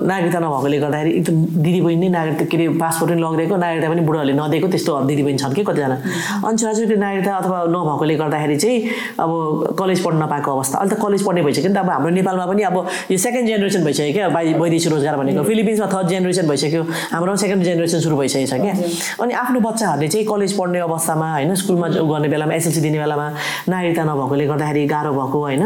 नागरिकता 0.07 0.39
नभएकोले 0.39 0.77
गर्दाखेरि 0.79 1.11
एकदम 1.19 1.35
दिदीबहिनी 1.65 2.07
नै 2.07 2.09
नागरिकता 2.15 2.45
के 2.45 2.57
अरे 2.57 2.67
पासपोर्ट 2.79 3.11
पनि 3.11 3.21
नदिएको 3.21 3.55
नागरिकता 3.59 3.88
पनि 3.91 4.01
बुढाहरूले 4.07 4.33
नदिएको 4.39 4.67
त्यस्तो 4.71 4.91
दिदीबहिनी 5.11 5.38
छन् 5.43 5.53
कि 5.55 5.63
कतिजना। 5.67 5.95
अनि 6.47 6.55
छोराछोरीको 6.55 6.95
नागरिकता 7.03 7.31
अथवा 7.35 7.57
नभएकोले 7.75 8.15
गर्दाखेरि 8.15 8.55
चाहिँ 8.63 8.77
अब 9.19 9.31
कलेज 9.79 9.99
पढ्न 10.05 10.17
नपाएको 10.23 10.49
अवस्था। 10.55 10.75
अहिले 10.79 10.95
त 10.95 10.99
कलेज 11.03 11.21
पढ्ने 11.27 11.41
भइसक्यो 11.43 11.69
नि 11.69 11.75
त। 11.75 11.77
अब 11.83 11.89
हाम्रो 11.91 12.11
नेपालमा 12.15 12.45
पनि 12.47 12.61
अब 12.71 12.77
यो 13.11 13.17
सेकेन्ड 13.19 13.45
जेनेरेसन 13.47 13.83
भइसक्यो 13.83 14.13
क्या 14.15 14.29
बाई 14.31 14.53
वैदेशिक 14.55 14.91
रोजगार 14.93 15.15
भनेको। 15.19 15.43
फिलिपिन्समा 15.43 15.88
थर्ड 15.93 16.07
जेनेरेसन 16.07 16.45
भइसक्यो। 16.47 16.81
हाम्रो 17.11 17.35
सेकेन्ड 17.35 17.63
जेनेरेसन 17.63 17.99
सुरु 17.99 18.15
भइसकेको 18.17 18.47
छ 18.47 18.53
क्या 18.63 18.73
अनि 19.23 19.33
आफ्नो 19.43 19.59
बच्चाहरूले 19.59 20.07
चाहिँ 20.07 20.25
कलेज 20.25 20.51
पढ्ने 20.57 20.79
अवस्थामा 20.79 21.27
होइन 21.33 21.55
स्कुलमा 21.55 21.88
गर्ने 22.11 22.27
बेलामा 22.29 22.53
एसएलसी 22.55 22.81
दिने 22.81 22.99
बेलामा 22.99 23.27
नागरिकता 23.65 24.04
नभएकोले 24.06 24.45
गर्दाखेरि 24.45 24.86
गाह्रो 24.86 25.12
भएको 25.13 25.39
होइन? 25.41 25.63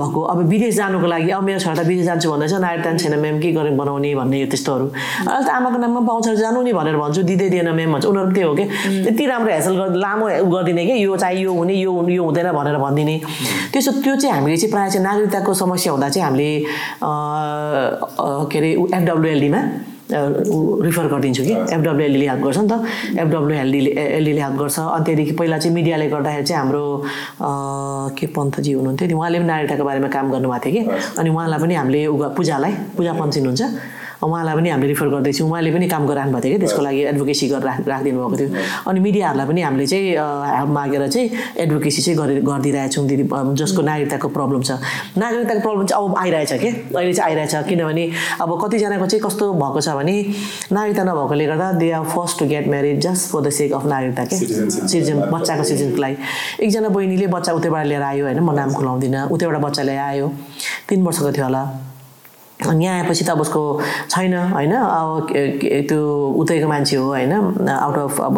भएको। 0.00 0.20
अब 0.32 0.38
विदेश 0.48 0.74
जानुको 0.76 1.06
लागि 1.06 1.30
अब 1.30 1.42
मेरो 1.44 1.58
छोरा 1.60 1.74
त 1.82 1.86
विदेश 1.86 2.06
जान्छु 2.06 2.30
भन्दैछ 2.32 2.52
नागरिकता 2.64 2.96
छैन 2.96 3.14
म्याम 3.20 3.36
के 3.40 3.52
गरेर 3.52 3.74
बनाउने 3.76 4.14
भन्ने 4.14 4.46
त्यस्तोहरू। 4.52 4.86
अहिले 4.88 5.44
त 5.44 5.48
आमाको 5.52 5.78
नाममा 5.78 6.00
पाउँछ 6.08 6.28
जानु 6.40 6.62
नि 6.62 6.72
भनेर 6.72 6.96
भन्छु 6.96 7.22
दिँदै 7.28 7.48
दिएन 7.52 7.68
म्याम 7.76 7.92
भन्छ। 7.92 8.06
उनीहरू 8.08 8.30
त्यही 8.32 8.46
हो 8.48 8.54
कि? 8.56 8.64
यति 9.08 9.24
राम्रो 9.26 9.52
हेसल 9.52 9.74
गर् 9.76 9.96
लामो 10.00 10.26
गरिदिने 10.48 10.82
कि? 10.86 10.94
यो 11.04 11.16
चाहिँ 11.16 11.38
यो 11.44 11.52
हुने 11.52 11.74
यो 11.76 11.92
यो 12.08 12.22
हुँदैन 12.24 12.48
भनेर 12.56 12.76
भनिदिने। 12.80 13.16
त्यसो 13.72 13.90
त्यो 14.00 14.16
चाहिँ 14.16 14.34
हामीले 14.36 14.56
चाहिँ 14.56 14.72
प्रायः 14.72 14.88
चाहिँ 14.88 15.04
नागरिकताको 15.04 15.52
समस्या 15.54 15.92
हुँदा 15.92 16.08
चाहिँ 16.08 16.24
हामीले 16.24 16.50
के 18.48 18.58
अरे 18.58 18.70
एफडब्लुएलडीमा 18.72 19.60
रिफर 20.12 21.06
गरिदिन्छु 21.12 21.42
कि 21.44 21.54
एफडब्लुएलडीले 21.74 22.26
हेल्प 22.28 22.42
गर्छ 22.44 22.58
नि 22.58 22.68
त। 22.68 22.74
एफडब्लुएलडीले 23.22 23.90
एलडीले 24.18 24.40
हेल्प 24.40 24.56
गर्छ। 24.60 24.78
अनि 24.78 25.04
त्यहाँदेखि 25.04 25.32
पहिला 25.40 25.58
चाहिँ 25.58 25.74
मिडियाले 25.74 26.06
गर्दाखेरि 26.14 26.44
चाहिँ 26.44 26.60
हाम्रो 26.62 26.84
के 28.18 28.26
पन्थजी 28.36 28.72
हुनुहुन्थ्यो 28.72 29.08
नि 29.08 29.14
उहाँले 29.14 29.38
पनि 29.38 29.48
नागरिकताको 29.52 29.84
बारेमा 29.84 30.08
काम 30.16 30.26
गर्नुभएको 30.32 30.64
थियो 30.64 30.72
कि। 30.72 30.82
अनि 31.18 31.28
उहाँलाई 31.30 31.58
पनि 31.62 31.74
हामीले 31.74 32.00
पूजालाई 32.36 32.72
पूजा 32.96 33.12
पञ्च 33.20 33.34
हुनुहुन्छ 33.38 33.62
उहाँलाई 34.22 34.54
पनि 34.54 34.68
हामीले 34.70 34.88
रिफर 34.92 35.08
गर्दैछौँ। 35.08 35.48
उहाँले 35.50 35.70
पनि 35.72 35.86
काम 35.88 36.06
गरिरहनु 36.06 36.32
भएको 36.32 36.42
थियो 36.42 36.54
कि? 36.54 36.58
त्यसको 36.62 36.82
लागि 36.82 37.00
एडभोकेसी 37.10 37.46
गरेर 37.48 37.82
राखिदिनु 37.90 38.18
भएको 38.22 38.36
थियो। 38.38 38.48
अनि 38.88 39.00
मिडियाहरूलाई 39.00 39.46
पनि 39.46 39.60
हामीले 39.62 39.86
चाहिँ 39.86 40.66
मागेर 40.70 41.02
चाहिँ 41.08 41.28
एडभोकेसी 41.58 42.00
चाहिँ 42.02 42.18
गरि 42.18 42.34
गरिदिइरहेछौँ 42.40 43.06
दिदी। 43.06 43.24
जसको 43.58 43.82
नागरिकताको 43.82 44.28
प्रब्लम 44.28 44.62
छ। 44.62 44.70
नागरिकताको 45.18 45.60
प्रब्लम 45.60 45.86
चाहिँ 45.86 46.06
अब 46.06 46.16
आइरहेछ 46.22 46.52
कि? 46.52 46.70
अहिले 46.94 47.12
चाहिँ 47.12 47.28
आइरहेछ। 47.30 47.66
किनभने 47.68 48.04
अब 48.40 48.50
कतिजनाको 48.62 49.06
चाहिँ 49.06 49.22
कस्तो 49.26 49.44
भएको 49.52 49.80
छ 49.80 49.88
भने 49.98 50.16
नागरिकता 50.72 51.02
नभएकोले 51.02 51.46
गर्दा 51.46 51.72
they 51.82 51.90
are 51.90 52.04
forced 52.14 52.38
to 52.38 52.44
get 52.46 52.68
married 52.68 53.00
just 53.02 53.30
for 53.30 53.40
the 53.42 53.50
sake 53.50 53.72
of 53.74 53.84
नागरिकता 53.86 54.24
के? 54.24 54.36
सिटिजन 54.36 55.18
बच्चाको 55.34 55.62
सिटिजनको 55.64 56.00
लागि। 56.02 56.16
एकजना 56.62 56.88
बहिनीले 56.88 57.26
बच्चा 57.26 57.52
उतैबाट 57.52 57.86
लिएर 57.86 58.02
आयो 58.02 58.24
होइन? 58.24 58.40
म 58.40 58.50
नाम 58.54 58.72
खुलाउँदिनँ। 58.72 59.28
उतैबाट 59.34 59.56
बच्चा 59.66 59.82
ल्याएर 59.82 60.00
आयो। 60.00 60.26
तिन 60.88 61.02
वर्षको 61.02 61.32
थियो 61.32 61.44
होला। 61.44 61.91
अनि 62.68 62.84
यहाँ 62.84 62.96
आएपछि 63.02 63.24
त 63.24 63.30
अब 63.30 63.40
उसको 63.40 63.62
छैन 64.10 64.34
होइन? 64.54 64.72
अब 64.72 65.28
त्यो 65.88 66.00
उतैको 66.40 66.68
मान्छे 66.68 66.96
हो 66.96 67.06
होइन? 67.08 67.32
आउट 67.68 67.98
अफ 67.98 68.20
अब 68.20 68.36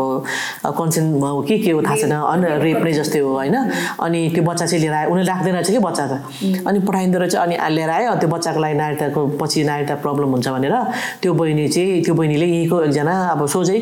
कन्सेन्ट 0.79 1.23
हो 1.23 1.43
कि 1.43 1.59
के 1.59 1.71
हो 1.71 1.83
थाहा 1.83 1.97
छैन 1.97 2.13
अनि 2.13 2.47
रेप 2.65 2.83
नै 2.85 2.93
जस्तै 2.93 3.19
हो 3.19 3.33
होइन? 3.35 3.57
अनि 4.01 4.21
त्यो 4.35 4.43
बच्चा 4.45 4.67
चाहिँ 4.67 4.81
लिएर 4.81 4.95
आयो। 4.95 5.11
उनीहरूले 5.11 5.33
राख्दैन 5.33 5.55
रहेछ 5.55 5.71
कि 5.71 5.79
बच्चा 5.79 6.05
त? 6.07 6.13
अनि 6.67 6.79
पठाइँदो 6.89 7.19
रहेछ। 7.19 7.35
अनि 7.37 7.57
लिएर 7.77 7.91
आयो। 7.91 8.15
त्यो 8.21 8.29
बच्चाको 8.29 8.61
लागि 8.61 8.75
नागरिकताको 8.75 9.21
पछि 9.41 9.65
नागरिकता 9.65 9.95
प्रब्लम 10.05 10.29
हुन्छ 10.35 10.49
भनेर 10.49 10.75
त्यो 11.23 11.33
बहिनी 11.35 11.69
चाहिँ 11.69 12.03
त्यो 12.05 12.15
बहिनीले 12.15 12.47
यहीँको 12.47 12.77
एकजना 12.89 13.15
अब 13.35 13.47
सोझै 13.47 13.79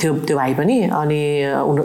थियो 0.00 0.12
त्यो 0.26 0.36
भाइ 0.36 0.54
पनि 0.54 0.76
अनि 0.88 1.20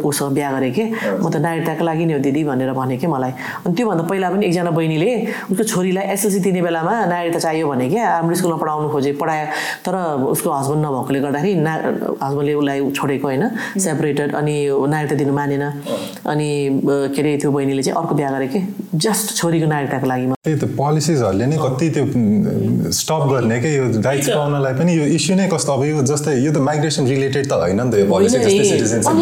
उसँग 0.08 0.32
बिहा 0.34 0.52
गरेँ 0.52 0.72
कि? 0.72 0.84
म 1.22 1.26
त 1.30 1.36
नागरिकताको 1.43 1.84
लागि 1.84 2.06
नि 2.06 2.13
हो 2.13 2.20
दिदी 2.20 2.43
भनेर 2.43 2.72
भने 2.74 2.98
कि 2.98 3.08
मलाई। 3.08 3.32
अनि 3.65 3.74
त्योभन्दा 3.76 4.04
पहिला 4.08 4.28
पनि 4.32 4.46
एकजना 4.46 4.72
बहिनीले 4.72 5.12
उसको 5.52 5.63
छोरीलाई 5.63 6.06
एसएलसी 6.13 6.39
दिने 6.46 6.62
बेलामा 6.62 6.93
नागरिकता 7.06 7.39
चाहियो 7.39 7.67
भने 7.67 7.88
कि? 7.89 7.97
क्या? 7.98 8.06
राम्रो 8.22 8.36
स्कुलमा 8.38 8.58
पढाउनु 8.62 8.88
खोजेँ। 8.94 9.18
पढायो 9.18 9.46
तर 9.86 9.96
उसको 10.30 10.48
हस्बेन्ड 10.54 10.82
नभएकोले 10.86 11.20
गर्दाखेरि 11.26 11.54
ना 11.66 11.74
हस्बेन्डले 12.22 12.54
उसलाई 12.62 12.78
छोडेको 12.94 13.26
होइन। 13.28 13.44
सेपरेटेड 13.82 14.30
अनि 14.38 14.56
नागरिकता 14.94 15.16
दिनु 15.18 15.34
मानेन। 15.34 15.64
अनि 16.30 16.50
के 16.86 17.20
अरे 17.22 17.32
त्यो 17.42 17.50
बहिनीले 17.52 17.82
चाहिँ 17.84 17.98
अर्को 17.98 18.14
बिहा 18.16 18.30
गरेँ 18.32 18.50
कि? 18.54 18.60
जस्ट 18.96 19.36
छोरीको 19.38 19.68
नागरिकताको 19.68 20.08
लागि 20.08 20.26
त्यही 20.48 20.58
त 20.60 20.66
पोलिसिजहरूले 20.80 21.46
नै 21.46 21.58
कति 21.60 21.88
त्यो 21.96 22.04
स्टप 22.94 23.24
गर्ने 23.32 23.56
क्या 23.60 23.72
यो 23.72 23.84
राइट्स 24.00 24.30
पाउनलाई 24.30 24.74
पनि 24.80 24.92
यो 24.98 25.04
इस्यु 25.18 25.36
नै 25.36 25.48
कस्तो? 25.52 25.72
अब 25.74 25.84
यो 25.84 26.02
जस्तै 26.12 26.34
यो 26.46 26.52
त 26.52 26.58
माइग्रेसन 26.70 27.04
रिलेटेड 27.08 27.44
त 27.50 27.54
होइन 27.54 27.82
नि 27.82 27.90
त 27.92 27.94
यो 28.00 28.06
पोलिसी 28.08 28.38
जस्तै 28.38 28.64
सिटिजनसिप 28.64 29.16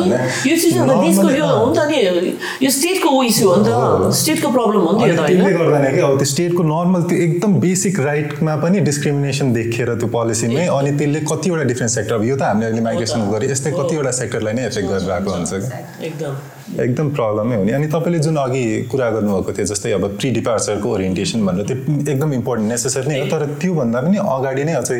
यो 2.61 2.69
स्टेटको 2.77 3.09
इस्यु 3.23 3.45
हो 3.49 3.55
नि 3.55 3.63
त 3.65 4.13
स्टेटको 4.21 4.49
प्रब्लम 4.57 4.81
हो 4.85 4.91
नि 4.93 4.99
त। 5.01 5.25
त्यसले 5.25 5.51
गर्दा 5.57 5.79
नै 5.81 5.91
क्या 5.95 6.05
अब 6.05 6.17
त्यो 6.21 6.29
स्टेटको 6.33 6.61
नर्मल 6.63 7.01
त्यो 7.09 7.17
एकदम 7.25 7.51
बेसिक 7.65 7.99
राइटमा 8.05 8.53
पनि 8.65 8.79
डिस्क्रिमिनेसन 8.89 9.53
देखेर 9.59 9.93
त्यो 10.01 10.09
पोलिसीमै 10.17 10.65
अनि 10.79 10.91
त्यसले 10.99 11.19
कतिवटा 11.31 11.63
डिफ्रेन्ट 11.71 11.93
सेक्टर 11.95 12.13
अब 12.19 12.23
यो 12.31 12.35
त 12.35 12.49
हामीले 12.49 12.67
अहिले 12.67 12.83
माइग्रेसन 12.89 13.29
गरेँ 13.31 13.49
यस्तै 13.53 13.71
कतिवटा 13.79 14.11
सेक्टरलाई 14.19 14.53
नै 14.59 14.67
एफेक्ट 14.73 14.87
गरिरहेको 14.91 15.29
हुन्छ 15.37 15.51
एकदम। 16.09 16.33
एकदम 16.65 17.09
प्रब्लमै 17.13 17.55
हो 17.55 17.63
नि 17.63 17.71
अनि 17.71 17.87
तपाईँले 17.87 18.19
जुन 18.25 18.35
अघि 18.41 18.63
कुरा 18.91 19.09
गर्नुभएको 19.15 19.51
थियो 19.53 19.65
जस्तै 19.71 19.91
अब 19.97 20.05
प्रि 20.17 20.29
डिपार्चरको 20.37 20.87
ओरिएन्टेसन 20.89 21.45
भनेर 21.45 21.65
त्यो 21.69 21.77
एकदम 22.11 22.33
इम्पोर्टेन्ट 22.33 22.71
नेसेसरी 22.71 23.07
नै 23.07 23.19
हो। 23.19 23.25
तर 23.31 23.45
त्योभन्दा 23.61 24.01
पनि 24.01 24.17
अगाडि 24.17 24.63
नै 24.65 24.73
अझै 24.81 24.99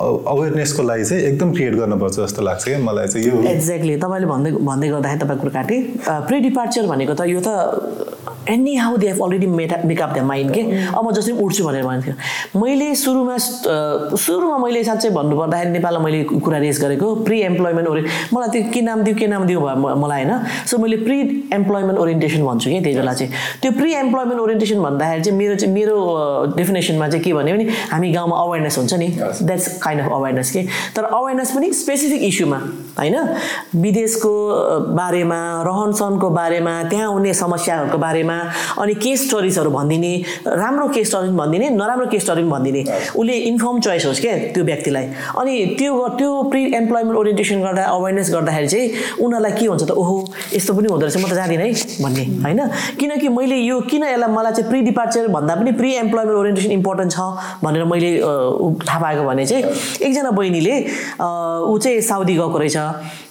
अवेरनेसको 0.00 0.82
लागि 0.82 1.04
चाहिँ 1.04 1.22
एकदम 1.22 1.52
क्रिएट 1.52 1.74
गर्नुपर्छ 1.76 2.16
जस्तो 2.16 2.42
लाग्छ 2.42 2.64
क्या 2.64 2.78
मलाई 2.88 3.06
चाहिँ 3.12 3.26
यो। 3.28 3.42
एक्ज्याक्टली 3.52 3.96
तपाईँले 4.04 4.26
भन्दै 4.32 4.50
भन्दै 4.72 4.88
गर्दाखेरि 4.88 5.20
तपाईँको 5.20 5.40
कुरो 5.42 5.52
काटेँ 5.52 5.80
प्रि 6.28 6.40
डिपार्चर 6.48 6.86
भनेको 6.88 7.14
त 7.14 7.28
यो 7.28 7.40
त 7.44 7.50
anyhow 8.74 8.96
they 8.98 9.06
have 9.08 9.20
already 9.22 9.46
made 9.46 9.76
make up 9.86 10.12
the 10.16 10.22
mind 10.26 10.50
के। 10.54 10.62
अब 10.96 11.04
म 11.06 11.10
जस्तै 11.14 11.32
उठ्छु 11.38 11.62
भनेर 11.64 11.84
भनेको 11.86 12.02
थियो। 12.02 12.60
मैले 12.62 12.88
सुरुमा 12.98 13.36
सुरुमा 13.38 14.56
मैले 14.64 14.82
साँच्चै 14.84 15.10
भन्नुपर्दाखेरि 15.14 15.70
नेपालमा 15.70 16.02
मैले 16.04 16.22
कुरा 16.42 16.58
रेस 16.58 16.80
गरेको 16.82 17.14
प्रि 17.22 17.38
एम्प्लोइमेन्ट 17.52 17.88
ओरि 17.88 18.02
मलाई 18.34 18.48
त्यो 18.50 18.62
के 18.74 18.80
नाम 18.82 19.02
दिउँ 19.06 19.16
के 19.18 19.26
नाम 19.30 19.46
दिउँ 19.46 19.62
भयो 19.62 19.76
म- 19.78 19.94
मलाई 20.02 20.24
होइन। 20.24 20.66
सो 20.66 20.78
मैले 20.82 20.96
प्रि 21.04 21.18
एम्प्लोइमेन्ट 21.52 21.98
ओरिएन्टेसन 21.98 22.42
भन्छु 22.46 22.70
कि 22.70 22.80
त्यही 22.80 22.96
बेला 22.96 23.12
चाहिँ। 23.12 23.32
त्यो 23.62 23.70
प्रि 23.72 23.92
एम्प्लोइमेन्ट 23.94 24.40
ओरिएन्टेसन 24.40 24.82
भन्दाखेरि 24.82 25.22
चाहिँ 25.22 25.38
मेरो 25.38 25.54
चाहिँ 25.56 25.74
मेरो 25.74 25.96
डेफिनेसनमा 26.56 27.08
चाहिँ 27.08 27.24
के 27.24 27.32
भन्यो 27.32 27.54
भने 27.56 27.64
हामी 27.90 28.12
गाउँमा 28.12 28.36
अवेरनेस 28.42 28.78
हुन्छ 28.78 28.94
नि। 28.94 29.08
द्याट्स 29.42 29.66
काइन्ड 29.82 30.02
अफ 30.02 30.12
अवेरनेस 30.12 30.50
के 30.52 30.62
तर 30.96 31.04
अवेरनेस 31.04 31.50
पनि 31.56 31.72
स्पेसिफिक 31.72 32.22
इस्युमा 32.22 32.58
होइन? 32.98 33.16
विदेशको 33.82 34.32
बारेमा 34.96 35.40
रहन 35.66 35.92
सहनको 35.92 36.30
बारेमा 36.30 36.72
त्यहाँ 36.90 37.12
हुने 37.12 37.32
समस्याहरूको 37.34 37.98
बारेमा 37.98 38.36
अनि 38.82 38.94
केस 38.94 39.26
स्टोरिजहरू 39.28 39.70
भनिदिने 39.70 40.12
राम्रो 40.46 40.88
केस 40.88 41.08
स्टोरी 41.08 41.28
पनि 41.28 41.36
भनिदिने 41.38 41.68
नराम्रो 41.76 42.06
केस 42.12 42.22
स्टोरी 42.22 42.42
पनि 42.42 42.50
भनिदिने। 42.50 42.82
उसले 43.16 43.34
इन्फर्म 43.50 43.80
चोइस 43.80 44.06
होस् 44.06 44.20
क्या 44.20 44.36
त्यो 44.54 44.64
व्यक्तिलाई। 44.64 45.06
अनि 45.40 45.54
त्यो 45.78 46.08
त्यो 46.18 46.30
प्रि 46.50 46.62
एम्प्लोइमेन्ट 46.76 47.18
ओरिएन्टेसन 47.18 47.62
गर्दा 47.62 47.84
अवेरनेस 47.96 48.32
गर्दाखेरि 48.34 48.68
चाहिँ 48.68 48.90
उनीहरूलाई 49.20 49.52
के 49.58 49.66
हुन्छ 49.66 49.82
त 49.82 49.90
ओहो 49.90 50.16
यस्तो 50.52 50.74
पनि 50.74 50.88
हुँदो 50.92 51.06
रहेछ 51.06 51.16
म 51.16 51.28
त 51.28 51.34
जाँदिनँ 51.34 51.64
है 51.64 51.72
भन्ने 52.02 52.24
होइन? 52.44 52.60
किनकि 53.00 53.28
मैले 53.28 53.56
यो 53.56 53.80
किन 53.90 54.04
यसलाई 54.04 54.30
मलाई 54.32 54.52
चाहिँ 54.52 54.68
प्रि 54.70 54.80
डिपार्चर 54.82 55.28
भन्दा 55.32 55.54
पनि 55.56 55.72
प्रि 55.80 55.90
एम्प्लोइमेन्ट 56.04 56.38
ओरिएन्टेसन 56.38 56.72
इम्पोर्टेन्ट 56.72 57.12
छ 57.12 57.20
भनेर 57.64 57.84
मैले 57.84 58.10
थाहा 58.86 58.98
पाएको 59.00 59.22
भने 59.24 59.46
चाहिँ 59.46 59.64
एकजना 59.64 60.30
बहिनीले 60.30 60.74
ऊ 61.18 61.78
चाहिँ 61.78 62.00
साउदी 62.00 62.34
गएको 62.36 62.58
रहेछ 62.58 62.76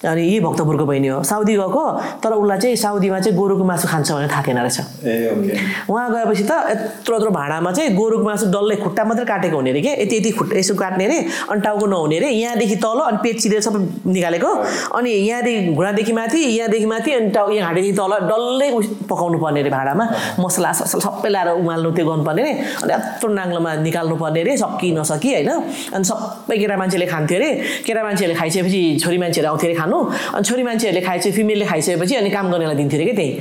अनि 0.01 0.21
यही 0.21 0.39
भक्तपुरको 0.39 0.85
बहिनी 0.85 1.07
हो। 1.07 1.21
साउदी 1.23 1.53
गएको 1.55 1.83
तर 2.23 2.33
उसलाई 2.33 2.57
चाहिँ 2.59 2.75
साउदीमा 2.75 3.19
चाहिँ 3.19 3.37
गोरुको 3.37 3.63
मासु 3.63 3.87
खान्छ 3.87 4.11
भनेर 4.11 4.29
थाहा 4.31 4.43
थिएन 4.47 4.57
रहेछ। 4.57 5.89
उहाँ 5.89 6.07
गएपछि 6.11 6.43
त 6.43 6.51
यत्रो 6.71 7.15
यत्रो 7.15 7.31
भाँडामा 7.31 7.71
चाहिँ 7.71 7.93
गोरुको 7.95 8.23
मासु 8.23 8.45
डल्लै 8.51 8.75
खुट्टा 8.81 9.03
मात्रै 9.05 9.25
काटेको 9.25 9.55
हुने 9.55 9.69
अरे 9.71 9.81
क्या? 9.81 9.93
यति 10.01 10.15
यति 10.17 10.31
खुट्टा 10.31 10.57
यसो 10.57 10.73
काट्ने 10.75 11.05
अरे 11.05 11.17
अनि 11.51 11.61
टाउको 11.61 11.85
नहुने 11.85 12.17
अरे 12.17 12.29
यहाँदेखि 12.33 12.75
तल 12.81 12.99
अनि 13.05 13.17
पेट 13.23 13.39
चिरेर 13.41 13.61
सबै 13.61 13.79
निकालेको। 14.09 14.51
अनि 14.97 15.11
यहाँदेखि 15.11 15.73
घुँडादेखि 15.73 16.13
माथि 16.13 16.39
यहाँदेखि 16.39 16.85
माथि 16.85 17.11
अनि 17.11 17.29
टाउ 17.29 17.50
यहाँ 17.53 17.73
घाँटीदेखि 17.73 17.93
तल 17.99 18.13
डल्लै 18.31 18.69
पकाउनु 19.09 19.37
पर्ने 19.43 19.59
अरे 19.61 19.69
भाँडामा। 19.69 20.05
मसला 20.39 20.71
सबै 20.71 21.29
लाएर 21.29 21.49
उमाल्नु 21.61 21.89
त्यो 21.97 22.05
गर्नुपर्ने 22.09 22.41
अरे। 22.41 22.53
अनि 22.83 22.93
यत्रो 22.93 23.29
नाङ्लोमा 23.39 23.71
निकाल्नु 23.87 24.15
पर्ने 24.23 24.39
अरे 24.41 24.57
सकि 24.57 24.89
नसकी 24.97 25.29
होइन? 25.33 25.49
अनि 25.95 26.03
सबै 26.09 26.55
केटा 26.61 26.75
मान्छेले 26.81 27.05
खान्थ्यो 27.13 27.37
अरे। 27.39 27.49
केटा 27.85 28.01
मान्छेहरूले 28.03 28.37
खाइसकेपछि 28.39 28.81
छोरी 29.03 29.17
मान्छेहरू 29.23 29.47
आउँथ्यो 29.51 29.67
अरे 29.69 29.75
खानु। 29.79 29.97
अनि 30.35 30.43
छोरी 30.47 30.63
मान्छेहरूले 30.63 31.01
खाइसके 31.07 31.31
फिमेलले 31.37 31.65
खाइसकेपछि 31.71 32.15
अनि 32.21 32.29
काम 32.35 32.45
गर्नेलाई 32.51 32.75
दिन्थ्यो 32.81 32.97
अरे 32.99 33.05
क्या 33.09 33.15
त्यही। 33.19 33.31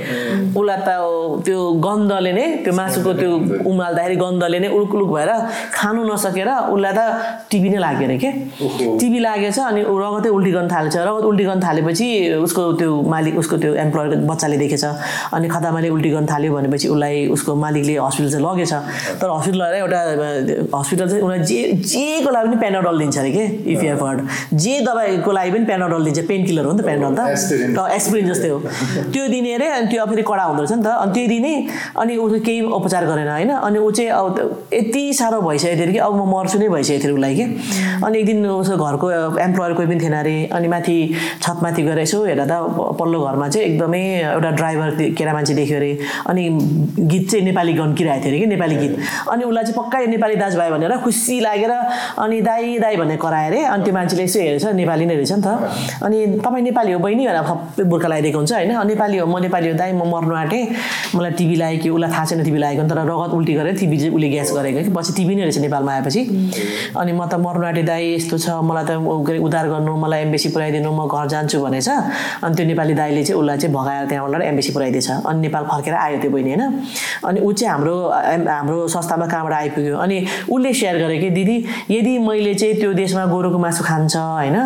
उसलाई 0.59 0.77
त 0.87 0.89
त्यो 1.45 1.59
गन्धले 1.85 2.31
नै 2.37 2.45
त्यो 2.63 2.73
मासुको 2.79 3.11
त्यो 3.21 3.31
उमाल्दाखेरि 3.69 4.15
गन्धले 4.23 4.59
नै 4.59 4.69
उल्क 4.77 4.91
उल्क 4.95 5.09
भएर 5.15 5.31
खानु 5.73 6.01
नसकेर 6.11 6.49
उसलाई 6.75 6.93
त 6.97 7.01
टिभी 7.51 7.69
नै 7.69 7.79
लाग्यो 7.85 8.05
अरे 8.07 8.17
के। 8.23 8.29
टिभी 8.99 9.19
लागेछ 9.19 9.59
अनि 9.59 9.81
रगतै 9.81 10.29
उल्टी 10.29 10.51
गर्न 10.51 10.67
थाल्छ। 10.71 10.95
रगत 10.97 11.25
उल्टी 11.31 11.43
गर्न 11.49 11.59
थालेपछि 11.63 12.07
उसको 12.45 12.61
त्यो 12.79 12.89
मालिक 13.13 13.37
उसको 13.41 13.55
त्यो 13.63 13.71
एम्प्लोयर 13.85 14.00
बच्चाले 14.31 14.57
देखेछ 14.57 14.83
अनि 15.33 15.47
खदामाले 15.47 15.89
उल्टी 15.89 16.09
गर्न 16.09 16.25
थाल्यो 16.25 16.53
भनेपछि 16.55 16.87
उसलाई 16.87 17.27
उसको 17.35 17.55
मालिकले 17.55 17.97
हस्पिटल 17.97 18.29
चाहिँ 18.31 18.45
लगेछ। 18.45 18.73
तर 19.21 19.29
हस्पिटल 19.29 19.59
लगेर 19.61 19.75
एउटा 19.81 19.99
हस्पिटल 20.77 21.07
चाहिँ 21.09 21.21
उसलाई 21.23 21.39
जे 21.45 21.59
जेको 21.91 22.29
लागि 22.31 22.47
पनि 22.49 22.57
पेनाडल 22.61 22.97
दिन्छ 22.99 23.17
अरे 23.17 23.31
के? 23.31 23.45
इफ 23.71 23.83
यु 23.83 23.95
हर्ड 24.05 24.19
जे 24.63 24.79
दबाईको 24.81 25.31
लागि 25.31 25.51
पनि 25.51 25.65
पेनाडल 25.65 26.03
दिन्छ। 26.05 26.19
पेन 26.27 26.45
किलर 26.45 26.65
हो 26.65 26.71
नि 26.71 26.81
त 26.81 26.85
पेनाडल 26.85 27.09
Aspirin. 27.11 27.75
त 27.75 27.79
एस्पिरिन 27.95 28.27
जस्तै 28.27 28.49
हो। 28.49 28.59
त्यो 29.13 29.27
दिने 29.27 29.53
अरे 29.53 29.67
अनि 29.67 29.87
त्यो 29.91 30.05
फेरि 30.05 30.23
कडा 30.23 30.43
हुँदो 30.43 30.61
रहेछ 30.63 30.73
नि 30.77 30.83
त। 30.83 30.87
अनि 30.87 31.11
त्यो 31.13 31.27
दिने। 31.27 31.53
अनि 32.01 32.17
ऊ 32.17 32.39
केही 32.45 32.61
उपचार 32.61 33.05
गरेन 33.05 33.29
होइन। 33.29 33.49
अनि 33.51 33.79
ऊ 33.79 33.91
चाहिँ 33.91 34.09
अब 34.11 34.69
यति 34.73 35.03
साह्रो 35.19 35.41
भइसकेको 35.41 35.75
थियो 35.81 35.91
कि 35.91 35.99
अब 35.99 36.13
म 36.15 36.21
मर्छु 36.31 36.57
नै 36.59 36.67
भइसकेको 36.69 37.03
थियो 37.03 37.13
उसलाई 37.15 37.35
कि? 37.35 37.45
अनि 38.05 38.15
एक 38.19 38.25
दिन 38.25 38.45
उसको 38.47 38.75
घरको 38.77 39.07
एम्प्लोयर 39.39 39.73
कोही 39.73 39.87
पनि 39.87 39.99
थिएन 39.99 40.15
अरे। 40.21 40.35
अनि 40.55 40.67
माथि 40.67 40.95
छतमाथि 41.43 41.81
गएर 41.83 41.99
यसो 41.99 42.17
हेर्दा 42.25 42.45
त 42.45 42.53
पल्लो 42.99 43.19
घरमा 43.25 43.47
चाहिँ 43.49 43.67
एकदमै 43.67 43.90
एउटा 43.99 44.51
ड्राइभर 44.51 44.89
केटा 45.17 45.33
मान्छे 45.33 45.53
देख्यो 45.53 45.77
अरे। 45.77 45.99
अनि 46.27 46.49
गीत 46.99 47.31
चाहिँ 47.31 47.45
नेपाली 47.45 47.73
गन्किरहेको 47.73 48.21
थियो 48.23 48.31
अरे 48.31 48.39
कि 48.39 48.45
नेपाली 48.45 48.75
गीत। 48.75 48.97
अनि 49.31 49.43
उसलाई 49.43 49.63
चाहिँ 49.63 49.83
पक्का 49.83 49.99
नेपाली 49.99 50.35
दाजुभाइ 50.35 50.71
भनेर 50.71 50.97
खुसी 50.97 51.39
लागेर 51.39 51.71
अनि 52.19 52.41
दाई 52.41 52.79
दाई 52.79 52.95
भनेर 52.95 53.17
करायो 53.17 53.47
अरे। 53.47 53.63
अनि 53.63 53.83
त्यो 53.83 53.93
मान्छेले 53.93 54.23
यसो 54.23 54.39
हेरेछ 54.39 54.65
नेपाली 54.65 55.05
नै 55.05 55.15
रहेछ 55.15 55.31
नि 55.31 55.41
त। 55.41 55.47
अनि 56.03 56.39
तपाईँ 56.45 56.63
नेपाली 56.63 56.91
हो 56.91 56.99
बहिनी 56.99 57.27
भनेर 57.27 57.43
सबै 57.43 57.83
बुर्खा 57.83 58.07
लगाइदिएको 58.07 58.37
हुन्छ 58.37 58.53
होइन। 58.53 58.71
"अँ, 58.71 58.85
नेपाली 58.85 59.17
हो 59.17 59.27
म 59.27 59.39
नेपाली 59.39 59.67
हो 59.69 59.75
दाई 59.77 59.91
म 59.91 60.03
मर्नु 60.11 60.35
आँटेँ। 60.35 60.67
मलाई 61.15 61.31
टिभी 61.31 61.55
लाग्यो 61.55 61.81
कि 61.83 61.89
उसलाई 61.89 62.11
थाहा 62.11 62.25
छैन 62.25 62.43
टिभी 62.43 62.57
लागेको। 62.59 62.87
तर 62.89 62.97
रगत 62.97 63.33
उल्टी 63.33 63.53
गरेर 63.53 63.77
टिभी 63.77 63.97
चाहिँ 63.97 64.11
उसले 64.13 64.29
ग्यास 64.29 64.51
गरेको 64.53 64.83
कि 64.83 64.89
पछि 64.89 65.13
टिभी 65.13 65.35
नै 65.35 65.41
रहेछ 65.41 65.57
नेपालमा 65.57 65.91
आएपछि। 65.93 66.21
अनि 66.97 67.11
म 67.11 67.25
त 67.25 67.35
मर्नु 67.35 67.65
आँटेँ 67.65 67.85
दाई 67.85 68.15
यस्तो 68.15 68.37
छ 68.37 68.49
मलाई 68.49 68.83
त 68.85 68.91
उ- 68.91 69.25
के 69.25 69.31
अरे 69.31 69.39
उद्धार 69.39 69.67
गर्नु 69.69 69.95
मलाई 69.97 70.21
एम्बेसी 70.21 70.49
पुऱ्याइदिनु 70.49 70.91
म 70.91 71.07
घर 71.07 71.27
जान्छु 71.27 71.59
भनेछ। 71.61 71.89
अनि 71.89 72.55
त्यो 72.55 72.65
नेपाली 72.65 72.93
दाईले 72.93 73.23
चाहिँ 73.23 73.39
उसलाई 73.41 73.57
चाहिँ 73.57 73.70
भगाएर 73.71 74.05
त्यहाँबाट 74.07 74.41
एम्बेसी 74.41 74.71
पुऱ्याइदिएछ। 74.73 75.09
अनि 75.25 75.39
नेपाल 75.41 75.63
फर्केर 75.71 75.93
आयो 75.93 76.17
त्यो 76.21 76.31
बहिनी 76.31 76.49
होइन? 76.53 76.63
अनि 77.25 77.39
ऊ 77.39 77.51
चाहिँ 77.51 77.71
हाम्रो 77.71 77.95
हाम्रो 78.47 78.87
संस्थामा 78.87 79.25
कहाँबाट 79.27 79.53
आइपुग्यो। 79.53 79.97
अनि 79.97 80.17
उसले 80.49 80.73
सेयर 80.73 80.97
गरे 80.97 81.17
कि 81.19 81.29
दिदी 81.29 81.57
यदि 81.91 82.17
मैले 82.19 82.53
चाहिँ 82.55 82.75
त्यो 82.79 82.93
देशमा 82.93 83.25
गोरुको 83.25 83.57
मासु 83.57 83.83
खान्छ 83.83 84.15
होइन? 84.15 84.57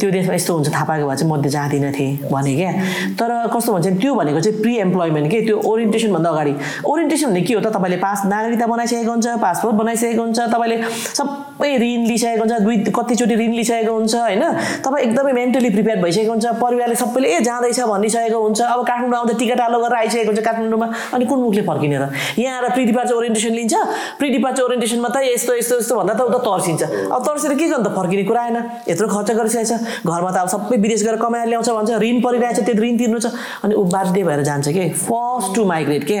त्यो 0.00 0.10
देशमा 0.10 0.34
यस्तो 0.34 0.54
हुन्छ 0.54 0.68
थाहा 0.74 0.84
पाएको 0.84 1.08
भए 1.08 1.16
चाहिँ 1.16 1.32
म 1.32 1.40
त्यो 1.42 1.50
जाँदिनँ 1.50 1.92
थिएँ। 1.92 2.30
भने 2.32 2.54
क्या। 2.56 2.72
तर 3.18 3.30
कस्तो 3.54 3.72
भन्छ 3.72 3.86
भने 3.86 4.00
त्यो 4.00 4.14
भनेको 4.14 4.40
चाहिँ 4.40 4.60
प्रि 4.62 4.76
एम्प्लोइमेन्ट 4.80 5.30
के? 5.30 5.40
त्यो 5.46 5.56
ओरिएन्टेसनभन्दा 5.58 6.30
अगाडि। 6.30 6.54
ओरिएन्टेसन 6.86 7.28
भने 7.30 7.40
के 7.42 7.54
हो 7.54 7.60
त? 7.60 7.66
तपाईँले 7.72 7.96
पास 7.96 8.22
नागरिकता 8.26 8.66
बनाइसकेको 8.66 9.10
हुन्छ 9.10 9.26
पासपोर्ट 9.42 9.74
बनाइसकेको 9.76 10.22
हुन्छ 10.22 10.38
तपाईँले 10.52 10.76
सबै 11.18 11.70
ऋण 11.82 12.06
लिइसकेको 12.06 12.42
हुन्छ 12.44 12.60
दुई 12.62 12.76
कतिचोटि 12.96 13.34
ऋण 13.36 13.52
लिइसकेको 13.52 13.92
हुन्छ 13.92 14.14
होइन? 14.14 14.42
तपाईँ 14.84 15.04
एकदमै 15.06 15.32
मेन्टली 15.32 15.70
प्रिपेयर 15.70 15.98
भइसकेको 16.02 16.30
हुन्छ 16.32 16.46
परिवारले 16.62 16.94
सबैले 16.94 17.28
ए 17.28 17.40
जाँदैछ 17.40 17.80
भनिसकेको 17.80 18.41
हुन्छ। 18.42 18.60
अब 18.62 18.80
काठमाडौँ 18.86 19.18
आउँदा 19.18 19.34
टिकट 19.38 19.60
आलो 19.60 19.78
गरेर 19.82 19.98
आइसकेको 20.02 20.30
हुन्छ 20.32 20.42
काठमाडौँमा 20.42 20.86
अनि 21.14 21.24
कुन 21.26 21.38
मुखले 21.42 21.62
फर्किने 21.62 21.96
र 21.98 22.04
यहाँ 22.38 22.54
आएर 22.60 22.70
प्रि 22.74 22.84
डिपार्चर 22.84 23.14
ओरिएन्टेसन 23.14 23.52
लिन्छ। 23.54 23.74
प्रि 24.18 24.28
डिपार्चर 24.30 24.62
ओरिएन्टेसनमा 24.62 25.08
त 25.08 25.16
यस्तो 25.22 25.52
यस्तो 25.56 25.74
यस्तो 25.78 25.94
भन्दा 25.98 26.14
त 26.14 26.20
उता 26.26 26.38
तर्सिन्छ। 26.42 26.82
अब 27.12 27.20
तर्सेर 27.22 27.52
के 27.54 27.66
गर्नु 27.68 27.84
त? 27.84 27.94
फर्किने 27.96 28.24
कुरा 28.24 28.42
आएन। 28.42 28.58
यत्रो 28.88 29.06
खर्च 29.08 29.30
गरिसकेको 29.30 29.66
छ 29.68 29.74
घरमा 30.06 30.30
त 30.30 30.36
अब 30.42 30.48
सबै 30.48 30.76
विदेश 30.82 31.02
गएर 31.06 31.16
कमाएर 31.22 31.48
ल्याउँछ 31.48 31.68
भन्छ। 31.70 31.90
ऋण 32.02 32.16
परिरहेछ 32.22 32.58
त्यो 32.66 32.74
ऋण 32.82 32.94
तिर्नु 32.98 33.18
छ। 33.18 33.26
अनि 33.64 33.74
ऊ 33.74 33.84
बाध्य 33.92 34.22
भएर 34.22 34.42
जान्छ 34.42 34.68
कि? 34.68 34.88
फर्स्ट 35.06 35.54
टु 35.54 35.64
माइग्रेट 35.64 36.04
के? 36.04 36.18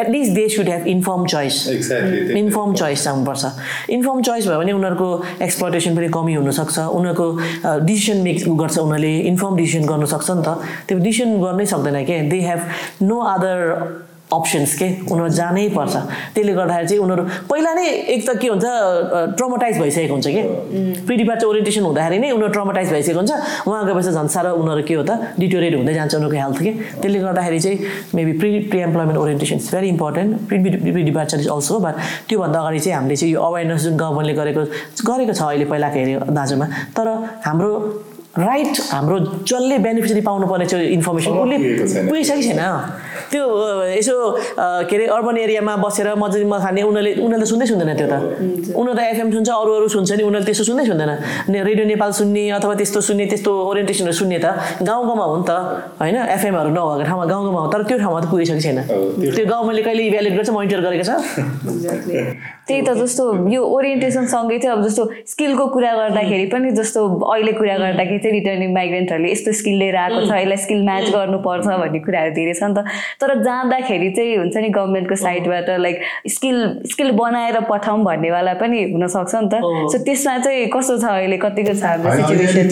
At least 0.00 0.32
they 0.34 0.48
should 0.48 0.68
have 0.68 0.86
informed 0.86 1.26
choice 1.26 1.56
informed 2.42 2.74
choice 2.74 3.06
हुनुपर्छ 3.08 3.44
इन्फर्म 3.90 4.20
चोइस 4.22 4.46
भयो 4.46 4.58
भने 4.58 4.72
उनीहरूको 4.72 5.08
एक्सप्लोटेसन 5.42 5.96
पनि 5.96 6.08
कमी 6.08 6.34
हुनसक्छ। 6.34 6.78
उनीहरूको 6.78 7.26
डिसिसन 7.86 8.16
मेक 8.22 8.38
गर्छ 8.60 8.78
उनीहरूले। 8.78 9.12
इन्फर्म 9.30 9.56
डिसिसन 9.56 9.86
गर्नु 9.86 10.06
सक्छ 10.06 10.30
नि 10.30 10.42
त। 10.42 10.48
त्यो 10.88 10.98
डिसिसन 10.98 11.30
गर्नै 11.40 11.61
सक्दैन 11.66 12.04
के? 12.04 12.20
They 12.30 12.40
have 12.40 12.60
no 13.02 13.18
other 13.34 13.58
options 14.32 14.74
के? 14.80 14.86
उनीहरू 15.12 15.28
जानै 15.28 15.68
पर्छ। 15.76 15.94
त्यसले 16.32 16.52
गर्दाखेरि 16.56 16.88
चाहिँ 16.88 17.02
उनीहरू 17.04 17.22
पहिला 17.52 17.72
नै 17.76 17.84
एक 18.16 18.20
त 18.24 18.40
के 18.40 18.48
हुन्छ 18.48 18.64
ट्रमाटाइज 19.36 19.78
भइसकेको 19.80 20.12
हुन्छ 20.12 20.28
कि? 20.32 20.42
प्रि 21.04 21.16
डिपार्चर 21.16 21.46
ओरिएन्टेसन 21.46 21.84
हुँदाखेरि 21.84 22.18
नै 22.18 22.30
उनीहरू 22.32 22.52
ट्रमाटाइज 22.52 22.88
भइसकेको 22.92 23.18
हुन्छ। 23.20 23.32
उहाँ 23.68 23.84
गएपछि 23.86 24.10
झन् 24.16 24.28
साह्रो 24.32 24.54
उनीहरू 24.56 24.82
के 24.88 24.94
हो 24.94 25.02
त? 25.04 25.36
डिटोरेट 25.36 25.74
हुँदै 25.76 25.94
जान्छ 25.94 26.14
उनीहरूको 26.16 26.38
हेल्थ 26.40 26.58
के? 26.64 26.72
त्यसले 27.04 27.18
गर्दाखेरि 27.20 27.60
चाहिँ 27.60 27.78
maybe 28.16 28.32
pre 28.40 28.50
pre 28.72 28.80
employment 28.88 29.18
orientation 29.20 29.56
is 29.56 29.68
very 29.74 29.88
important 29.88 30.48
pre 30.48 30.58
pre 30.80 31.02
departure 31.12 31.38
is 31.44 31.48
also 31.52 31.78
but 31.84 31.94
त्योभन्दा 32.28 32.58
अगाडि 32.60 32.80
चाहिँ 32.80 32.96
हामीले 32.96 33.16
चाहिँ 33.20 33.32
यो 33.34 33.40
अवेरनेस 33.52 33.80
जुन 33.84 33.96
गभर्मेन्टले 34.00 34.34
गरेको 34.40 34.62
गरेको 35.12 35.32
छ 35.36 35.42
अहिले 35.44 35.64
पहिलाको 35.68 35.98
हेऱ्यो 36.00 36.18
दाजुमा। 36.32 36.66
तर 36.96 37.06
हाम्रो 37.44 37.70
राइट 38.38 38.78
हाम्रो 38.90 39.18
जसले 39.48 39.78
बेनिफिसियरी 39.78 40.20
पाउनुपर्ने 40.26 40.66
चाहिँ 40.66 40.88
इन्फर्मेसन 40.90 41.30
उसले। 41.30 41.56
पुगिसकेको 42.08 42.42
छैन 42.42 42.60
त्यो 43.30 43.44
यसो 43.98 44.14
के 44.90 44.94
अरे 44.96 45.06
अर्बन 45.06 45.36
एरियामा 45.46 45.74
बसेर 45.84 46.08
मजामा 46.22 46.58
खाने 46.64 46.82
उनीहरूले 46.82 47.12
उनीहरूले 47.26 47.46
सुन्दै 47.52 47.66
सुन्दैन 47.70 47.90
त्यो 48.00 48.06
त। 48.08 48.14
उनीहरू 48.74 48.94
त 48.98 49.00
एफएम 49.12 49.28
सुन्छ 49.36 49.48
अरू 49.52 49.70
अरू 49.78 49.86
सुन्छ 49.94 50.10
नि 50.18 50.22
उनीहरूले 50.22 50.46
त्यस्तो 50.48 50.64
सुन्दै 50.70 50.84
सुन्दैन। 50.90 51.10
ने- 51.52 51.64
रेडियो 51.68 51.86
नेपाल 51.92 52.10
सुन्ने 52.18 52.42
अथवा 52.58 52.74
त्यस्तो 52.80 53.00
सुन्ने 53.08 53.24
त्यस्तो 53.32 53.50
ओरिएन्टेसनहरू 53.70 54.14
सुन्ने 54.20 54.38
त 54.44 54.46
गाउँ 54.88 55.02
गाउँमा 55.06 55.24
हो 55.30 55.36
नि 55.38 55.44
त 55.48 55.50
होइन? 56.00 56.16
एफएमहरू 56.36 56.70
नभएको 56.76 57.04
ठाउँमा 57.08 57.24
गाउँ 57.32 57.42
गाउँमा 57.46 57.60
हो। 57.60 57.66
तर 57.72 57.80
त्यो 57.88 57.96
ठाउँमा 57.98 58.20
त 58.20 58.26
पुगिसकेको 58.32 58.60
छैन। 58.62 58.78
त्यो- 58.88 59.34
त्यो 59.36 59.44
गभर्मेन्टले 59.46 59.82
कहिले 59.86 60.02
इभ्यालुएट 60.08 60.34
गर्छ 60.38 60.50
मोनिटर 60.56 60.80
गरेको 60.86 61.04
छ? 61.04 61.12
Exactly. 61.72 62.20
त्यही 62.66 62.80
त 62.86 62.90
जस्तो 63.02 63.24
यो 63.50 63.60
ओरिएन्टेसनसँगै 63.76 64.58
चाहिँ 64.62 64.76
अब 64.76 64.82
जस्तो 64.86 65.02
स्किलको 65.32 65.64
कुरा 65.74 65.92
गर्दाखेरि 65.98 66.46
पनि 66.52 66.70
जस्तो 66.78 67.00
अहिले 67.32 67.52
कुरा 67.58 67.76
गर्दाखेरि 67.82 68.18
चाहिँ 68.22 68.34
रिटर्निङ 68.38 68.70
माइग्रेन्टहरूले 68.74 69.30
यस्तो 69.32 69.50
स्किल 69.60 69.76
लिएर 69.82 69.96
आएको 69.96 70.20
छ 70.26 70.32
यसलाई 70.38 70.56
स्किल 70.64 70.80
म्याच 70.86 71.04
गर्नुपर्छ 71.10 71.66
भन्ने 71.66 71.98
कुराहरू 72.06 72.30
धेरै 72.38 72.54
छ 72.54 72.62
नि 72.62 72.74
त। 72.78 72.86
तर 73.20 73.34
जाँदाखेरि 73.42 74.10
चाहिँ 74.16 74.36
हुन्छ 74.36 74.56
नि 74.56 74.68
गभर्मेन्टको 74.76 75.16
साइडबाट 75.16 75.70
लाइक 75.80 75.96
स्किल 76.34 76.58
स्किल 76.92 77.10
बनाएर 77.18 77.60
पठाउँ 77.70 78.04
भन्नेवाला 78.04 78.54
पनि 78.62 78.82
हुनसक्छ 78.92 79.34
नि 79.34 79.48
त। 79.52 79.60
सो 79.92 79.98
त्यसमा 80.04 80.38
चाहिँ 80.38 80.66
कस्तो 80.74 80.98
छ 80.98 81.04
अहिले 81.12 81.38
कतिको 81.44 81.74
छ 81.74 81.84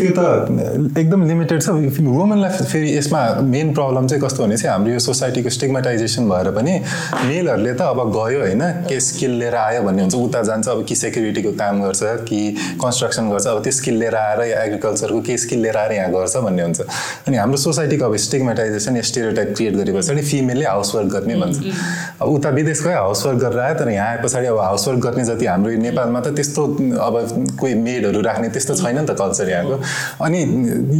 त्यो 0.01 0.13
त 0.17 0.99
एकदम 0.99 1.27
लिमिटेड 1.29 1.63
छ। 1.63 1.69
वुमेनलाई 2.01 2.65
फेरि 2.65 2.97
यसमा 2.97 3.21
मेन 3.51 3.73
प्रब्लम 3.75 4.07
चाहिँ 4.07 4.23
कस्तो 4.25 4.45
भने 4.45 4.57
चाहिँ 4.57 4.73
हाम्रो 4.73 4.93
यो 4.93 4.99
सोसाइटीको 5.01 5.51
स्टिगमाटाइजेसन 5.57 6.29
भएर 6.29 6.51
पनि 6.57 6.75
मेलहरूले 7.29 7.73
त 7.75 7.83
अब 7.91 8.01
गयो 8.17 8.41
होइन 8.41 8.63
के 8.89 9.01
स्किल 9.01 9.33
लिएर 9.41 9.55
आयो 9.57 9.83
भन्ने 9.83 10.03
हुन्छ 10.03 10.15
उता 10.15 10.43
जान्छ 10.43 10.69
अब 10.69 10.85
कि 10.89 10.95
सेक्युरिटीको 10.97 11.53
काम 11.61 11.83
गर्छ 11.83 12.03
कि 12.29 12.41
कन्स्ट्रक्सन 12.83 13.31
गर्छ 13.31 13.47
अब 13.47 13.63
त्यो 13.63 13.73
स्किल 13.73 13.97
लिएर 14.01 14.15
आएर 14.17 14.41
या 14.51 14.63
एग्रिकल्चरको 14.63 15.21
के 15.27 15.37
स्किल 15.39 15.61
लिएर 15.63 15.77
आएर 15.77 15.93
यहाँ 15.93 16.11
गर्छ 16.13 16.37
भन्ने 16.45 16.63
हुन्छ। 16.63 16.81
अनि 17.29 17.37
हाम्रो 17.37 17.57
सोसाइटीको 17.65 18.05
अब 18.05 18.17
स्टिगमेटाइजेसन 18.27 19.01
स्टेरियोटाइप 19.11 19.55
क्रिएट 19.57 19.75
गरे 19.77 19.93
पछाडि 19.99 20.20
फिमेलले 20.23 20.67
हाउसवर्क 20.67 21.09
गर्ने 21.13 21.35
भन्छ। 21.41 21.57
अब 22.21 22.29
उता 22.29 22.49
विदेश 22.51 22.83
गयो 22.85 22.97
हाउसवर्क 22.97 23.39
गरेर 23.41 23.59
आयो 23.61 23.75
तर 23.79 23.89
यहाँ 23.91 24.09
आए 24.09 24.19
पछाडि 24.25 24.47
अब 24.47 24.59
हाउसवर्क 24.61 24.99
गर्ने 25.01 25.25
जति 25.25 25.47
हाम्रो 25.47 25.71
नेपालमा 25.81 26.21
त 26.21 26.35
त्यस्तो 26.37 26.63
अब 27.01 27.15
कोही 27.61 27.75
मेडहरू 27.81 28.21
राख्ने 28.21 28.49
त्यस्तो 28.49 28.75
छैन 28.75 28.99
नि 28.99 29.07
त 29.07 29.17
कल्चर 29.21 29.49
यहाँको। 29.51 29.77
अनि 30.25 30.41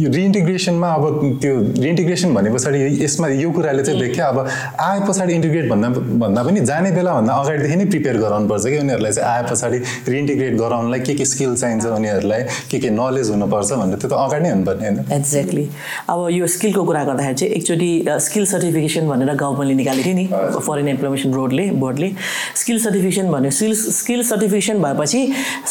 यो 0.03 0.09
रिइन्टिग्रेसनमा 0.11 0.89
अब 0.91 1.37
त्यो 1.41 1.53
रिइन्टिग्रेसन 1.81 2.33
भने 2.33 2.49
पछाडि 2.53 2.79
यसमा 3.03 3.27
यो 3.27 3.51
कुराले 3.51 3.83
चाहिँ 3.83 3.99
देख्यो 3.99 4.25
अब 4.25 4.37
आए 4.81 4.99
पछाडि 5.07 5.33
इन्टिग्रेट 5.33 5.69
भन्दा 5.69 5.89
भन्दा 6.23 6.43
पनि 6.43 6.59
जाने 6.71 6.91
बेलाभन्दा 6.91 7.33
अगाडिदेखि 7.33 7.75
नै 7.75 7.85
प्रिपेयर 7.91 8.17
गराउनुपर्छ 8.17 8.65
कि 8.65 8.77
उनीहरूलाई 8.79 9.11
चाहिँ 9.11 9.29
आए 9.29 9.43
पछाडि 9.51 9.77
रिइन्टिग्रेट 10.07 10.57
गराउनलाई 10.57 10.99
के 10.99 11.13
के 11.15 11.25
स्किल 11.25 11.55
चाहिन्छ 11.55 11.85
उनीहरूलाई 11.85 12.43
के 12.71 12.79
के 12.79 12.89
नलेज 12.89 13.29
हुनुपर्छ 13.29 13.71
भनेर 13.73 13.97
त्यो 14.01 14.09
त 14.09 14.13
अगाडि 14.13 14.43
नै 14.43 14.51
हुनुपर्ने 14.51 14.87
होइन। 14.87 14.99
एक्ज्याक्टली 15.19 15.67
अब 16.09 16.27
यो 16.31 16.47
स्किलको 16.55 16.83
कुरा 16.85 17.03
गर्दाखेरि 17.03 17.35
चाहिँ 17.35 17.53
एकचोटि 17.55 17.91
स्किल 18.27 18.45
सर्टिफिकेसन 18.51 19.07
भनेर 19.11 19.33
गभर्मेन्टले 19.35 19.75
निकालेको 19.75 20.05
थियो 20.05 20.15
नि 20.15 20.25
फरेन 20.67 20.87
इम्प्लिमेसन 20.87 21.33
रोडले 21.33 21.69
बोर्डले 21.83 22.11
स्किल 22.55 22.79
सर्टिफिकेसन 22.83 23.31
भन्यो। 23.31 23.51
स्किल 23.51 23.73
स्किल 23.75 24.23
सर्टिफिकेसन 24.29 24.81
भएपछि 24.81 25.21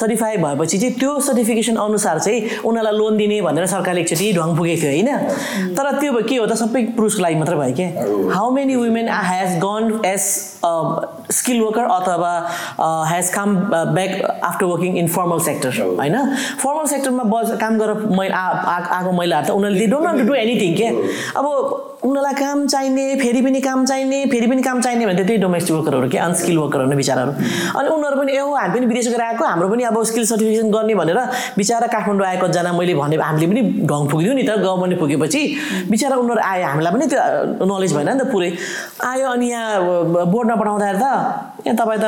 सर्टिफाई 0.01 0.37
भएपछि 0.37 0.79
चाहिँ 0.79 0.95
त्यो 1.01 1.19
सर्टिफिकेसन 1.29 1.77
अनुसार 1.87 2.19
चाहिँ 2.21 2.41
उनीहरूलाई 2.65 2.99
लोन 2.99 3.17
दिने 3.17 3.41
भनेर 3.43 3.67
सरकारले 3.67 4.01
एकचोटि 4.01 4.33
ढङ 4.33 4.57
पुगेको 4.57 4.81
थियो 4.83 4.91
होइन? 4.93 5.09
तर 5.77 5.91
त्यो 6.01 6.23
के 6.23 6.37
हो 6.37 6.47
त 6.47 6.55
सबै 6.61 6.85
पुरुषको 6.97 7.23
लागि 7.23 7.35
मात्र 7.41 7.57
भयो 7.57 7.75
क्या। 7.77 7.89
How 8.37 8.51
many 8.55 8.75
women 8.77 9.09
has 9.09 9.59
gone 9.65 10.01
as 10.07 10.25
skill 10.65 11.61
worker 11.61 11.85
अथवा 11.91 12.33
has 13.11 13.31
come 13.35 13.55
back 13.95 14.41
after 14.45 14.67
working 14.67 14.97
in 14.99 15.09
formal 15.11 15.39
sector 15.43 15.81
होइन 15.81 16.17
फर्मल 16.63 16.87
सेक्टरमा 16.87 17.23
बज 17.35 17.57
काम 17.61 17.79
गरेर 17.79 18.09
महिला 18.13 18.37
आएको 18.39 19.13
महिलाहरू 19.13 19.47
त 19.47 19.51
उनीहरूले 19.53 19.87
don't 19.87 20.07
want 20.07 20.21
to 20.21 20.27
do 20.27 20.35
anything 20.37 20.75
के 20.77 20.89
अब 21.37 21.47
उनीहरूलाई 22.01 22.35
काम 22.35 22.67
चाहिने 22.67 23.05
फेरि 23.17 23.41
पनि 23.43 23.61
काम 23.61 23.85
चाहिने 23.85 24.25
फेरि 24.27 24.47
पनि 24.47 24.63
काम 24.63 24.81
चाहिने 24.81 25.07
भने 25.07 25.25
त्यही 25.25 25.39
डोमेस्टिक 25.39 25.77
वर्करहरू 25.77 26.09
के 26.09 26.19
अनस्किल 26.19 26.59
वर्करहरू 26.59 26.97
बिचराहरू 26.97 27.33
अनि 27.79 27.89
उनीहरू 27.89 28.17
पनि 28.17 28.33
ए 28.33 28.39
हो 28.39 28.55
हामी 28.55 28.75
पनि 28.75 28.87
विदेश 28.87 29.09
गएर 29.09 29.21
आएको 29.23 29.45
हाम्रो 29.45 29.69
पनि 29.69 29.85
अब 29.85 30.03
स्किल 30.11 30.25
सर्टिफिकेसन 30.27 30.71
गर्ने 30.71 30.95
भनेर 30.95 31.19
बिचरा 31.57 31.87
काठमाडौँ 31.87 32.27
आएको 32.27 32.49
जना 32.51 32.73
मैले 32.73 32.95
भने 32.95 33.17
हामीले 33.23 33.47
पनि 33.47 33.63
ढङ 33.85 34.09
पुगिदियो 34.09 34.35
नि 34.35 34.43
त 34.43 34.57
गभर्मेन्टले 34.59 35.01
पुगेपछि 35.01 35.43
बिचरा 35.91 36.17
उनीहरू 36.17 36.41
आयो 36.43 36.67
हामीलाई 36.67 36.93
पनि 36.93 37.07
त्यो 37.13 37.67
नलेज 37.67 37.95
भएन 37.97 38.09
नि 38.09 38.19
त 38.19 38.33
पुरै 38.33 38.51
आयो 39.05 39.27
अनि 39.31 39.51
यहाँ 39.51 40.25
पठाउँदाखेरि 40.57 40.99
त 40.99 41.07
यहाँ 41.67 41.77
तपाईँ 41.77 42.01
त 42.01 42.07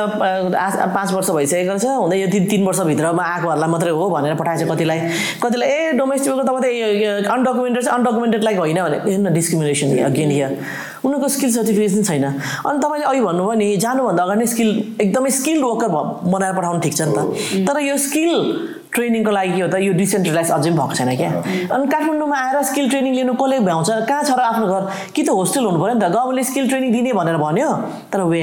पाँच 0.95 1.09
वर्ष 1.13 1.29
भइसकेको 1.29 1.77
छ 1.77 1.85
हुँदै 1.85 2.17
यो 2.19 2.27
तिन 2.33 2.43
तिन 2.49 2.61
वर्षभित्रमा 2.67 3.23
आएकोहरूलाई 3.23 3.69
मात्रै 3.69 3.91
हो 3.93 4.09
भनेर 4.09 4.35
पठाएछ 4.35 4.61
कतिलाई। 4.71 4.99
कतिलाई 5.43 5.69
ए 5.69 5.91
डोमेस्टिक 5.97 6.31
वर्कर 6.33 6.45
तपाईँ 6.49 7.23
त 7.23 7.29
अनडकुमेन्टेड 7.29 7.83
चाहिँ 7.83 7.97
अनडकुमेन्टेडलाई 7.97 8.55
होइन 8.55 8.79
भने 8.83 8.97
हेर्न 9.05 9.33
डिस्क्रिमिनेसन 9.33 9.87
अगेन 10.09 10.29
हियर 10.31 10.51
उनीहरूको 11.03 11.27
स्किल 11.35 11.51
सर्टिफिकेसन 11.53 12.01
छैन। 12.03 12.23
अनि 12.23 12.77
तपाईँले 12.83 13.05
अहिले 13.05 13.23
भन्नुभयो 13.25 13.53
नि 13.59 13.67
जानुभन्दा 13.77 14.23
अगाडि 14.23 14.39
नै 14.39 14.47
स्किल 14.53 14.69
एकदमै 15.01 15.29
स्किल्ड 15.39 15.63
वर्कर 15.65 15.89
बनाएर 16.33 16.53
पठाउनु 16.57 16.79
ठिक 16.83 16.93
छ 16.97 17.01
नि 17.01 17.13
त। 17.13 17.67
तर 17.67 17.79
यो 17.83 17.97
स्किल 17.97 18.33
ट्रेनिङको 18.93 19.31
लागि 19.31 19.51
के 19.53 19.61
हो 19.61 19.67
त 19.67 19.75
यो 19.81 19.93
डिसेन्ट्रलाइज 19.93 20.49
अझै 20.51 20.69
पनि 20.69 20.77
भएको 20.77 20.93
छैन 20.93 21.11
क्या। 21.17 21.29
अनि 21.73 21.85
काठमाडौँमा 21.93 22.37
आएर 22.37 22.57
स्किल 22.69 22.89
ट्रेनिङ 22.89 23.13
लिनु 23.13 23.33
कसले 23.33 23.59
भ्याउँछ 23.65 23.89
कहाँ 24.09 24.23
छ 24.23 24.31
र 24.37 24.41
आफ्नो 24.53 24.65
घर? 24.69 24.83
कि 25.15 25.21
त 25.23 25.29
होस्टेल 25.29 25.63
हुनु 25.65 25.79
पऱ्यो 25.81 25.93
नि 25.93 26.01
त। 26.01 26.07
गभर्मेन्टले 26.13 26.43
स्किल 26.43 26.65
ट्रेनिङ 26.69 26.89
दिने 26.93 27.11
भनेर 27.13 27.37
भन्यो। 27.41 27.69
तर 28.13 28.21
वे 28.29 28.41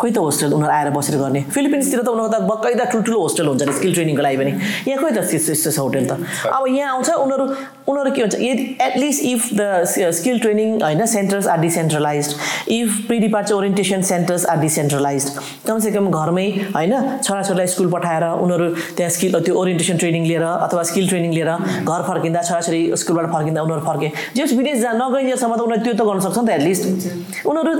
खोइ 0.00 0.10
त 0.10 0.18
होस्टेल? 0.18 0.50
उनीहरू 0.56 0.72
आएर 0.72 0.90
बसेर 0.96 1.16
गर्ने। 1.20 1.40
फिलिपिन्सतिर 1.52 2.00
त 2.00 2.08
उनीहरूको 2.08 2.32
त 2.32 2.48
बक्कै 2.48 2.74
त 2.80 2.82
ठुल्ठुलो 2.92 3.18
होस्टेल 3.20 3.46
हुन्छ 3.50 3.62
नि 3.68 3.72
स्किल 3.76 3.92
ट्रेनिङको 3.94 4.22
लागि 4.24 4.36
पनि। 4.40 4.52
यहाँ 4.88 4.98
खोइ 5.00 5.12
त 5.12 5.20
छ 5.20 5.78
होटेल 5.78 6.04
त। 6.08 6.12
अब 6.48 6.62
यहाँ 6.68 6.88
आउँछ 6.96 7.08
उनीहरू 7.10 7.44
उनीहरू 7.90 8.10
के 8.16 8.22
हुन्छ 8.22 8.34
यदि 8.40 8.64
at least 8.82 9.24
if 9.24 9.48
the 9.60 10.10
skill 10.18 10.38
training 10.40 10.80
होइन 10.82 11.04
centres 11.14 11.46
are 11.54 11.60
decentralise 11.60 12.34
if 12.78 12.98
pre 13.08 13.18
departure 13.18 13.54
orientation 13.54 14.02
centres 14.10 14.46
are 14.46 14.60
decentralise 14.60 15.30
कमसेकम 15.66 16.10
घरमै 16.10 16.46
होइन 16.76 16.94
छोराछोरीलाई 17.22 17.66
स्कुल 17.74 17.90
पठाएर 17.92 18.24
उनीहरू 18.44 18.68
त्यहाँ 18.96 19.10
स्किल 19.16 19.40
त्यो 19.40 19.54
ओरिएन्टेसन 19.62 19.96
ट्रेनिङ 20.04 20.26
लिएर 20.26 20.44
अथवा 20.44 20.82
स्किल 20.92 21.08
ट्रेनिङ 21.08 21.32
लिएर 21.32 21.50
घर 21.82 22.02
फर्किँदा 22.08 22.42
छोराछोरी 22.48 22.82
स्कुलबाट 23.02 23.32
फर्किँदा 23.32 23.62
उनीहरू 23.62 23.82
फर्के। 23.86 24.10
जस 24.36 24.52
विदेश 24.60 24.78
जा 24.80 24.92
नगइन्जेलसम्म 25.02 25.56
त 25.56 25.60
उनीहरू 25.60 25.84
त्यो 25.84 25.94
त 25.94 26.08
गर्न 26.08 26.20
सक्छ 26.26 26.38
नि 26.38 26.46
त 26.46 26.50
एटलिस्ट 26.60 27.46
उनीहरू 27.46 27.72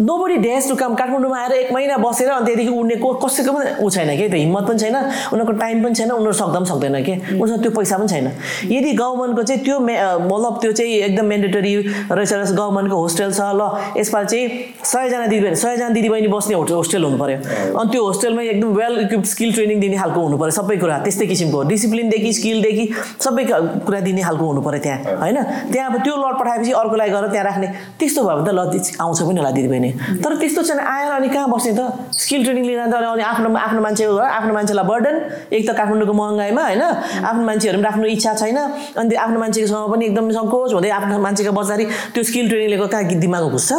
नो 0.00 0.14
बडी 0.18 0.36
ड्यास 0.44 0.68
टु 0.68 0.74
काम 0.76 0.94
काठमाडौँमा 1.00 1.38
आएर 1.40 1.52
एक 1.52 1.72
महिना 1.72 1.96
बसेर 2.04 2.28
अनि 2.30 2.44
त्यहाँदेखि 2.46 2.72
उड्ने 2.78 2.96
को 3.02 3.12
कसैको 3.24 3.52
पनि 3.52 3.70
ऊ 3.84 3.90
छैन 3.90 4.10
कि? 4.16 4.28
त्यो 4.28 4.38
हिम्मत 4.38 4.64
पनि 4.68 4.78
छैन 4.78 4.96
उनीहरूको 4.96 5.52
टाइम 5.60 5.84
पनि 5.84 5.94
छैन 5.94 6.10
उनीहरू 6.10 6.32
सक्दा 6.40 6.58
पनि 6.58 6.66
सक्दैन 6.72 6.96
कि? 7.04 7.14
उनीहरूसँग 7.14 7.62
त्यो 7.62 7.70
पैसा 7.78 7.98
पनि 7.98 8.08
छैन। 8.12 8.26
यदि 8.72 8.92
गभर्मेन्टको 9.00 9.42
चाहिँ 9.44 9.60
त्यो 9.64 9.78
मे 9.78 9.94
मतलब 10.24 10.58
त्यो 10.62 10.72
चाहिँ 10.72 10.92
एकदम 11.08 11.26
मेन्डेटरी 11.26 11.74
रहेछ 12.10 12.52
गभर्मेन्टको 12.52 12.96
होस्टेल 12.96 13.30
छ। 13.32 13.40
ल 13.54 13.62
यसपालि 13.98 14.26
चाहिँ 14.26 14.46
सयजना 14.84 15.26
दिदीबहिनी 15.26 15.56
सयजना 15.56 15.88
दिदीबहिनी 15.94 16.28
बस्ने 16.28 16.54
होस्टेल 16.54 17.04
हुनु 17.04 17.18
पऱ्यो 17.18 17.38
अनि 17.78 17.88
त्यो 17.92 18.02
होस्टेलमा 18.04 18.42
एकदम 18.42 18.70
वेल 18.74 18.94
इक्विप 19.04 19.24
स्किल 19.32 19.52
ट्रेनिङ 19.54 19.80
दिने 19.80 19.96
खालको 19.98 20.20
हुनु 20.20 20.36
पऱ्यो 20.38 20.54
सबै 20.58 20.76
कुरा। 20.82 20.98
त्यस्तै 21.04 21.26
किसिमको 21.26 21.62
डिसिप्लिनदेखि 21.70 22.32
स्किलदेखि 22.38 22.84
सबै 23.24 23.44
कुरा 23.86 24.00
दिने 24.08 24.22
खालको 24.22 24.44
हुनु 24.44 24.60
पऱ्यो 24.66 24.80
त्यहाँ 24.84 24.98
होइन? 25.22 25.38
त्यहाँ 25.72 25.86
अब 25.90 25.96
त्यो 26.04 26.14
लड 26.16 26.34
पठाएपछि 26.40 26.72
अर्कोलाई 26.72 27.08
गएर 27.14 27.26
त्यहाँ 27.32 27.44
राख्ने। 27.44 27.68
त्यस्तो 27.98 28.20
भयो 28.24 28.36
भने 28.42 28.50
त 28.50 28.54
ल 28.54 28.60
आउँछ 29.04 29.20
पनि 29.22 29.38
होला 29.40 29.50
दिदीबहिनी 29.58 29.90
तर 30.24 30.32
त्यस्तो 30.40 30.62
चाहिँ 30.62 30.80
आएर 30.80 31.10
अनि 31.18 31.28
कहाँ 31.28 31.48
बस्ने 31.50 31.72
त? 31.78 31.82
स्किल 32.24 32.40
ट्रेनिङ 32.44 32.64
लिएर 32.64 32.80
त 32.90 32.94
अनि 32.94 33.22
आफ्नो 33.22 33.48
आफ्नो 33.54 33.80
मान्छेको 33.82 34.12
घर 34.14 34.24
आफ्नो 34.24 34.52
मान्छेलाई 34.54 34.86
बर्डन 34.88 35.14
एक 35.52 35.62
त 35.68 35.70
काठमाडौँको 35.76 36.14
महँगाइमा 36.14 36.62
होइन? 36.62 36.82
आफ्नो 37.28 37.42
मान्छेहरू 37.44 37.78
पनि 37.78 37.84
राख्नु 37.84 38.06
इच्छा 38.14 38.32
छैन। 38.34 38.58
अनि 38.98 39.14
आफ्नो 39.14 39.33
मान्छेकोसँग 39.38 39.90
पनि 39.92 40.04
एकदम 40.06 40.30
सङ्कोच 40.30 40.72
हुँदै 40.74 40.90
आफ्नो 40.98 41.18
मान्छेको 41.26 41.52
बस्दाखेरि 41.52 41.84
त्यो 42.14 42.22
स्किल 42.24 42.48
ट्रेनिङ 42.48 42.68
लिएको 42.68 42.86
कहाँ 42.88 43.04
दिमागमा 43.24 43.50
घुस्छ। 43.50 43.72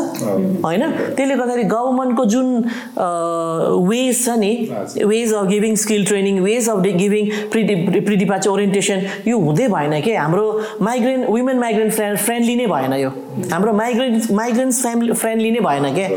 होइन? 0.65 0.83
त्यसले 1.15 1.35
गर्दाखेरि 1.35 1.63
गभर्मेन्टको 1.75 2.23
जुन 2.25 2.47
वेज 3.89 4.15
छ 4.25 4.27
नि 4.39 4.51
ways 5.05 5.33
of 5.33 5.45
giving 5.47 5.75
skill 5.83 6.05
training 6.05 6.39
ways 6.43 6.69
of 6.69 6.77
giving 6.85 7.23
pre 7.51 7.63
pre 8.05 8.15
departure 8.15 8.49
orientation 8.49 8.99
यो 9.27 9.39
हुँदै 9.39 9.67
भएन 9.67 10.01
कि? 10.01 10.13
हाम्रो 10.15 10.45
migrant 10.81 11.29
women 11.29 11.59
migrant 11.59 11.93
friend 11.93 12.19
friendly 12.19 12.55
नै 12.55 12.67
भएन 12.67 12.93
यो। 12.93 13.09
हाम्रो 13.51 13.73
माइग्रेन्ट 13.73 14.31
माइग्रेन्ट्स 14.31 14.81
फ्यामिली 14.81 15.13
फ्रेन्डली 15.13 15.51
नै 15.51 15.59
भएन 15.59 15.93
क्या 15.95 16.07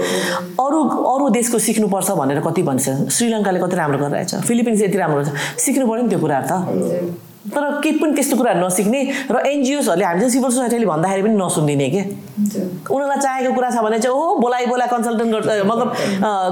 अरू 0.65 0.81
अरू 1.15 1.29
देशको 1.39 1.59
सिक्नुपर्छ 1.59 2.11
भनेर 2.21 2.41
कति 2.47 2.63
भन्छ? 2.63 2.89
श्रीलङ्काले 3.17 3.61
कति 3.61 3.77
राम्रो 3.77 3.99
गरिरहेछ? 3.99 4.35
फिलिपिन्स 4.49 4.83
यति 4.83 4.99
राम्रो 4.99 5.25
छ। 5.25 5.29
सिक्नु 5.65 5.87
पऱ्यो 5.87 6.03
नि 6.03 6.09
त्यो 6.09 6.19
कुराहरू 6.19 6.47
त। 6.49 7.28
तर 7.55 7.81
केही 7.83 7.99
पनि 7.99 8.13
त्यस्तो 8.15 8.37
कुराहरू 8.37 8.67
नसिक्ने 8.67 9.01
र 9.31 9.37
एनजिओसहरूले 9.47 10.05
हामी 10.05 10.21
चाहिँ 10.21 10.33
सिभिल 10.33 10.51
सोसाइटीले 10.51 10.87
भन्दाखेरि 10.87 11.23
पनि 11.23 11.37
नसुनिदिने 11.37 11.89
कि? 11.91 12.03
उनीहरूलाई 12.39 13.19
चाहेको 13.19 13.53
कुरा 13.55 13.71
छ 13.71 13.83
भने 13.83 13.99
चाहिँ 13.99 14.15
ओ 14.15 14.39
बोलाइ 14.41 14.67
बोलाइ 14.67 14.89
कन्सल्टेन्ट 14.89 15.31
गर्छ 15.35 15.47
मतलब 15.67 15.89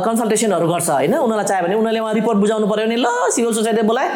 कन्सल्टेसनहरू 0.06 0.66
गर्छ 0.68 0.88
होइन? 0.90 1.14
उनीहरूलाई 1.14 1.46
चाह्यो 1.46 1.66
भने 1.66 1.74
उनीहरूले 1.74 2.00
उहाँ 2.00 2.14
रिपोर्ट 2.14 2.38
बुझाउनु 2.38 2.66
पऱ्यो 2.66 2.86
भने 2.86 2.96
ल 2.96 3.06
सिभिल 3.34 3.52
सोसाइटीले 3.54 3.86
बोलाए 3.86 4.08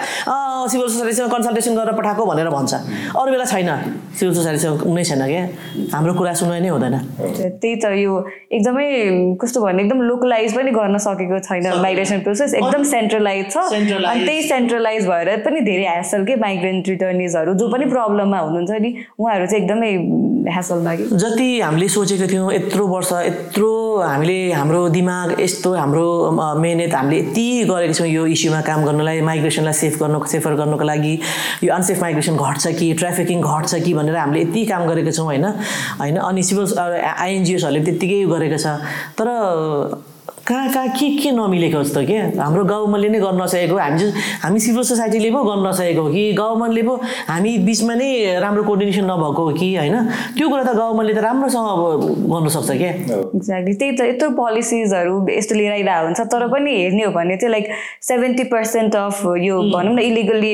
सिभिल 0.70 0.88
सोसाइटीसँग 0.88 1.30
कन्सल्टेसन 1.30 1.74
गरेर 1.76 1.94
पठाएको 1.94 2.26
भनेर 2.26 2.48
भन्छ। 2.50 2.72
अरू 3.14 3.30
बेला 3.30 3.44
छैन। 3.44 3.70
सिभिल 4.18 4.34
सोसाइटीसँग 4.34 4.80
कुनै 4.82 5.04
छैन 5.04 5.22
क्या। 5.30 5.42
हाम्रो 5.94 6.14
कुरा 6.18 6.32
सुनाइ 6.42 6.60
नै 6.60 6.68
हुँदैन। 6.74 6.96
त्यही 7.62 7.74
त 7.78 7.94
यो 8.02 8.12
एकदमै 8.50 8.86
कस्तो 9.40 9.60
भन्ने 9.62 9.82
एकदम 9.82 10.00
लोकलाइज 10.10 10.50
पनि 10.56 10.70
गर्न 10.74 10.98
सकेको 11.06 11.38
छैन 11.46 11.66
माइग्रेसन 11.86 12.20
प्रोसेस 12.26 12.54
एकदम 12.54 12.82
सेन्ट्रलाइज 12.90 13.46
छ। 13.52 13.56
अनि 13.70 14.24
त्यही 14.26 14.42
सेन्ट्रलाइज 14.48 15.06
भएर 15.06 15.36
पनि 15.46 15.60
धेरै 15.70 15.86
ह्यासल 15.86 16.24
के 16.26 16.36
माइग्रेन्ट 16.36 16.88
रिटर्निजहरू 16.88 17.54
जो 17.54 17.68
पनि 17.70 17.84
प्रब्लममा 17.94 18.38
हुनुहुन्छ 18.38 18.70
नि 18.82 18.90
उहाँहरू 19.18 19.46
चाहिँ 19.46 19.62
एकदमै 19.62 19.92
ह्यासल 20.50 20.78
कि 20.96 21.04
जति 21.16 21.59
हामीले 21.60 21.88
सोचेको 21.88 22.26
थियौँ 22.32 22.52
यत्रो 22.54 22.86
वर्ष 22.86 23.12
यत्रो 23.12 23.70
हामीले 24.00 24.52
हाम्रो 24.52 24.88
दिमाग 24.88 25.40
यस्तो 25.40 25.72
हाम्रो 25.74 26.06
मेहनत 26.58 26.94
हामीले 26.94 27.18
यति 27.20 27.46
गरेको 27.70 27.94
छौँ 27.94 28.08
यो 28.08 28.26
इस्युमा 28.26 28.60
काम 28.66 28.84
गर्नलाई 28.84 29.20
माइग्रेसनलाई 29.20 29.72
सेफ 29.72 29.98
गर्नु 30.02 30.24
सेफर 30.26 30.54
गर्नुको 30.56 30.84
लागि। 30.84 31.14
यो 31.64 31.74
अनसेफ 31.74 32.00
माइग्रेसन 32.02 32.36
घट्छ 32.36 32.66
कि 32.78 32.92
ट्राफिकिङ 33.00 33.40
घट्छ 33.40 33.74
कि 33.84 33.94
भनेर 33.94 34.16
हामीले 34.16 34.42
यति 34.42 34.64
काम 34.66 34.86
गरेको 34.88 35.10
छौँ 35.10 35.26
होइन? 35.26 35.44
होइन? 36.00 36.16
अनि 36.16 36.42
सिभिल 36.42 36.78
आइएनजिओसहरूले 36.78 37.84
त्यत्तिकै 37.84 38.24
गरेको 38.30 38.56
छ। 38.56 38.66
तर 39.18 39.28
कहाँ 40.50 40.68
कहाँ 40.72 40.88
के 40.98 41.08
के 41.14 41.30
नमिलेको 41.30 41.82
जस्तो 41.82 42.00
के? 42.10 42.14
हाम्रो 42.42 42.64
गभर्मेन्टले 42.66 43.08
नै 43.08 43.18
गर्न 43.22 43.38
नसकेको। 43.42 43.76
हामी 43.78 44.06
हामी 44.42 44.58
सिभिल 44.60 44.82
सोसाइटीले 44.82 45.30
पो 45.30 45.42
गर्न 45.46 45.66
नसकेको 45.66 46.02
हो 46.02 46.10
कि 46.10 46.22
गभर्मेन्टले 46.34 46.82
पो 46.82 46.94
हामी 47.30 47.50
बिचमा 47.66 47.94
नै 47.94 48.10
राम्रो 48.42 48.62
कोर्डिनेसन 48.66 49.04
नभएको 49.06 49.42
हो 49.46 49.52
कि 49.54 49.68
होइन? 49.78 49.94
त्यो 50.34 50.48
कुरा 50.50 50.62
त 50.66 50.74
गभर्मेन्टले 50.74 51.14
त 51.14 51.22
राम्रोसँग 51.22 51.66
अब 51.70 51.80
गर्नुसक्छ 52.34 52.70
क्या 52.82 52.90
एक्ज्याक्टली 52.90 53.74
त्यही 53.78 53.92
त 53.94 54.00
यत्रो 54.10 54.30
पोलिसिजहरू 54.42 55.14
यस्तो 55.30 55.54
लिएर 55.54 55.72
आइरहेको 55.72 56.04
हुन्छ 56.10 56.20
तर 56.34 56.46
पनि 56.50 56.70
हेर्ने 56.82 57.04
हो 57.06 57.12
भने 57.14 57.36
चाहिँ 57.38 57.52
लाइक 57.54 57.66
सेभेन्टी 58.10 58.44
पर्सेन्ट 58.50 58.96
अफ 58.96 59.22
यो 59.46 59.54
भनौँ 59.70 59.94
न 59.94 59.98
इलिगल्ली 60.10 60.52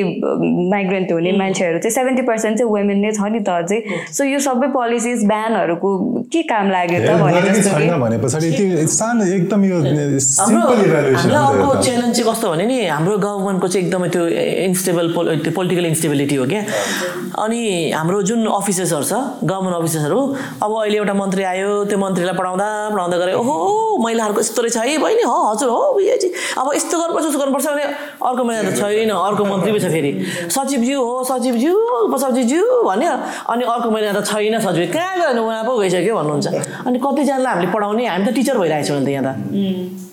माइग्रेन्ट 0.76 1.12
हुने 1.12 1.32
मान्छेहरू 1.40 1.78
चाहिँ 1.80 1.94
सेभेन्टी 1.96 2.22
पर्सेन्ट 2.28 2.58
चाहिँ 2.58 2.68
वुमेन 2.68 3.00
नै 3.00 3.16
छ 3.16 3.32
नि 3.32 3.40
त 3.40 3.64
अझै। 3.64 3.80
सो 4.12 4.28
यो 4.28 4.44
सबै 4.44 4.68
पोलिसिज 4.76 5.24
ब्यानहरूको 5.32 5.88
के 6.28 6.42
काम 6.52 6.70
लाग्यो 6.76 7.00
त 7.00 7.10
भने 8.04 8.86
सानो 9.00 9.24
एकदम 9.40 9.64
यो 9.64 9.84
हाम्रो 9.86 10.62
अर्को 10.66 11.82
च्यालेन्ज 11.82 12.16
चाहिँ 12.16 12.26
कस्तो 12.30 12.46
भने 12.50 12.64
नि 12.66 12.76
हाम्रो 12.86 13.16
गभर्मेन्टको 13.18 13.68
चाहिँ 13.68 13.86
एकदमै 13.86 14.08
त्यो 14.14 14.22
इन्स्टेबल 14.66 15.06
त्यो 15.44 15.52
पोलिटिकल 15.56 15.84
इन्स्टेबिलिटी 15.86 16.34
हो 16.36 16.46
क्या। 16.46 16.62
अनि 17.44 17.60
हाम्रो 17.92 18.22
जुन 18.28 18.46
अफिसर्सहरू 18.46 19.04
छ 19.04 19.12
गभर्मेन्ट 19.44 19.76
अफिसर्सहरू 19.78 20.20
अब 20.62 20.70
अहिले 20.80 20.96
एउटा 20.98 21.14
मन्त्री 21.22 21.42
आयो 21.52 21.84
त्यो 21.90 21.98
मन्त्रीलाई 21.98 22.36
पढाउँदा 22.36 22.68
पढाउँदा 22.94 23.16
गरे 23.22 23.32
ओहो 23.40 23.56
महिलाहरूको 24.04 24.40
यस्तो 24.40 24.62
रहेछ 24.62 24.76
है 24.76 24.98
बहिनी 24.98 25.22
हो 25.22 25.36
हजुर 25.50 25.68
हो 25.68 25.80
अब 25.86 26.66
यस्तो 26.74 26.94
गर्नुपर्छ 26.98 27.26
उस्तो 27.26 27.38
गर्नुपर्छ 27.38 27.66
भने 27.66 27.84
अर्को 28.26 28.42
महिला 28.44 28.62
त 28.70 28.72
छैन 28.76 29.10
अर्को 29.10 29.44
मन्त्री 29.44 29.70
पो 29.72 29.78
छ 29.78 29.86
फेरि। 29.92 30.12
सचिवज्यू 30.50 30.98
हो 31.02 31.24
सचिवज्यू 31.24 31.74
उपसचिवज्यू 32.06 32.62
भन्यो। 32.88 33.12
अनि 33.52 33.62
अर्को 33.64 33.88
महिना 33.90 34.12
त 34.20 34.24
छैन 34.26 34.58
सचिव 34.60 34.86
कहाँ 34.92 35.14
गयो 35.16 35.42
उहाँ 35.44 35.64
पो 35.64 35.72
गइसक्यो 35.78 36.14
भन्नुहुन्छ। 36.16 36.46
अनि 36.86 36.98
कतिजनालाई 37.04 37.52
हामीले 37.52 37.72
पढाउने 37.72 38.06
हामी 38.06 38.24
त 38.26 38.34
टिचर 38.36 38.58
भइरहेको 38.58 38.86
छौँ 38.88 39.00
नि 39.00 39.06
त 39.06 39.08
यहाँ 39.08 39.24
त। 39.24 39.28
Mm. 39.76 40.05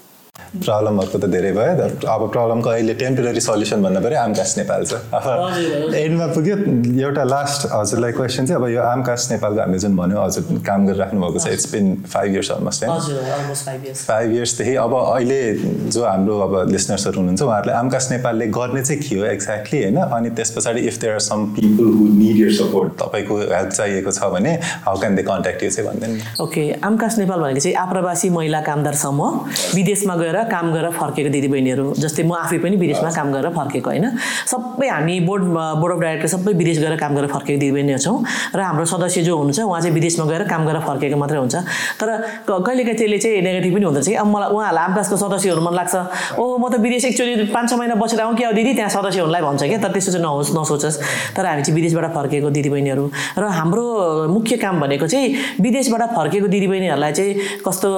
प्रब्लमहरूको 0.54 1.18
त 1.18 1.26
धेरै 1.34 1.52
भयो 1.52 1.74
त। 1.78 2.06
अब 2.06 2.22
प्रब्लमको 2.32 2.70
अहिले 2.70 2.94
टेम्पोररी 3.02 3.42
सल्युसन 3.42 3.82
भन्दा 3.84 4.00
पनि 4.06 4.16
आमकास 4.22 4.58
नेपाल 4.58 4.86
छ। 4.86 4.94
अब 5.14 5.94
एन्डमा 5.98 6.28
पुग्यो। 6.34 6.56
एउटा 7.04 7.24
लास्ट 7.26 7.62
हजुरलाई 7.74 8.12
क्वेसन 8.14 8.46
चाहिँ 8.46 8.62
अब 8.62 8.68
यो 8.70 8.82
आमकास 8.84 9.28
नेपालको 9.32 9.60
हामीले 9.62 9.80
जुन 9.80 9.96
भन्यो 9.98 10.20
हजुर 10.22 10.62
काम 10.68 10.86
गरिराख्नु 10.88 11.22
भएको 11.22 11.40
छ 11.40 11.48
it's 11.58 11.72
been 11.74 11.86
five 12.06 12.30
years 12.34 12.52
almost 12.52 12.84
होइन 12.84 12.94
हजुर 12.94 13.18
अलमोस्ट 13.38 13.66
फाइभ 13.66 13.86
इयर्स 13.86 14.06
फाइभ 14.06 14.32
इयर्सदेखि 14.34 14.76
अब 14.84 14.94
अहिले 14.94 15.42
जो 15.90 16.06
हाम्रो 16.06 16.40
अब 16.46 16.54
लिसनर्सहरू 16.70 17.18
हुनुहुन्छ 17.20 17.42
उहाँहरूले 17.42 17.74
आमकास 17.74 18.12
नेपालले 18.12 18.48
गर्ने 18.60 18.82
चाहिँ 18.84 19.02
के 19.02 19.16
हो 19.16 19.26
एक्ज्याक्टली 19.26 19.82
होइन? 19.84 19.98
अनि 20.14 20.30
त्यस 20.38 20.50
पछाडि 20.58 20.82
if 20.88 21.00
there 21.02 21.14
are 21.14 21.20
some 21.30 21.46
people 21.58 21.90
who 21.98 22.08
need 22.20 22.38
your 22.38 22.54
support 22.54 22.94
तपाईँको 23.02 23.38
हेल्प 23.54 23.72
चाहिएको 23.72 24.12
छ 24.12 24.32
भने 24.34 24.54
how 24.86 25.00
can 25.00 25.16
they 25.16 25.24
contact 25.24 25.64
you 25.64 25.70
चाहिँ 25.72 25.90
भनिदिनु। 25.90 26.44
ओके 26.44 26.64
आमकास 26.84 27.18
नेपाल 27.18 27.40
भनेको 27.42 27.60
चाहिँ 27.60 27.76
आप्रवासी 27.88 28.30
महिला 28.38 28.62
कामदार 28.70 28.96
समूह। 29.04 29.32
विदेशमा 29.76 30.16
गएर 30.16 30.43
काम 30.52 30.66
गरेर 30.74 30.92
फर्केको 30.92 31.30
दिदीबहिनीहरू 31.36 31.86
जस्तै 32.04 32.24
म 32.24 32.34
आफै 32.34 32.58
पनि 32.64 32.76
विदेशमा 32.78 33.10
काम 33.12 33.28
गरेर 33.34 33.52
फर्केको 33.54 33.90
होइन? 33.90 34.06
सबै 34.52 34.88
हामी 34.88 35.20
बोर्ड 35.28 35.44
बोर्ड 35.82 35.94
अफ 35.94 36.00
डाइरेक्टर 36.02 36.30
सबै 36.36 36.54
विदेश 36.54 36.78
गएर 36.84 36.96
काम 37.04 37.12
गरेर 37.16 37.30
फर्केको 37.34 37.60
दिदीबहिनीहरू 37.60 38.02
छौँ 38.04 38.18
र 38.56 38.60
हाम्रो 38.60 38.86
सदस्य 38.86 39.22
जो 39.24 39.34
हुनुहुन्छ 39.38 39.60
उहाँ 39.64 39.82
चाहिँ 39.82 39.96
विदेशमा 39.96 40.26
गएर 40.32 40.44
काम 40.50 40.62
गरेर 40.68 40.82
फर्केको 40.88 41.18
मात्रै 41.18 41.40
हुन्छ। 41.40 41.56
तर 42.00 42.10
कहिलेकाहीँ 42.48 42.98
त्यसले 42.98 43.18
चाहिँ 43.24 43.42
नेगेटिभ 43.42 43.74
पनि 43.74 43.86
हुँदो 43.86 44.00
रहेछ 44.00 44.18
अब 44.20 44.28
मलाई 44.34 44.50
उहाँहरूलाई 44.54 44.86
आमकासको 44.88 45.16
सदस्य 45.24 45.50
हुनु 45.50 45.62
मन 45.68 45.74
लाग्छ। 45.80 45.96
ओ 46.40 46.44
म 46.58 46.66
त 46.70 46.80
विदेश 46.84 47.06
एकचोटि 47.12 47.34
पाँच 47.54 47.66
छ 47.70 47.74
महिना 47.80 47.96
बसेर 47.96 48.22
आउँ 48.22 48.36
कि 48.36 48.44
अब 48.44 48.54
दिदी? 48.54 48.72
त्यहाँ 48.74 48.90
सदस्य 48.90 49.20
हुनुलाई 49.24 49.42
भन्छ 49.42 49.64
क्या? 49.64 49.78
तर 49.84 49.92
त्यस्तो 49.94 50.12
चाहिँ 50.12 50.26
नहोस् 50.26 50.52
नसोचोस्। 50.58 50.98
तर 51.36 51.46
हामी 51.46 51.62
चाहिँ 51.64 51.76
विदेशबाट 51.76 52.06
फर्केको 52.14 52.50
दिदीबहिनीहरू। 52.50 53.06
र 53.38 53.44
हाम्रो 53.60 53.86
मुख्य 54.34 54.58
काम 54.58 54.76
भनेको 54.82 55.08
चाहिँ 55.08 55.28
विदेशबाट 55.62 56.02
फर्केको 56.16 56.48
दिदीबहिनीहरूलाई 56.48 57.12
चाहिँ 57.14 57.34
कस्तो 57.66 57.90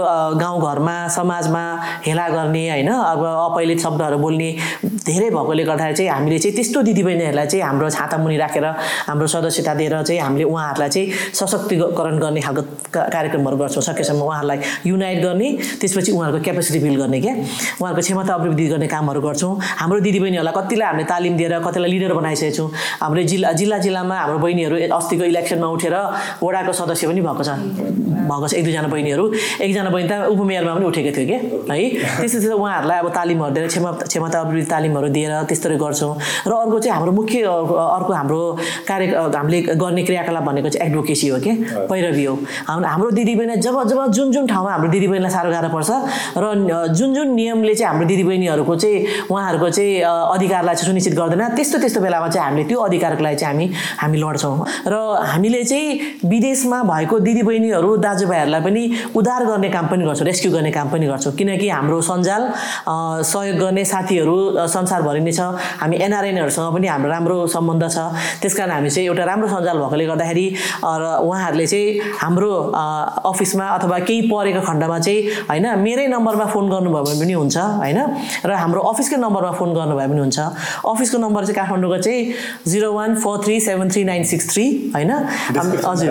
गाउँघरमा 0.41 0.95
समाजमा 1.17 1.63
हेला 2.07 2.25
गर्ने 2.35 2.63
होइन? 2.69 2.89
अब 2.91 3.23
अपैलित 3.25 3.79
शब्दहरू 3.79 4.17
बोल्ने 4.17 4.49
धेरै 5.07 5.29
भएकोले 5.29 5.63
गर्दाखेरि 5.63 5.95
चाहिँ 5.95 6.11
हामीले 6.11 6.37
चाहिँ 6.39 6.55
त्यस्तो 6.55 6.81
दिदीबहिनीहरूलाई 6.81 7.47
चाहिँ 7.47 7.63
हाम्रो 7.65 7.89
छातामुनि 7.89 8.37
राखेर 8.37 8.65
हाम्रो 9.09 9.27
सदस्यता 9.27 9.73
दिएर 9.79 10.01
चाहिँ 10.03 10.21
हामीले 10.21 10.43
उहाँहरूलाई 10.43 10.89
चाहिँ 10.89 11.07
सशक्तिकरण 11.33 12.17
गर्ने 12.19 12.41
खालको 12.41 12.61
कार्यक्रमहरू 12.93 13.57
गर्छौँ। 13.57 13.83
सकेसम्म 13.83 14.21
उहाँहरूलाई 14.21 14.59
युनाइट 14.85 15.19
गर्ने 15.23 15.47
त्यसपछि 15.81 16.11
उहाँहरूको 16.11 16.43
क्यापेसिटी 16.43 16.79
बिल्ड 16.85 16.99
गर्ने 16.99 17.19
क्या? 17.21 17.33
उहाँहरूको 17.81 18.01
क्षमता 18.01 18.33
अभिवृद्धि 18.33 18.67
गर्ने 18.67 18.87
कामहरू 18.87 19.21
गर्छौँ। 19.21 19.53
हाम्रो 19.81 19.99
दिदीबहिनीहरूलाई 20.05 20.53
कतिलाई 20.57 20.87
हामीले 20.87 21.05
तालिम 21.09 21.33
दिएर 21.37 21.53
कतिलाई 21.65 21.89
लिडर 21.91 22.13
बनाइसकेको 22.13 22.55
छौँ 22.55 22.69
हाम्रो 23.01 23.21
जिल्ला 23.31 23.51
जिल्ला 23.59 23.77
जिल्लामा 23.85 24.15
हाम्रो 24.15 24.37
बहिनीहरू 24.43 24.75
अस्तिको 24.97 25.23
इलेक्सनमा 25.23 25.67
उठेर 25.75 25.95
वडाको 26.43 26.73
सदस्य 26.73 27.07
पनि 27.07 27.21
भएको 27.21 27.43
छ। 27.43 28.04
भएको 28.25 28.47
छ 28.47 28.53
एक 28.53 28.63
दुईजना 28.65 28.87
बहिनीहरू। 28.93 29.25
एकजना 29.61 29.89
बहिनी 29.89 30.09
त 30.09 30.13
उपमेयरमा 30.33 30.73
पनि 30.75 30.85
उठेको 30.85 31.11
थियो 31.15 31.25
कि 31.25 31.33
है? 31.33 31.39
त्यस्तो 32.19 32.37
त्यस्तो 32.39 32.57
उहाँहरूलाई 32.57 32.99
अब 32.99 33.07
तालिमहरू 33.15 33.53
दिएर 33.55 33.67
क्षमता 33.67 34.05
क्षमता 34.05 34.37
अभिवृद्धि 34.41 34.69
तालिमहरू 34.71 35.07
दिएर 35.15 35.31
त्यस्तोहरू 35.49 35.77
गर्छौँ। 35.83 36.13
र 36.47 36.51
अर्को 36.51 36.77
चाहिँ 36.79 36.93
हाम्रो 36.95 37.11
मुख्य 37.11 37.41
अर्को 37.45 38.11
हाम्रो 38.13 38.39
कार्य 38.87 39.05
हामीले 39.35 39.61
गर्ने 39.75 40.03
क्रियाकलाप 40.03 40.43
भनेको 40.43 40.69
चाहिँ 40.69 40.89
एडभोकेसी 40.89 41.27
हो 41.27 41.37
कि 41.39 41.51
पैरवी 41.89 42.23
हो। 42.25 42.33
हाम्रो 42.67 43.09
दिदीबहिनी 43.11 43.55
जब 43.61 43.75
जब 43.89 43.99
जुन 44.11 44.31
जुन 44.31 44.47
ठाउँमा 44.47 44.71
हाम्रो 44.71 44.89
दिदीबहिनीलाई 44.91 45.31
साह्रो 45.31 45.51
गाह्रो 45.51 45.69
पर्छ 45.75 45.91
र 46.37 46.45
जुन 46.95 47.13
जुन 47.15 47.27
नियमले 47.35 47.73
चाहिँ 47.75 47.89
हाम्रो 47.91 48.07
दिदीबहिनीहरूको 48.07 48.75
चाहिँ 48.75 48.97
उहाँहरूको 49.31 49.69
चाहिँ 49.69 49.93
अधिकारलाई 50.35 50.75
चाहिँ 50.75 50.87
सुनिश्चित 50.89 51.13
गर्दैन 51.15 51.55
त्यस्तो 51.55 51.77
त्यस्तो 51.79 51.99
बेलामा 52.01 52.27
चाहिँ 52.29 52.45
हामीले 52.47 52.67
त्यो 52.69 52.79
अधिकारको 52.79 53.23
लागि 53.23 53.35
चाहिँ 53.35 53.53
हामी 53.53 53.65
हामी 54.01 54.17
लड्छौँ। 54.17 54.55
र 54.87 54.95
हामीले 55.31 55.63
चाहिँ 55.63 55.87
विदेशमा 56.25 56.81
भएको 56.83 57.19
दिदीबहिनीहरू 57.19 57.95
दाजुभाइहरूलाई 58.15 58.61
पनि 58.63 58.83
उद्धार 59.11 59.43
गर्ने 59.45 59.69
काम 59.69 59.85
पनि 59.91 60.03
गर्छौँ 60.07 60.25
रेस्क्यु 60.25 60.51
गर्ने 60.51 60.71
काम 60.71 60.87
पनि 60.89 61.05
गर्छौँ। 61.07 61.33
किनकि 61.35 61.67
हाम्रो 61.69 61.99
सञ्जाल 62.01 62.43
सहयोग 63.27 63.57
गर्ने 63.59 63.83
साथीहरू 63.85 64.35
संसारभरि 64.67 65.19
नै 65.19 65.31
छ। 65.31 65.51
हामी 65.83 65.95
एनआरएनहरूसँग 65.99 66.73
पनि 66.75 66.87
हाम्रो 66.87 67.09
राम्रो 67.11 67.37
सम्बन्ध 67.51 67.83
छ। 67.91 67.97
त्यस 68.41 68.53
कारण 68.55 68.71
हामी 68.71 68.89
चाहिँ 68.89 69.07
एउटा 69.11 69.23
राम्रो 69.27 69.47
सञ्जाल 69.51 69.77
भएकोले 69.83 70.05
गर्दाखेरि 70.07 70.47
र 70.79 71.03
उहाँहरूले 71.27 71.65
चाहिँ 71.67 71.99
हाम्रो 72.23 72.51
अफिसमा 73.31 73.65
अथवा 73.75 73.97
केही 74.07 74.21
परेको 74.31 74.61
खण्डमा 74.63 74.97
चाहिँ 74.99 75.19
होइन 75.51 75.65
मेरै 75.83 76.07
नम्बरमा 76.15 76.45
फोन 76.55 76.65
गर्नुभयो 76.71 77.03
भने 77.03 77.19
पनि 77.19 77.33
हुन्छ 77.35 77.57
होइन? 77.83 77.99
र 78.45 78.51
हाम्रो 78.55 78.79
अफिसकै 78.91 79.17
नम्बरमा 79.19 79.51
फोन 79.59 79.69
गर्नुभयो 79.75 80.07
पनि 80.07 80.21
हुन्छ। 80.23 80.39
अफिसको 80.87 81.17
नम्बर 81.19 81.41
चाहिँ 81.45 81.55
काठमाडौँको 81.59 81.97
चाहिँ 82.05 82.21
zero 82.71 82.89
one 82.93 83.15
four 83.19 83.35
three 83.43 83.59
seven 83.59 83.89
three 83.91 84.03
nine 84.03 84.23
six 84.31 84.45
three 84.53 84.65
होइन? 84.95 85.11
हजुर। 85.85 86.09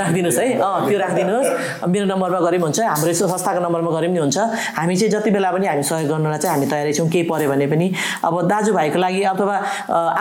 राखिदिनुहोस् 0.00 0.38
है। 0.38 0.48
अँ 0.58 0.88
त्यो 0.88 0.98
राखिदिनुहोस् 1.28 1.88
मेरो 1.88 2.06
नम्बरमा 2.06 2.40
गरे 2.40 2.58
पनि 2.58 2.64
हुन्छ 2.64 2.80
हाम्रो 2.80 3.10
यसो 3.10 3.26
संस्थाको 3.28 3.60
नम्बरमा 3.60 3.90
गरे 3.96 4.08
पनि 4.08 4.18
हुन्छ। 4.18 4.38
हामी 4.78 4.96
चाहिँ 4.96 5.12
जति 5.12 5.30
बेला 5.30 5.50
पनि 5.52 5.66
हामी 5.66 5.82
सहयोग 5.82 6.08
गर्नलाई 6.08 6.38
चाहिँ 6.38 6.54
हामी 6.54 6.66
तयारी 6.72 6.92
छौँ 6.92 7.08
केही 7.12 7.24
पऱ्यो 7.28 7.48
भने 7.50 7.66
पनि। 7.68 7.86
अब 8.24 8.34
दाजुभाइको 8.48 8.98
लागि 8.98 9.22
अथवा 9.32 9.56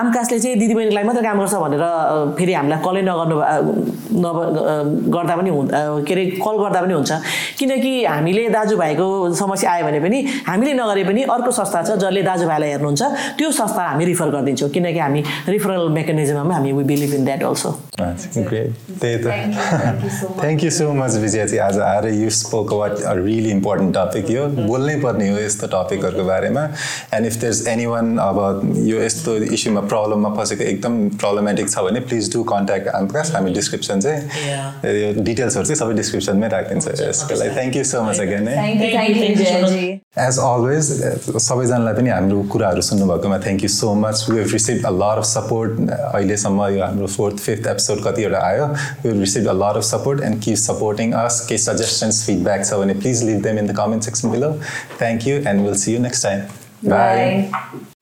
आमकासले 0.01 0.39
चाहिँ 0.39 0.57
दिदीबहिनीको 0.59 0.95
लागि 0.95 1.07
मात्रै 1.07 1.23
काम 1.23 1.37
गर्छ 1.39 1.55
भनेर 1.55 1.83
फेरि 2.37 2.53
हामीलाई 2.53 2.79
कलै 2.85 3.01
नगर्नु 3.07 3.37
अ, 3.37 3.55
गर्दा 4.17 5.35
पनि 5.37 5.49
अ, 5.49 6.03
के 6.07 6.13
अरे 6.13 6.23
कल 6.43 6.55
गर्दा 6.63 6.79
पनि 6.81 6.93
हुन्छ। 6.93 7.11
किनकि 7.59 7.93
हामीले 8.05 8.49
दाजुभाइको 8.49 9.07
समस्या 9.33 9.71
आयो 9.71 9.83
भने 9.85 9.99
पनि 9.99 10.19
हामीले 10.47 10.73
नगरे 10.73 11.03
पनि 11.09 11.21
अर्को 11.23 11.51
संस्था 11.51 11.81
छ 11.83 11.89
जसले 12.01 12.21
दाजुभाइलाई 12.23 12.69
हेर्नुहुन्छ। 12.69 13.03
त्यो 13.37 13.51
संस्था 13.51 13.81
हामी 13.89 14.05
रिफर 14.05 14.27
गरिदिन्छौँ 14.35 14.69
किनकि 14.69 14.99
हामी 14.99 15.21
रिफरल 15.53 15.89
मेकानिजममा 15.97 16.53
हामी 16.55 16.71
we 16.77 16.83
believe 16.83 17.13
in 17.13 17.25
that 17.25 17.43
also 17.43 17.69
great 17.97 18.69
त्यही 19.01 19.17
त। 19.17 19.25
Thank 20.41 20.63
you 20.63 20.69
so 20.69 20.85
much 20.93 20.96
Vijayji 20.97 21.57
आज 21.57 21.77
आएर 21.79 22.07
you 22.13 22.29
spoke 22.29 22.73
what 22.73 23.01
a 23.01 23.13
really 23.13 23.49
important 23.51 23.97
topic 23.97 24.29
यो। 24.31 24.45
बोल्नै 24.47 24.95
पर्ने 25.01 25.29
हो 25.29 25.37
यस्तो 25.39 25.67
टपिकहरूको 25.73 26.23
बारेमा। 26.25 26.63
And 27.13 27.25
if 27.27 27.35
there 27.41 27.53
is 27.53 27.67
any 27.67 27.85
one 27.85 28.17
अब 28.17 28.37
यो 28.87 29.01
यस्तो 29.01 29.35
इस्युमा 29.57 29.81
प्रब्लममा 29.87 30.29
फसेको 30.35 30.63
एकदम 30.63 30.97
प्रब्लमेटिक 31.17 31.69
छ 31.69 31.85
भने 31.87 31.99
प्लिज 32.07 32.33
डु 32.33 32.43
कन्ट्याक्ट 32.53 32.87
आमकास 33.01 33.31
हामी 33.35 33.53
डिस्क्रिप्सन 33.53 33.99
चाहिँ 34.01 34.19
यो 35.01 35.13
डिटेल्सहरू 35.21 35.65
चाहिँ 35.65 35.79
सबै 35.81 35.93
डिस्क्रिप्सनमै 36.01 36.47
राखिदिन्छ 36.55 36.85
यसको 37.01 37.35
लागि। 37.35 37.55
Thank 37.55 37.75
you 37.77 37.83
so 37.91 38.01
much 38.03 38.19
again 38.19 38.47
है 38.47 38.55
एज 40.17 40.37
अलवेज 40.41 40.85
सबैजनालाई 41.45 41.93
पनि 41.93 42.09
हाम्रो 42.09 42.41
कुराहरू 42.51 42.81
सुन्नुभएकोमा 42.81 43.37
thank 43.39 43.63
you 43.63 43.69
so 43.69 43.93
much 43.95 44.25
we 44.29 44.37
have 44.37 44.51
receive 44.53 44.85
a 44.85 44.91
lot 44.91 45.17
of 45.17 45.25
support 45.31 45.91
अहिलेसम्म 45.91 46.67
यो 46.75 46.83
हाम्रो 46.83 47.07
फोर्थ 47.15 47.37
फिफ्थ 47.47 47.67
एपिसोड 47.67 48.03
कतिवटा 48.05 48.39
आयो। 48.47 48.65
We 48.65 49.09
have 49.09 49.19
receive 49.19 49.47
a 49.47 49.53
lot 49.53 49.77
of 49.77 49.83
support 49.83 50.23
and 50.23 50.41
keep 50.43 50.57
supporting 50.88 51.11
us 51.15 51.39
केही 51.47 51.57
सजेसन्स 51.59 52.23
फिडब्याक 52.25 52.65
छ 52.65 52.79
भने 52.81 52.93
please 53.01 53.23
leave 53.23 53.41
them 53.43 53.57
in 53.59 53.67
the 53.67 53.75
comment 53.77 54.03
section 54.03 54.31
below 54.31 54.51
thank 54.99 55.27
you 55.27 55.35
and 55.43 55.65
will 55.65 55.75
see 55.83 55.93
you 55.93 55.99
next 56.01 56.23
time 56.23 56.89
bye 56.89 57.29
bye 57.29 57.96